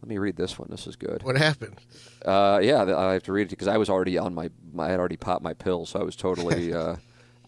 Let 0.00 0.08
me 0.08 0.18
read 0.18 0.36
this 0.36 0.58
one. 0.58 0.68
This 0.70 0.86
is 0.86 0.94
good. 0.94 1.24
What 1.24 1.36
happened? 1.36 1.76
Uh, 2.24 2.60
yeah, 2.62 2.82
I 2.96 3.14
have 3.14 3.24
to 3.24 3.32
read 3.32 3.48
it 3.48 3.50
because 3.50 3.66
I 3.66 3.78
was 3.78 3.90
already 3.90 4.16
on 4.16 4.32
my, 4.32 4.48
I 4.78 4.90
had 4.90 5.00
already 5.00 5.16
popped 5.16 5.42
my 5.42 5.54
pill, 5.54 5.86
so 5.86 5.98
I 5.98 6.04
was 6.04 6.14
totally 6.14 6.72
uh, 6.72 6.96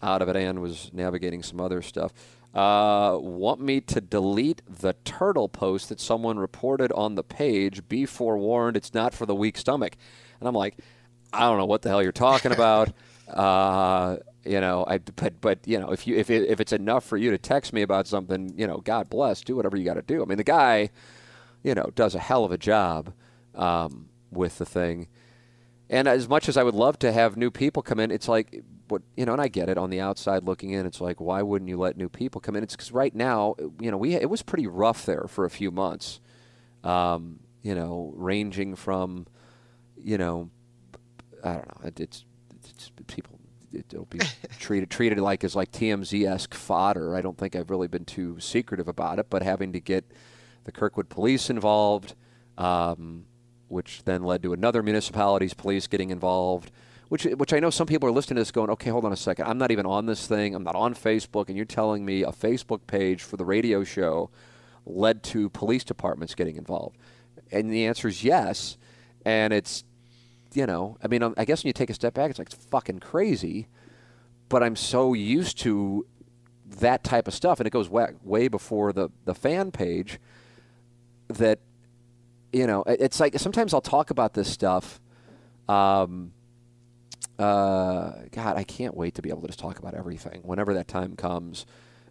out 0.01 0.21
of 0.21 0.29
it 0.29 0.35
and 0.35 0.61
was 0.61 0.89
navigating 0.93 1.43
some 1.43 1.59
other 1.59 1.81
stuff. 1.81 2.13
Uh, 2.53 3.17
want 3.21 3.61
me 3.61 3.79
to 3.79 4.01
delete 4.01 4.61
the 4.67 4.93
turtle 5.05 5.47
post 5.47 5.87
that 5.89 5.99
someone 5.99 6.37
reported 6.37 6.91
on 6.93 7.15
the 7.15 7.23
page? 7.23 7.87
Be 7.87 8.05
forewarned, 8.05 8.75
it's 8.75 8.93
not 8.93 9.13
for 9.13 9.25
the 9.25 9.35
weak 9.35 9.57
stomach. 9.57 9.95
And 10.39 10.49
I'm 10.49 10.55
like, 10.55 10.77
I 11.31 11.41
don't 11.41 11.57
know 11.57 11.65
what 11.65 11.81
the 11.81 11.89
hell 11.89 12.03
you're 12.03 12.11
talking 12.11 12.51
about. 12.51 12.91
uh, 13.29 14.17
you 14.43 14.59
know, 14.59 14.83
I 14.87 14.97
but 14.97 15.39
but 15.39 15.59
you 15.65 15.79
know, 15.79 15.91
if 15.91 16.07
you 16.07 16.17
if 16.17 16.29
it, 16.29 16.49
if 16.49 16.59
it's 16.59 16.73
enough 16.73 17.05
for 17.05 17.15
you 17.15 17.31
to 17.31 17.37
text 17.37 17.73
me 17.73 17.83
about 17.83 18.07
something, 18.07 18.53
you 18.57 18.67
know, 18.67 18.77
God 18.77 19.09
bless, 19.09 19.41
do 19.41 19.55
whatever 19.55 19.77
you 19.77 19.85
got 19.85 19.93
to 19.93 20.01
do. 20.01 20.21
I 20.21 20.25
mean, 20.25 20.37
the 20.37 20.43
guy, 20.43 20.89
you 21.63 21.75
know, 21.75 21.91
does 21.95 22.15
a 22.15 22.19
hell 22.19 22.43
of 22.43 22.51
a 22.51 22.57
job 22.57 23.13
um, 23.55 24.09
with 24.31 24.57
the 24.57 24.65
thing. 24.65 25.07
And 25.91 26.07
as 26.07 26.29
much 26.29 26.47
as 26.47 26.55
I 26.55 26.63
would 26.63 26.73
love 26.73 26.97
to 26.99 27.11
have 27.11 27.35
new 27.35 27.51
people 27.51 27.83
come 27.83 27.99
in, 27.99 28.11
it's 28.11 28.29
like, 28.29 28.63
what 28.87 29.01
you 29.17 29.25
know, 29.25 29.33
and 29.33 29.41
I 29.41 29.49
get 29.49 29.67
it 29.67 29.77
on 29.77 29.89
the 29.89 29.99
outside 29.99 30.43
looking 30.45 30.71
in. 30.71 30.85
It's 30.85 31.01
like, 31.01 31.19
why 31.19 31.41
wouldn't 31.41 31.67
you 31.67 31.77
let 31.77 31.97
new 31.97 32.07
people 32.07 32.39
come 32.39 32.55
in? 32.55 32.63
It's 32.63 32.75
because 32.77 32.93
right 32.93 33.13
now, 33.13 33.55
you 33.79 33.91
know, 33.91 33.97
we 33.97 34.15
it 34.15 34.29
was 34.29 34.41
pretty 34.41 34.67
rough 34.67 35.05
there 35.05 35.25
for 35.27 35.43
a 35.43 35.49
few 35.49 35.69
months. 35.69 36.21
Um, 36.85 37.41
you 37.61 37.75
know, 37.75 38.13
ranging 38.15 38.75
from, 38.75 39.27
you 40.01 40.17
know, 40.17 40.49
I 41.43 41.53
don't 41.53 41.67
know, 41.67 41.87
it, 41.87 41.99
it's, 41.99 42.25
it's 42.69 42.91
people. 43.07 43.37
It'll 43.73 44.05
be 44.05 44.19
treated 44.59 44.89
treated 44.89 45.19
like 45.19 45.43
as 45.43 45.57
like 45.57 45.73
TMZ 45.73 46.25
esque 46.25 46.53
fodder. 46.53 47.17
I 47.17 47.21
don't 47.21 47.37
think 47.37 47.53
I've 47.53 47.69
really 47.69 47.89
been 47.89 48.05
too 48.05 48.39
secretive 48.39 48.87
about 48.87 49.19
it, 49.19 49.29
but 49.29 49.43
having 49.43 49.73
to 49.73 49.81
get 49.81 50.09
the 50.63 50.71
Kirkwood 50.71 51.09
police 51.09 51.49
involved, 51.49 52.15
um, 52.57 53.25
which 53.71 54.03
then 54.03 54.23
led 54.23 54.43
to 54.43 54.53
another 54.53 54.83
municipality's 54.83 55.53
police 55.53 55.87
getting 55.87 56.09
involved. 56.11 56.71
Which, 57.09 57.23
which 57.23 57.51
I 57.53 57.59
know 57.59 57.69
some 57.69 57.87
people 57.87 58.07
are 58.07 58.11
listening 58.11 58.35
to 58.35 58.41
this 58.41 58.51
going, 58.51 58.69
okay, 58.69 58.89
hold 58.89 59.03
on 59.03 59.11
a 59.11 59.17
second. 59.17 59.45
I'm 59.45 59.57
not 59.57 59.71
even 59.71 59.85
on 59.85 60.05
this 60.05 60.27
thing. 60.27 60.55
I'm 60.55 60.63
not 60.63 60.75
on 60.75 60.93
Facebook, 60.95 61.47
and 61.47 61.57
you're 61.57 61.65
telling 61.65 62.05
me 62.05 62.23
a 62.23 62.31
Facebook 62.31 62.87
page 62.87 63.21
for 63.21 63.35
the 63.35 63.43
radio 63.43 63.83
show 63.83 64.29
led 64.85 65.21
to 65.23 65.49
police 65.49 65.83
departments 65.83 66.35
getting 66.35 66.55
involved. 66.55 66.97
And 67.51 67.69
the 67.69 67.85
answer 67.85 68.07
is 68.07 68.23
yes. 68.23 68.77
And 69.25 69.51
it's, 69.51 69.83
you 70.53 70.65
know, 70.65 70.97
I 71.03 71.07
mean, 71.07 71.21
um, 71.21 71.33
I 71.37 71.43
guess 71.45 71.63
when 71.63 71.69
you 71.69 71.73
take 71.73 71.89
a 71.89 71.93
step 71.93 72.13
back, 72.13 72.29
it's 72.29 72.39
like 72.39 72.53
it's 72.53 72.65
fucking 72.65 72.99
crazy. 72.99 73.67
but 74.51 74.61
I'm 74.61 74.75
so 74.75 75.13
used 75.13 75.57
to 75.59 76.05
that 76.79 77.05
type 77.05 77.27
of 77.27 77.33
stuff, 77.33 77.61
and 77.61 77.65
it 77.65 77.69
goes 77.71 77.89
way, 77.89 78.07
way 78.21 78.49
before 78.49 78.91
the 78.91 79.09
the 79.25 79.33
fan 79.33 79.71
page. 79.71 80.19
That 81.29 81.59
you 82.53 82.67
know, 82.67 82.83
it's 82.87 83.19
like 83.19 83.37
sometimes 83.39 83.73
I'll 83.73 83.81
talk 83.81 84.09
about 84.09 84.33
this 84.33 84.49
stuff. 84.49 84.99
Um, 85.67 86.33
uh, 87.39 88.13
God, 88.31 88.57
I 88.57 88.63
can't 88.63 88.95
wait 88.95 89.15
to 89.15 89.21
be 89.21 89.29
able 89.29 89.41
to 89.41 89.47
just 89.47 89.59
talk 89.59 89.79
about 89.79 89.93
everything 89.93 90.41
whenever 90.43 90.73
that 90.73 90.87
time 90.87 91.15
comes, 91.15 91.65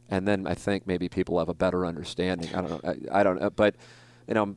and 0.09 0.27
then 0.27 0.47
I 0.47 0.55
think 0.55 0.87
maybe 0.87 1.09
people 1.09 1.39
have 1.39 1.49
a 1.49 1.55
better 1.55 1.87
understanding. 1.87 2.55
I 2.55 2.61
don't 2.63 2.85
know. 2.85 2.95
I, 3.13 3.21
I 3.21 3.23
don't 3.23 3.41
know, 3.41 3.51
but 3.51 3.77
you 4.27 4.35
know, 4.35 4.55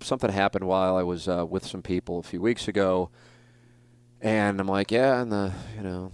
something 0.00 0.30
happened 0.30 0.66
while 0.66 0.96
I 0.96 1.02
was 1.02 1.28
uh, 1.28 1.44
with 1.46 1.66
some 1.66 1.82
people 1.82 2.18
a 2.18 2.22
few 2.22 2.40
weeks 2.40 2.68
ago, 2.68 3.10
and 4.20 4.60
I'm 4.60 4.68
like, 4.68 4.90
yeah, 4.90 5.20
and 5.20 5.32
the 5.32 5.52
you 5.76 5.82
know, 5.82 6.12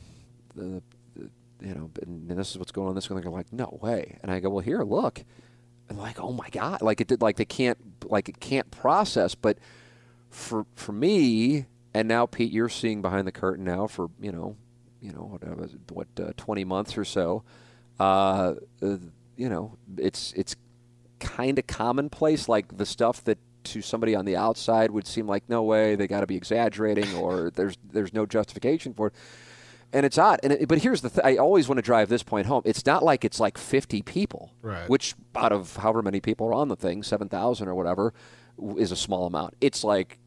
the, 0.54 0.82
the 1.14 1.30
you 1.60 1.74
know, 1.74 1.90
and 2.02 2.30
this 2.30 2.50
is 2.50 2.58
what's 2.58 2.72
going 2.72 2.88
on. 2.88 2.94
This 2.94 3.10
one, 3.10 3.20
they're 3.20 3.30
like, 3.30 3.52
no 3.52 3.78
way, 3.82 4.18
and 4.22 4.32
I 4.32 4.40
go, 4.40 4.50
well, 4.50 4.64
here, 4.64 4.82
look, 4.82 5.24
and 5.93 6.01
like, 6.01 6.18
oh 6.20 6.32
my 6.32 6.49
god, 6.49 6.80
like 6.80 7.01
it 7.03 7.09
did, 7.09 7.20
like 7.20 7.36
they 7.36 7.45
can't, 7.45 7.78
like 8.07 8.28
it 8.28 8.40
can't 8.40 8.70
process, 8.70 9.34
but 9.34 9.59
for 10.30 10.64
for 10.74 10.93
me, 10.93 11.66
and 11.93 12.09
now 12.09 12.24
Pete, 12.24 12.51
you're 12.51 12.70
seeing 12.70 13.03
behind 13.03 13.26
the 13.26 13.32
curtain 13.32 13.64
now 13.64 13.86
for 13.86 14.09
you 14.18 14.32
know, 14.32 14.57
you 15.03 15.12
know 15.12 15.38
what 15.38 15.70
what 15.90 16.09
uh, 16.18 16.32
20 16.38 16.64
months 16.64 16.97
or 16.97 17.05
so. 17.05 17.45
Uh, 18.01 18.55
uh, 18.82 18.97
you 19.36 19.51
know, 19.51 19.76
it's 19.99 20.32
it's 20.32 20.57
kind 21.20 21.59
of 21.59 21.66
commonplace, 21.66 22.49
like 22.49 22.78
the 22.78 22.86
stuff 22.86 23.22
that 23.24 23.36
to 23.64 23.82
somebody 23.82 24.14
on 24.14 24.24
the 24.24 24.34
outside 24.34 24.90
would 24.90 25.07
seem 25.07 25.26
like 25.26 25.47
no 25.49 25.62
way 25.62 25.95
they 25.95 26.09
got 26.09 26.20
to 26.20 26.26
be 26.26 26.36
exaggerating 26.36 27.14
or 27.14 27.51
there's 27.55 27.76
there's 27.93 28.14
no 28.14 28.24
justification 28.24 28.95
for 28.95 29.09
it. 29.09 29.14
And 29.93 30.07
it's 30.07 30.16
odd. 30.18 30.40
And 30.43 30.53
it, 30.55 30.68
but 30.68 30.78
here's 30.78 31.03
the 31.03 31.11
th- 31.11 31.24
I 31.24 31.36
always 31.36 31.68
want 31.68 31.76
to 31.78 31.82
drive 31.82 32.09
this 32.09 32.22
point 32.22 32.47
home. 32.47 32.62
It's 32.64 32.86
not 32.86 33.03
like 33.03 33.24
it's 33.24 33.38
like 33.40 33.59
50 33.59 34.03
people, 34.03 34.53
Right. 34.62 34.88
which 34.88 35.14
out 35.36 35.53
of 35.53 35.76
however 35.76 36.01
many 36.03 36.20
people 36.20 36.47
are 36.47 36.55
on 36.55 36.68
the 36.68 36.76
thing, 36.76 37.03
7,000 37.03 37.68
or 37.68 37.74
whatever, 37.74 38.14
is 38.78 38.90
a 38.93 38.97
small 38.97 39.26
amount. 39.26 39.55
It's 39.61 39.84
like 39.84 40.18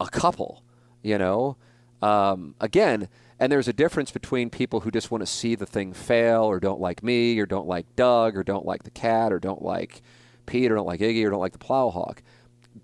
a 0.00 0.08
couple, 0.08 0.62
you 1.02 1.16
know. 1.18 1.56
Um, 2.02 2.54
again, 2.60 3.08
and 3.40 3.50
there's 3.50 3.68
a 3.68 3.72
difference 3.72 4.10
between 4.10 4.50
people 4.50 4.80
who 4.80 4.90
just 4.90 5.10
want 5.10 5.22
to 5.22 5.26
see 5.26 5.54
the 5.54 5.66
thing 5.66 5.92
fail, 5.94 6.42
or 6.44 6.60
don't 6.60 6.80
like 6.80 7.02
me, 7.02 7.38
or 7.38 7.46
don't 7.46 7.66
like 7.66 7.86
Doug, 7.96 8.36
or 8.36 8.42
don't 8.42 8.66
like 8.66 8.82
the 8.82 8.90
cat, 8.90 9.32
or 9.32 9.38
don't 9.38 9.62
like 9.62 10.02
Pete, 10.44 10.70
or 10.70 10.74
don't 10.76 10.86
like 10.86 11.00
Iggy, 11.00 11.24
or 11.26 11.30
don't 11.30 11.40
like 11.40 11.52
the 11.52 11.58
Plowhawk. 11.58 12.18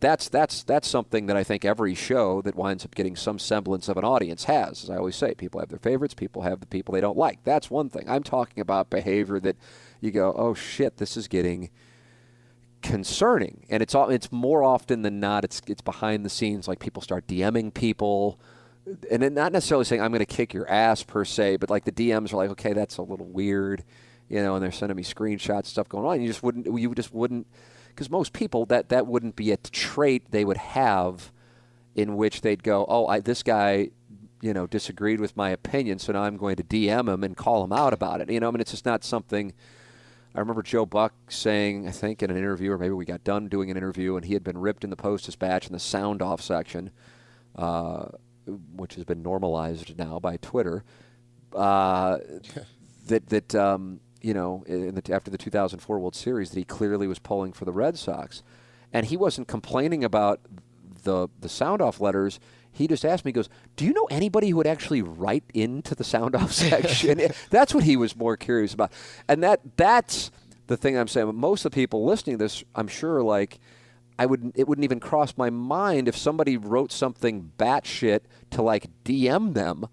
That's 0.00 0.28
that's 0.28 0.62
that's 0.62 0.88
something 0.88 1.26
that 1.26 1.36
I 1.36 1.44
think 1.44 1.64
every 1.64 1.94
show 1.94 2.40
that 2.42 2.54
winds 2.54 2.84
up 2.84 2.94
getting 2.94 3.16
some 3.16 3.38
semblance 3.38 3.88
of 3.88 3.96
an 3.96 4.04
audience 4.04 4.44
has. 4.44 4.84
As 4.84 4.90
I 4.90 4.96
always 4.96 5.16
say, 5.16 5.34
people 5.34 5.60
have 5.60 5.68
their 5.68 5.78
favorites, 5.78 6.14
people 6.14 6.42
have 6.42 6.60
the 6.60 6.66
people 6.66 6.94
they 6.94 7.00
don't 7.00 7.16
like. 7.16 7.44
That's 7.44 7.70
one 7.70 7.88
thing. 7.90 8.08
I'm 8.08 8.22
talking 8.22 8.60
about 8.60 8.90
behavior 8.90 9.38
that 9.40 9.56
you 10.00 10.10
go, 10.10 10.32
oh 10.36 10.54
shit, 10.54 10.96
this 10.96 11.16
is 11.16 11.28
getting 11.28 11.70
concerning, 12.82 13.66
and 13.68 13.82
it's 13.82 13.94
all 13.94 14.08
it's 14.08 14.32
more 14.32 14.64
often 14.64 15.02
than 15.02 15.20
not 15.20 15.44
it's 15.44 15.62
it's 15.66 15.82
behind 15.82 16.24
the 16.24 16.30
scenes. 16.30 16.66
Like 16.66 16.78
people 16.78 17.02
start 17.02 17.26
DMing 17.26 17.72
people, 17.74 18.40
and 19.10 19.22
then 19.22 19.34
not 19.34 19.52
necessarily 19.52 19.84
saying 19.84 20.02
I'm 20.02 20.10
going 20.10 20.20
to 20.20 20.26
kick 20.26 20.52
your 20.52 20.68
ass 20.68 21.02
per 21.02 21.24
se, 21.24 21.56
but 21.56 21.70
like 21.70 21.84
the 21.84 21.92
DMs 21.92 22.32
are 22.32 22.36
like, 22.36 22.50
okay, 22.50 22.72
that's 22.72 22.96
a 22.96 23.02
little 23.02 23.26
weird, 23.26 23.84
you 24.28 24.42
know, 24.42 24.54
and 24.54 24.62
they're 24.62 24.72
sending 24.72 24.96
me 24.96 25.02
screenshots, 25.02 25.66
stuff 25.66 25.88
going 25.88 26.04
on. 26.06 26.20
You 26.20 26.28
just 26.28 26.42
wouldn't, 26.42 26.66
you 26.66 26.94
just 26.94 27.14
wouldn't, 27.14 27.46
because 27.94 28.10
most 28.10 28.32
people 28.32 28.66
that 28.66 28.88
that 28.88 29.06
wouldn't 29.06 29.36
be 29.36 29.52
a 29.52 29.56
trait 29.56 30.30
they 30.30 30.44
would 30.44 30.56
have, 30.56 31.32
in 31.94 32.16
which 32.16 32.40
they'd 32.40 32.62
go, 32.62 32.84
oh, 32.88 33.06
I, 33.06 33.20
this 33.20 33.42
guy. 33.42 33.90
You 34.44 34.52
know, 34.52 34.66
disagreed 34.66 35.20
with 35.20 35.36
my 35.36 35.50
opinion, 35.50 36.00
so 36.00 36.12
now 36.12 36.24
I'm 36.24 36.36
going 36.36 36.56
to 36.56 36.64
DM 36.64 37.08
him 37.08 37.22
and 37.22 37.36
call 37.36 37.62
him 37.62 37.72
out 37.72 37.92
about 37.92 38.20
it. 38.20 38.28
You 38.28 38.40
know, 38.40 38.48
I 38.48 38.50
mean, 38.50 38.60
it's 38.60 38.72
just 38.72 38.84
not 38.84 39.04
something. 39.04 39.52
I 40.34 40.40
remember 40.40 40.62
Joe 40.62 40.86
Buck 40.86 41.12
saying, 41.28 41.86
I 41.86 41.90
think 41.90 42.22
in 42.22 42.30
an 42.30 42.36
interview, 42.36 42.72
or 42.72 42.78
maybe 42.78 42.92
we 42.94 43.04
got 43.04 43.22
done 43.22 43.48
doing 43.48 43.70
an 43.70 43.76
interview, 43.76 44.16
and 44.16 44.24
he 44.24 44.32
had 44.32 44.42
been 44.42 44.56
ripped 44.56 44.82
in 44.82 44.90
the 44.90 44.96
Post 44.96 45.26
Dispatch 45.26 45.66
in 45.66 45.74
the 45.74 45.78
sound 45.78 46.22
off 46.22 46.40
section, 46.40 46.90
uh, 47.54 48.06
which 48.74 48.94
has 48.94 49.04
been 49.04 49.22
normalized 49.22 49.96
now 49.98 50.18
by 50.18 50.38
Twitter. 50.38 50.84
Uh, 51.54 52.18
that 53.06 53.28
that 53.28 53.54
um, 53.54 54.00
you 54.22 54.34
know, 54.34 54.64
in 54.66 54.94
the, 54.94 55.12
after 55.12 55.30
the 55.30 55.38
2004 55.38 55.98
World 55.98 56.14
Series, 56.14 56.50
that 56.50 56.58
he 56.58 56.64
clearly 56.64 57.06
was 57.06 57.18
pulling 57.18 57.52
for 57.52 57.64
the 57.64 57.72
Red 57.72 57.98
Sox, 57.98 58.42
and 58.92 59.06
he 59.06 59.16
wasn't 59.16 59.48
complaining 59.48 60.04
about 60.04 60.40
the 61.04 61.28
the 61.40 61.48
sound 61.48 61.82
off 61.82 62.00
letters. 62.00 62.40
He 62.74 62.86
just 62.86 63.04
asked 63.04 63.24
me, 63.24 63.30
he 63.30 63.34
goes, 63.34 63.50
Do 63.76 63.84
you 63.84 63.92
know 63.92 64.06
anybody 64.10 64.48
who 64.48 64.56
would 64.56 64.66
actually 64.66 65.02
write 65.02 65.44
into 65.52 65.94
the 65.94 66.04
sound 66.04 66.34
off 66.34 66.52
section? 66.52 67.20
that's 67.50 67.74
what 67.74 67.84
he 67.84 67.96
was 67.96 68.16
more 68.16 68.36
curious 68.36 68.72
about. 68.72 68.92
And 69.28 69.42
that 69.42 69.60
that's 69.76 70.30
the 70.68 70.76
thing 70.76 70.96
I'm 70.96 71.08
saying. 71.08 71.34
Most 71.34 71.64
of 71.64 71.72
the 71.72 71.74
people 71.74 72.04
listening 72.04 72.38
to 72.38 72.44
this, 72.44 72.64
I'm 72.74 72.88
sure, 72.88 73.22
like, 73.22 73.58
I 74.18 74.26
would 74.26 74.52
it 74.54 74.68
wouldn't 74.68 74.84
even 74.84 75.00
cross 75.00 75.34
my 75.36 75.50
mind 75.50 76.08
if 76.08 76.16
somebody 76.16 76.56
wrote 76.56 76.92
something 76.92 77.52
batshit 77.58 78.20
to 78.50 78.62
like 78.62 78.86
DM 79.04 79.54
them, 79.54 79.86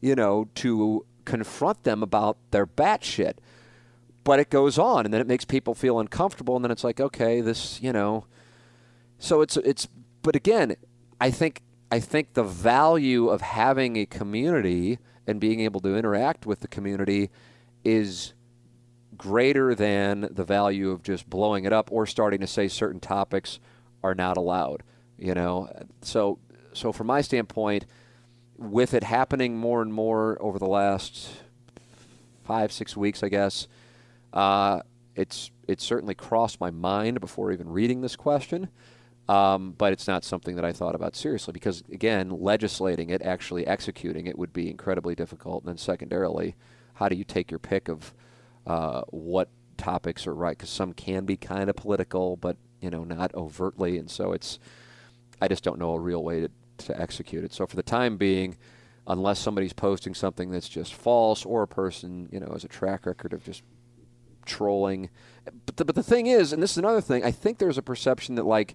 you 0.00 0.14
know, 0.14 0.48
to 0.56 1.06
confront 1.24 1.84
them 1.84 2.02
about 2.02 2.38
their 2.50 2.66
batshit. 2.66 3.34
But 4.26 4.40
it 4.40 4.50
goes 4.50 4.76
on, 4.76 5.04
and 5.04 5.14
then 5.14 5.20
it 5.20 5.28
makes 5.28 5.44
people 5.44 5.72
feel 5.72 6.00
uncomfortable, 6.00 6.56
and 6.56 6.64
then 6.64 6.72
it's 6.72 6.82
like, 6.82 6.98
okay, 6.98 7.40
this, 7.40 7.80
you 7.80 7.92
know. 7.92 8.26
So 9.20 9.40
it's 9.40 9.56
it's, 9.58 9.86
but 10.22 10.34
again, 10.34 10.74
I 11.20 11.30
think 11.30 11.62
I 11.92 12.00
think 12.00 12.34
the 12.34 12.42
value 12.42 13.28
of 13.28 13.40
having 13.40 13.96
a 13.96 14.04
community 14.04 14.98
and 15.28 15.38
being 15.38 15.60
able 15.60 15.78
to 15.82 15.94
interact 15.94 16.44
with 16.44 16.58
the 16.58 16.66
community 16.66 17.30
is 17.84 18.34
greater 19.16 19.76
than 19.76 20.28
the 20.32 20.42
value 20.42 20.90
of 20.90 21.04
just 21.04 21.30
blowing 21.30 21.64
it 21.64 21.72
up 21.72 21.88
or 21.92 22.04
starting 22.04 22.40
to 22.40 22.48
say 22.48 22.66
certain 22.66 22.98
topics 22.98 23.60
are 24.02 24.16
not 24.16 24.36
allowed. 24.36 24.82
You 25.16 25.34
know, 25.34 25.70
so 26.02 26.40
so 26.72 26.90
from 26.90 27.06
my 27.06 27.20
standpoint, 27.20 27.86
with 28.58 28.92
it 28.92 29.04
happening 29.04 29.56
more 29.56 29.82
and 29.82 29.94
more 29.94 30.36
over 30.42 30.58
the 30.58 30.66
last 30.66 31.28
five 32.42 32.72
six 32.72 32.96
weeks, 32.96 33.22
I 33.22 33.28
guess, 33.28 33.68
uh, 34.36 34.82
it's 35.16 35.50
it's 35.66 35.82
certainly 35.82 36.14
crossed 36.14 36.60
my 36.60 36.70
mind 36.70 37.20
before 37.20 37.50
even 37.50 37.68
reading 37.68 38.02
this 38.02 38.14
question. 38.14 38.68
Um, 39.28 39.74
but 39.76 39.92
it's 39.92 40.06
not 40.06 40.22
something 40.22 40.54
that 40.54 40.64
I 40.64 40.72
thought 40.72 40.94
about 40.94 41.16
seriously 41.16 41.50
because, 41.50 41.82
again, 41.90 42.30
legislating 42.30 43.10
it, 43.10 43.22
actually 43.22 43.66
executing 43.66 44.28
it, 44.28 44.38
would 44.38 44.52
be 44.52 44.70
incredibly 44.70 45.16
difficult. 45.16 45.64
And 45.64 45.70
then, 45.70 45.78
secondarily, 45.78 46.54
how 46.94 47.08
do 47.08 47.16
you 47.16 47.24
take 47.24 47.50
your 47.50 47.58
pick 47.58 47.88
of 47.88 48.14
uh, 48.68 49.02
what 49.08 49.48
topics 49.78 50.28
are 50.28 50.34
right? 50.34 50.56
Because 50.56 50.70
some 50.70 50.92
can 50.92 51.24
be 51.24 51.36
kind 51.36 51.68
of 51.68 51.74
political, 51.74 52.36
but 52.36 52.56
you 52.80 52.90
know, 52.90 53.02
not 53.02 53.34
overtly. 53.34 53.98
And 53.98 54.08
so 54.08 54.32
it's, 54.32 54.60
I 55.40 55.48
just 55.48 55.64
don't 55.64 55.80
know 55.80 55.94
a 55.94 55.98
real 55.98 56.22
way 56.22 56.40
to, 56.42 56.50
to 56.86 57.00
execute 57.00 57.42
it. 57.42 57.52
So 57.52 57.66
for 57.66 57.74
the 57.74 57.82
time 57.82 58.16
being, 58.18 58.56
unless 59.08 59.40
somebody's 59.40 59.72
posting 59.72 60.14
something 60.14 60.50
that's 60.50 60.68
just 60.68 60.94
false, 60.94 61.44
or 61.44 61.62
a 61.62 61.68
person, 61.68 62.28
you 62.30 62.38
know, 62.38 62.50
has 62.52 62.64
a 62.64 62.68
track 62.68 63.06
record 63.06 63.32
of 63.32 63.42
just 63.42 63.62
trolling. 64.46 65.10
But 65.66 65.76
the, 65.76 65.84
but 65.84 65.94
the 65.94 66.02
thing 66.02 66.26
is, 66.26 66.52
and 66.52 66.62
this 66.62 66.72
is 66.72 66.78
another 66.78 67.00
thing, 67.00 67.24
I 67.24 67.30
think 67.30 67.58
there's 67.58 67.78
a 67.78 67.82
perception 67.82 68.34
that 68.36 68.46
like 68.46 68.74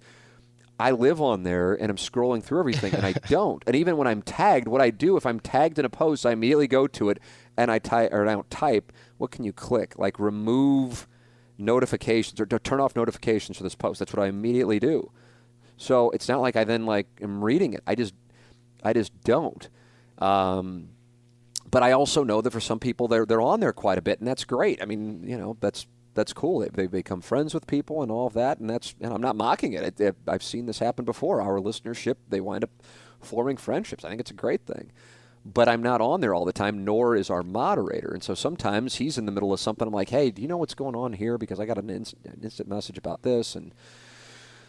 I 0.80 0.92
live 0.92 1.22
on 1.22 1.44
there 1.44 1.74
and 1.74 1.90
I'm 1.90 1.98
scrolling 1.98 2.44
through 2.44 2.60
everything, 2.60 2.94
and 2.94 3.06
I 3.06 3.14
don't. 3.28 3.64
And 3.68 3.76
even 3.76 3.98
when 3.98 4.08
I'm 4.08 4.22
tagged, 4.22 4.68
what 4.68 4.82
I 4.82 4.90
do 4.90 5.18
if 5.18 5.26
I'm 5.26 5.40
tagged 5.40 5.80
in 5.80 5.86
a 5.86 5.90
post, 5.90 6.26
I 6.26 6.32
immediately 6.32 6.68
go 6.68 6.88
to 6.88 7.10
it 7.10 7.20
and 7.58 7.70
I 7.72 7.80
type 7.80 8.12
or 8.12 8.28
I 8.28 8.34
don't 8.34 8.50
type. 8.50 8.92
What 9.18 9.32
can 9.32 9.44
you 9.44 9.54
click? 9.54 9.98
Like 9.98 10.20
remove 10.20 11.08
notifications 11.58 12.40
or 12.40 12.46
turn 12.46 12.80
off 12.80 12.96
notifications 12.96 13.58
for 13.58 13.64
this 13.64 13.76
post. 13.76 14.00
That's 14.00 14.14
what 14.14 14.24
I 14.24 14.28
immediately 14.28 14.80
do. 14.80 15.12
So 15.78 16.10
it's 16.12 16.28
not 16.28 16.42
like 16.42 16.56
I 16.56 16.64
then 16.64 16.86
like 16.86 17.08
am 17.22 17.44
reading 17.44 17.74
it. 17.74 17.82
I 17.86 17.96
just 17.96 18.14
I 18.84 18.94
just 18.94 19.20
don't. 19.22 19.70
Um, 20.18 20.90
but 21.72 21.84
I 21.84 21.94
also 21.94 22.24
know 22.24 22.42
that 22.42 22.52
for 22.52 22.60
some 22.60 22.80
people 22.80 23.08
they're 23.08 23.26
they're 23.26 23.42
on 23.42 23.62
there 23.62 23.74
quite 23.74 23.98
a 23.98 24.02
bit, 24.02 24.20
and 24.20 24.28
that's 24.28 24.44
great. 24.44 24.82
I 24.82 24.86
mean, 24.86 25.24
you 25.26 25.38
know, 25.38 25.58
that's 25.60 25.88
that's 26.14 26.34
cool. 26.34 26.60
They, 26.60 26.70
they 26.70 26.88
become 26.88 27.22
friends 27.22 27.54
with 27.54 27.66
people 27.66 28.04
and 28.04 28.12
all 28.12 28.28
of 28.28 28.34
that, 28.34 28.60
and 28.60 28.70
that's 28.70 28.94
and 29.00 29.14
I'm 29.14 29.22
not 29.22 29.36
mocking 29.38 29.74
it. 29.74 29.84
it, 29.84 30.02
it 30.02 30.16
I've 30.28 30.44
seen 30.44 30.66
this 30.66 30.80
happen 30.80 31.06
before. 31.06 31.42
Our 31.42 31.60
listenership 31.60 32.16
they 32.30 32.42
wind 32.42 32.66
up 32.66 32.72
forming 33.22 33.58
friendships. 33.58 34.04
I 34.04 34.10
think 34.10 34.22
it's 34.22 34.32
a 34.32 34.36
great 34.36 34.66
thing. 34.66 34.92
But 35.44 35.68
I'm 35.68 35.82
not 35.82 36.02
on 36.02 36.22
there 36.22 36.36
all 36.36 36.46
the 36.46 36.54
time, 36.54 36.86
nor 36.86 37.16
is 37.16 37.32
our 37.32 37.42
moderator. 37.42 38.12
And 38.14 38.22
so 38.22 38.36
sometimes 38.36 38.96
he's 38.96 39.18
in 39.18 39.26
the 39.26 39.32
middle 39.32 39.52
of 39.52 39.60
something. 39.60 39.88
I'm 39.88 39.94
like, 39.94 40.10
hey, 40.10 40.30
do 40.30 40.40
you 40.40 40.48
know 40.48 40.58
what's 40.58 40.76
going 40.76 40.96
on 40.96 41.14
here? 41.14 41.40
Because 41.40 41.60
I 41.60 41.66
got 41.66 41.80
an, 41.80 41.90
inst- 41.90 42.14
an 42.26 42.42
instant 42.44 42.70
message 42.70 43.00
about 43.00 43.24
this, 43.24 43.56
and 43.56 43.74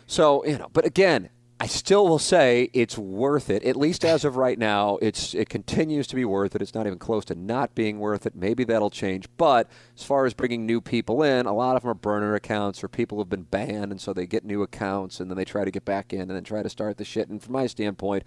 so 0.07 0.45
you 0.47 0.57
know. 0.57 0.69
But 0.73 0.87
again, 0.87 1.29
I 1.63 1.67
still 1.67 2.09
will 2.09 2.19
say 2.19 2.71
it's 2.73 2.99
worth 2.99 3.49
it. 3.49 3.63
At 3.63 3.77
least 3.77 4.05
as 4.05 4.25
of 4.25 4.37
right 4.37 4.59
now, 4.59 4.99
it's 5.01 5.33
it 5.33 5.49
continues 5.49 6.09
to 6.09 6.17
be 6.17 6.25
worth 6.25 6.57
it. 6.57 6.61
It's 6.61 6.75
not 6.75 6.89
even 6.89 6.99
close 6.99 7.25
to 7.27 7.37
not 7.37 7.77
being 7.77 8.01
worth 8.01 8.27
it. 8.27 8.35
Maybe 8.35 8.65
that'll 8.65 8.91
change. 8.91 9.29
But 9.37 9.71
as 9.97 10.03
far 10.03 10.27
as 10.27 10.35
bringing 10.35 10.67
new 10.67 10.81
people 10.81 11.23
in, 11.23 11.47
a 11.47 11.53
lot 11.53 11.77
of 11.77 11.83
them 11.83 11.93
are 11.93 11.95
burner 11.95 12.35
accounts 12.35 12.83
or 12.83 12.89
people 12.89 13.19
who've 13.19 13.29
been 13.29 13.45
banned, 13.45 13.93
and 13.93 14.01
so 14.01 14.13
they 14.13 14.27
get 14.27 14.45
new 14.45 14.63
accounts 14.63 15.21
and 15.21 15.31
then 15.31 15.37
they 15.37 15.45
try 15.45 15.65
to 15.65 15.71
get 15.71 15.85
back 15.85 16.13
in 16.13 16.23
and 16.23 16.31
then 16.33 16.43
try 16.43 16.65
to 16.65 16.69
start 16.69 16.97
the 16.97 17.05
shit. 17.05 17.29
And 17.29 17.41
from 17.41 17.53
my 17.53 17.69
standpoint, 17.69 18.25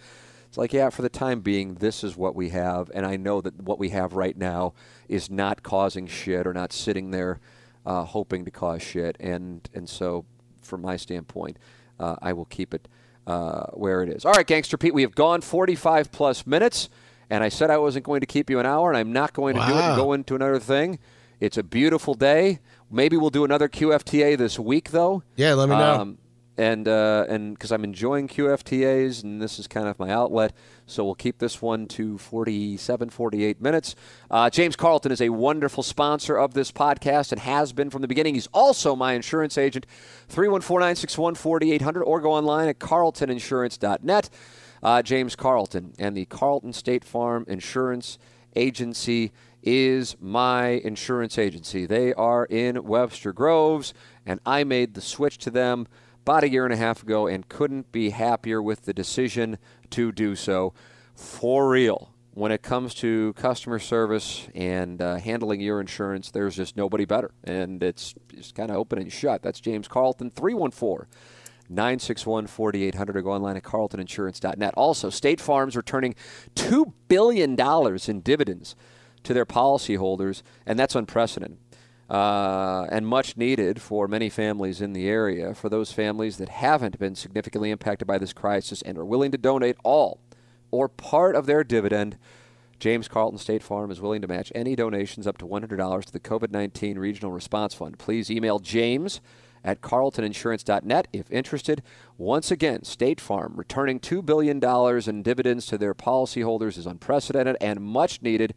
It's 0.48 0.58
like, 0.58 0.72
yeah, 0.72 0.90
for 0.90 1.02
the 1.02 1.10
time 1.10 1.42
being, 1.42 1.76
this 1.76 2.02
is 2.06 2.16
what 2.16 2.34
we 2.36 2.52
have, 2.52 2.90
and 2.94 3.06
I 3.06 3.18
know 3.18 3.42
that 3.42 3.62
what 3.62 3.78
we 3.80 3.90
have 3.90 4.14
right 4.14 4.38
now 4.38 4.74
is 5.10 5.30
not 5.30 5.62
causing 5.62 6.08
shit 6.08 6.48
or 6.48 6.54
not 6.54 6.72
sitting 6.72 7.12
there 7.12 7.42
uh, 7.86 8.06
hoping 8.06 8.46
to 8.46 8.52
cause 8.52 8.82
shit, 8.82 9.18
and 9.20 9.68
and 9.74 9.90
so 9.90 10.24
from 10.62 10.82
my 10.82 10.96
standpoint, 10.96 11.58
uh, 12.00 12.16
I 12.22 12.32
will 12.32 12.46
keep 12.46 12.74
it 12.74 12.88
uh, 13.28 13.66
where 13.74 14.02
it 14.04 14.10
is. 14.10 14.26
All 14.26 14.34
right, 14.34 14.46
Gangster 14.46 14.78
Pete, 14.78 14.94
we 14.94 15.02
have 15.02 15.16
gone 15.16 15.42
45 15.42 16.12
plus 16.12 16.46
minutes, 16.46 16.90
and 17.30 17.44
I 17.44 17.50
said 17.50 17.70
I 17.70 17.78
wasn't 17.78 18.06
going 18.06 18.22
to 18.22 18.26
keep 18.28 18.50
you 18.50 18.60
an 18.60 18.66
hour, 18.66 18.90
and 18.90 18.98
I'm 18.98 19.12
not 19.14 19.34
going 19.34 19.56
to 19.56 19.62
do 19.66 19.74
it 19.74 19.82
and 19.82 19.96
go 19.96 20.14
into 20.14 20.36
another 20.36 20.60
thing. 20.60 21.00
It's 21.40 21.58
a 21.58 21.64
beautiful 21.64 22.14
day. 22.14 22.60
Maybe 22.90 23.18
we'll 23.18 23.30
do 23.30 23.44
another 23.44 23.68
QFTA 23.68 24.38
this 24.38 24.58
week, 24.60 24.92
though. 24.92 25.24
Yeah, 25.36 25.54
let 25.54 25.70
me 25.70 25.76
know. 25.76 25.94
Um, 26.02 26.18
and 26.58 26.88
uh, 26.88 27.26
and 27.28 27.54
because 27.54 27.72
I'm 27.72 27.84
enjoying 27.84 28.28
QFTAs, 28.28 29.24
and 29.24 29.42
this 29.42 29.60
is 29.60 29.68
kind 29.68 29.88
of 29.88 30.00
my 30.00 30.10
outlet, 30.10 30.54
so 30.86 31.04
we'll 31.04 31.16
keep 31.16 31.40
this 31.40 31.62
one 31.62 31.88
to 31.88 32.18
47, 32.18 33.10
48 33.10 33.62
minutes. 33.62 33.96
Uh, 34.32 34.50
James 34.50 34.76
Carlton 34.76 35.12
is 35.12 35.22
a 35.22 35.30
wonderful 35.30 35.84
sponsor 35.84 36.38
of 36.38 36.54
this 36.54 36.72
podcast 36.72 37.32
and 37.32 37.42
has 37.42 37.74
been 37.74 37.90
from 37.90 38.02
the 38.02 38.08
beginning. 38.08 38.36
He's 38.36 38.48
also 38.48 38.96
my 38.96 39.14
insurance 39.14 39.58
agent. 39.58 39.86
314-961-4800 40.30 42.04
or 42.06 42.22
go 42.22 42.32
online 42.32 42.70
at 42.70 42.80
carltoninsurance.net. 42.80 44.30
Uh, 44.82 45.02
James 45.02 45.36
Carlton 45.36 45.94
and 45.98 46.16
the 46.16 46.26
Carlton 46.26 46.72
State 46.72 47.04
Farm 47.04 47.46
Insurance 47.48 48.18
Agency 48.56 49.32
is 49.64 50.16
my 50.22 50.68
insurance 50.68 51.40
agency. 51.40 51.86
They 51.86 52.14
are 52.14 52.46
in 52.46 52.84
Webster 52.84 53.34
Groves, 53.34 53.94
and 54.26 54.40
I 54.46 54.64
made 54.64 54.94
the 54.94 55.02
switch 55.02 55.40
to 55.40 55.50
them 55.50 55.88
about 56.26 56.44
a 56.44 56.50
year 56.50 56.66
and 56.66 56.74
a 56.74 56.78
half 56.78 57.04
ago 57.04 57.28
and 57.28 57.48
couldn't 57.48 57.92
be 57.92 58.10
happier 58.10 58.60
with 58.60 58.86
the 58.86 58.94
decision 58.94 59.60
to 59.92 60.12
do 60.12 60.36
so. 60.36 60.74
For 61.14 61.70
real. 61.70 62.12
When 62.34 62.52
it 62.52 62.64
comes 62.64 62.96
to 62.96 63.34
customer 63.34 63.78
service 63.78 64.48
and 64.56 65.02
uh, 65.02 65.18
handling 65.18 65.62
your 65.62 65.80
insurance, 65.80 66.32
there's 66.32 66.56
just 66.56 66.76
nobody 66.76 67.06
better. 67.06 67.32
And 67.44 67.82
it's 67.84 68.16
just 68.34 68.56
kind 68.56 68.72
of 68.72 68.76
open 68.76 68.98
and 68.98 69.14
shut. 69.14 69.44
That's 69.44 69.62
James 69.62 69.88
Carlton, 69.88 70.32
314 70.32 71.08
961 71.70 72.48
4800 72.48 73.18
or 73.18 73.22
go 73.22 73.32
online 73.32 73.56
at 73.56 73.64
carltoninsurance.net. 73.64 74.74
Also, 74.76 75.12
State 75.12 75.40
Farm's 75.40 75.78
returning 75.78 76.16
$2 76.56 76.92
billion 77.08 77.56
in 78.08 78.22
dividends 78.22 78.76
to 79.24 79.34
their 79.34 79.46
policyholders, 79.46 80.42
and 80.66 80.80
that's 80.80 80.96
unprecedented. 80.96 81.58
Uh, 82.08 82.86
and 82.92 83.08
much 83.08 83.36
needed 83.36 83.82
for 83.82 84.08
many 84.08 84.30
families 84.30 84.80
in 84.80 84.94
the 84.94 85.08
area. 85.08 85.56
For 85.56 85.70
those 85.70 85.92
families 85.92 86.38
that 86.38 86.50
haven't 86.50 87.00
been 87.00 87.16
significantly 87.16 87.72
impacted 87.72 88.08
by 88.08 88.20
this 88.20 88.32
crisis 88.32 88.84
and 88.84 88.98
are 89.00 89.06
willing 89.06 89.32
to 89.32 89.40
donate 89.40 89.76
all 89.84 90.20
or 90.70 90.88
part 90.88 91.36
of 91.36 91.48
their 91.48 91.64
dividend, 91.64 92.18
James 92.80 93.08
Carlton 93.08 93.40
State 93.40 93.64
Farm 93.64 93.90
is 93.90 94.02
willing 94.02 94.22
to 94.22 94.28
match 94.28 94.52
any 94.54 94.76
donations 94.76 95.26
up 95.26 95.38
to 95.38 95.48
$100 95.48 96.06
to 96.06 96.12
the 96.12 96.20
COVID 96.20 96.52
19 96.52 97.00
Regional 97.00 97.32
Response 97.32 97.74
Fund. 97.74 97.98
Please 97.98 98.30
email 98.30 98.60
James 98.60 99.22
at 99.64 99.82
carltoninsurance.net 99.82 101.08
if 101.12 101.32
interested. 101.32 101.82
Once 102.18 102.52
again, 102.52 102.84
State 102.84 103.20
Farm 103.20 103.54
returning 103.56 104.00
$2 104.00 104.24
billion 104.24 104.64
in 105.10 105.24
dividends 105.24 105.66
to 105.66 105.78
their 105.78 105.96
policyholders 105.96 106.78
is 106.78 106.86
unprecedented 106.86 107.58
and 107.60 107.82
much 107.82 108.22
needed 108.22 108.54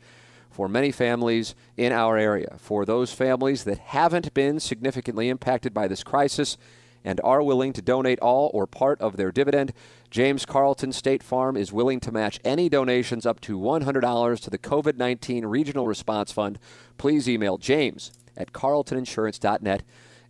for 0.59 0.69
many 0.69 0.91
families 0.91 1.55
in 1.77 1.93
our 1.93 2.19
area. 2.19 2.57
For 2.59 2.85
those 2.85 3.13
families 3.13 3.63
that 3.63 3.79
haven't 3.79 4.35
been 4.35 4.59
significantly 4.59 5.29
impacted 5.29 5.73
by 5.73 5.87
this 5.87 6.03
crisis 6.03 6.59
and 7.05 7.21
are 7.23 7.45
willing 7.45 7.73
to 7.75 7.81
donate 7.81 8.19
all 8.19 8.51
or 8.53 8.67
part 8.67 9.01
of 9.01 9.17
their 9.17 9.31
dividend, 9.31 9.73
James 10.11 10.45
Carlton 10.45 10.91
State 10.91 11.23
Farm 11.23 11.57
is 11.57 11.73
willing 11.73 12.01
to 12.01 12.11
match 12.11 12.41
any 12.45 12.69
donations 12.69 13.25
up 13.25 13.41
to 13.43 13.57
$100 13.57 14.41
to 14.41 14.51
the 14.51 14.59
COVID 14.59 14.97
19 14.97 15.47
Regional 15.47 15.87
Response 15.87 16.33
Fund. 16.33 16.59
Please 16.97 17.29
email 17.29 17.57
james 17.57 18.11
at 18.37 18.53
carltoninsurance.net 18.53 19.85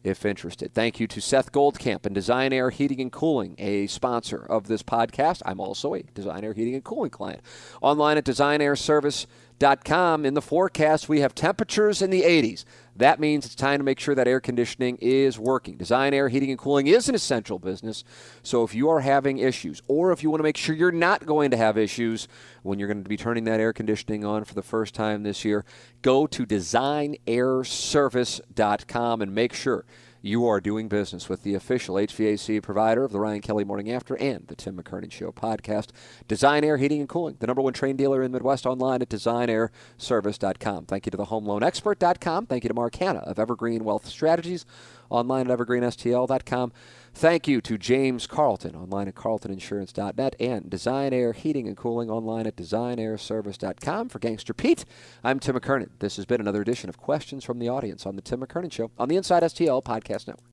if 0.04 0.24
interested. 0.24 0.74
Thank 0.74 1.00
you 1.00 1.06
to 1.08 1.20
Seth 1.20 1.52
Goldcamp 1.52 2.06
and 2.06 2.14
Design 2.14 2.52
Aire 2.52 2.70
Heating 2.70 3.00
and 3.00 3.12
Cooling, 3.12 3.54
a 3.58 3.86
sponsor 3.86 4.38
of 4.38 4.68
this 4.68 4.82
podcast. 4.82 5.42
I'm 5.44 5.60
also 5.60 5.94
a 5.94 6.02
Design 6.02 6.44
Aire 6.44 6.54
Heating 6.54 6.74
and 6.74 6.84
Cooling 6.84 7.10
client. 7.10 7.40
Online 7.80 8.18
at 8.18 8.24
designairservice.com. 8.24 10.24
In 10.24 10.34
the 10.34 10.42
forecast, 10.42 11.08
we 11.08 11.20
have 11.20 11.34
temperatures 11.34 12.00
in 12.00 12.10
the 12.10 12.22
80s. 12.22 12.64
That 12.98 13.18
means 13.20 13.46
it's 13.46 13.54
time 13.54 13.78
to 13.78 13.84
make 13.84 14.00
sure 14.00 14.16
that 14.16 14.26
air 14.26 14.40
conditioning 14.40 14.98
is 15.00 15.38
working. 15.38 15.76
Design 15.76 16.12
Aire 16.12 16.28
Heating 16.28 16.50
and 16.50 16.58
Cooling 16.58 16.88
is 16.88 17.08
an 17.08 17.14
essential 17.14 17.60
business. 17.60 18.02
So 18.42 18.64
if 18.64 18.74
you 18.74 18.88
are 18.88 18.98
having 19.00 19.38
issues, 19.38 19.80
or 19.86 20.10
if 20.10 20.24
you 20.24 20.30
want 20.30 20.40
to 20.40 20.44
make 20.44 20.56
sure 20.56 20.74
you're 20.74 20.90
not 20.90 21.24
going 21.24 21.52
to 21.52 21.56
have 21.56 21.78
issues 21.78 22.26
when 22.64 22.80
you're 22.80 22.88
going 22.88 23.04
to 23.04 23.08
be 23.08 23.16
turning 23.16 23.44
that 23.44 23.60
air 23.60 23.72
conditioning 23.72 24.24
on 24.24 24.42
for 24.42 24.54
the 24.54 24.62
first 24.62 24.94
time 24.94 25.22
this 25.22 25.44
year, 25.44 25.64
go 26.02 26.26
to 26.26 26.44
designairservice.com 26.44 29.22
and 29.22 29.32
make 29.32 29.52
sure 29.52 29.84
you 30.20 30.46
are 30.46 30.60
doing 30.60 30.88
business 30.88 31.28
with 31.28 31.42
the 31.42 31.54
official 31.54 31.94
HVAC 31.96 32.62
provider 32.62 33.04
of 33.04 33.12
the 33.12 33.20
Ryan 33.20 33.40
Kelley 33.40 33.64
Morning 33.64 33.90
After 33.90 34.16
and 34.16 34.46
the 34.48 34.56
Tim 34.56 34.76
McKernan 34.76 35.12
Show 35.12 35.30
podcast. 35.32 35.88
Design 36.26 36.64
Aire 36.64 36.76
Heating 36.76 37.00
and 37.00 37.08
Cooling, 37.08 37.36
the 37.38 37.46
number 37.46 37.62
one 37.62 37.72
Trane 37.72 37.96
dealer 37.96 38.22
in 38.22 38.32
Midwest 38.32 38.66
online 38.66 39.02
at 39.02 39.08
designairservice.com. 39.08 40.86
Thank 40.86 41.06
you 41.06 41.10
to 41.10 41.16
the 41.16 41.26
homeloanexpert.com. 41.26 42.46
Thank 42.46 42.64
you 42.64 42.68
to 42.68 42.74
Mark 42.74 42.96
Hannah 42.96 43.20
of 43.20 43.38
Evergreen 43.38 43.84
Wealth 43.84 44.06
Strategies 44.06 44.66
online 45.10 45.50
at 45.50 45.58
evergreenstl.com. 45.58 46.72
Thank 47.14 47.48
you 47.48 47.60
to 47.62 47.76
James 47.78 48.26
Carlton 48.26 48.76
online 48.76 49.08
at 49.08 49.14
carltoninsurance.net 49.14 50.36
and 50.38 50.70
Design 50.70 51.12
Aire 51.12 51.32
Heating 51.32 51.66
and 51.66 51.76
Cooling 51.76 52.10
online 52.10 52.46
at 52.46 52.56
designairservice.com. 52.56 54.08
For 54.08 54.18
Gangster 54.20 54.54
Pete, 54.54 54.84
I'm 55.24 55.40
Tim 55.40 55.56
McKernan. 55.56 55.90
This 55.98 56.16
has 56.16 56.26
been 56.26 56.40
another 56.40 56.62
edition 56.62 56.88
of 56.88 56.98
Questions 56.98 57.44
from 57.44 57.58
the 57.58 57.68
Audience 57.68 58.06
on 58.06 58.14
the 58.16 58.22
Tim 58.22 58.40
McKernan 58.40 58.72
Show 58.72 58.90
on 58.98 59.08
the 59.08 59.16
Inside 59.16 59.42
STL 59.42 59.82
Podcast 59.82 60.28
Network. 60.28 60.52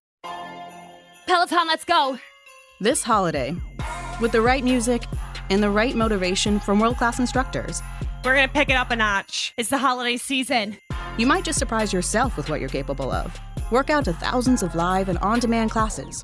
Peloton, 1.27 1.67
let's 1.67 1.85
go! 1.85 2.17
This 2.79 3.03
holiday, 3.03 3.55
with 4.21 4.31
the 4.31 4.41
right 4.41 4.63
music 4.63 5.03
and 5.49 5.61
the 5.61 5.69
right 5.69 5.95
motivation 5.95 6.59
from 6.59 6.79
world 6.79 6.97
class 6.97 7.19
instructors, 7.19 7.81
We're 8.23 8.35
going 8.35 8.47
to 8.47 8.53
pick 8.53 8.69
it 8.69 8.75
up 8.75 8.89
a 8.89 8.95
notch. 8.95 9.53
It's 9.57 9.69
the 9.69 9.77
holiday 9.77 10.17
season. 10.17 10.77
you 11.17 11.27
might 11.27 11.43
just 11.45 11.59
surprise 11.59 11.93
yourself 11.93 12.37
with 12.37 12.49
what 12.49 12.59
you're 12.59 12.69
capable 12.69 13.11
of. 13.11 13.37
Work 13.71 13.89
out 13.91 14.05
to 14.05 14.13
thousands 14.13 14.63
of 14.63 14.73
live 14.75 15.09
and 15.09 15.17
on 15.19 15.39
demand 15.39 15.71
classes, 15.71 16.23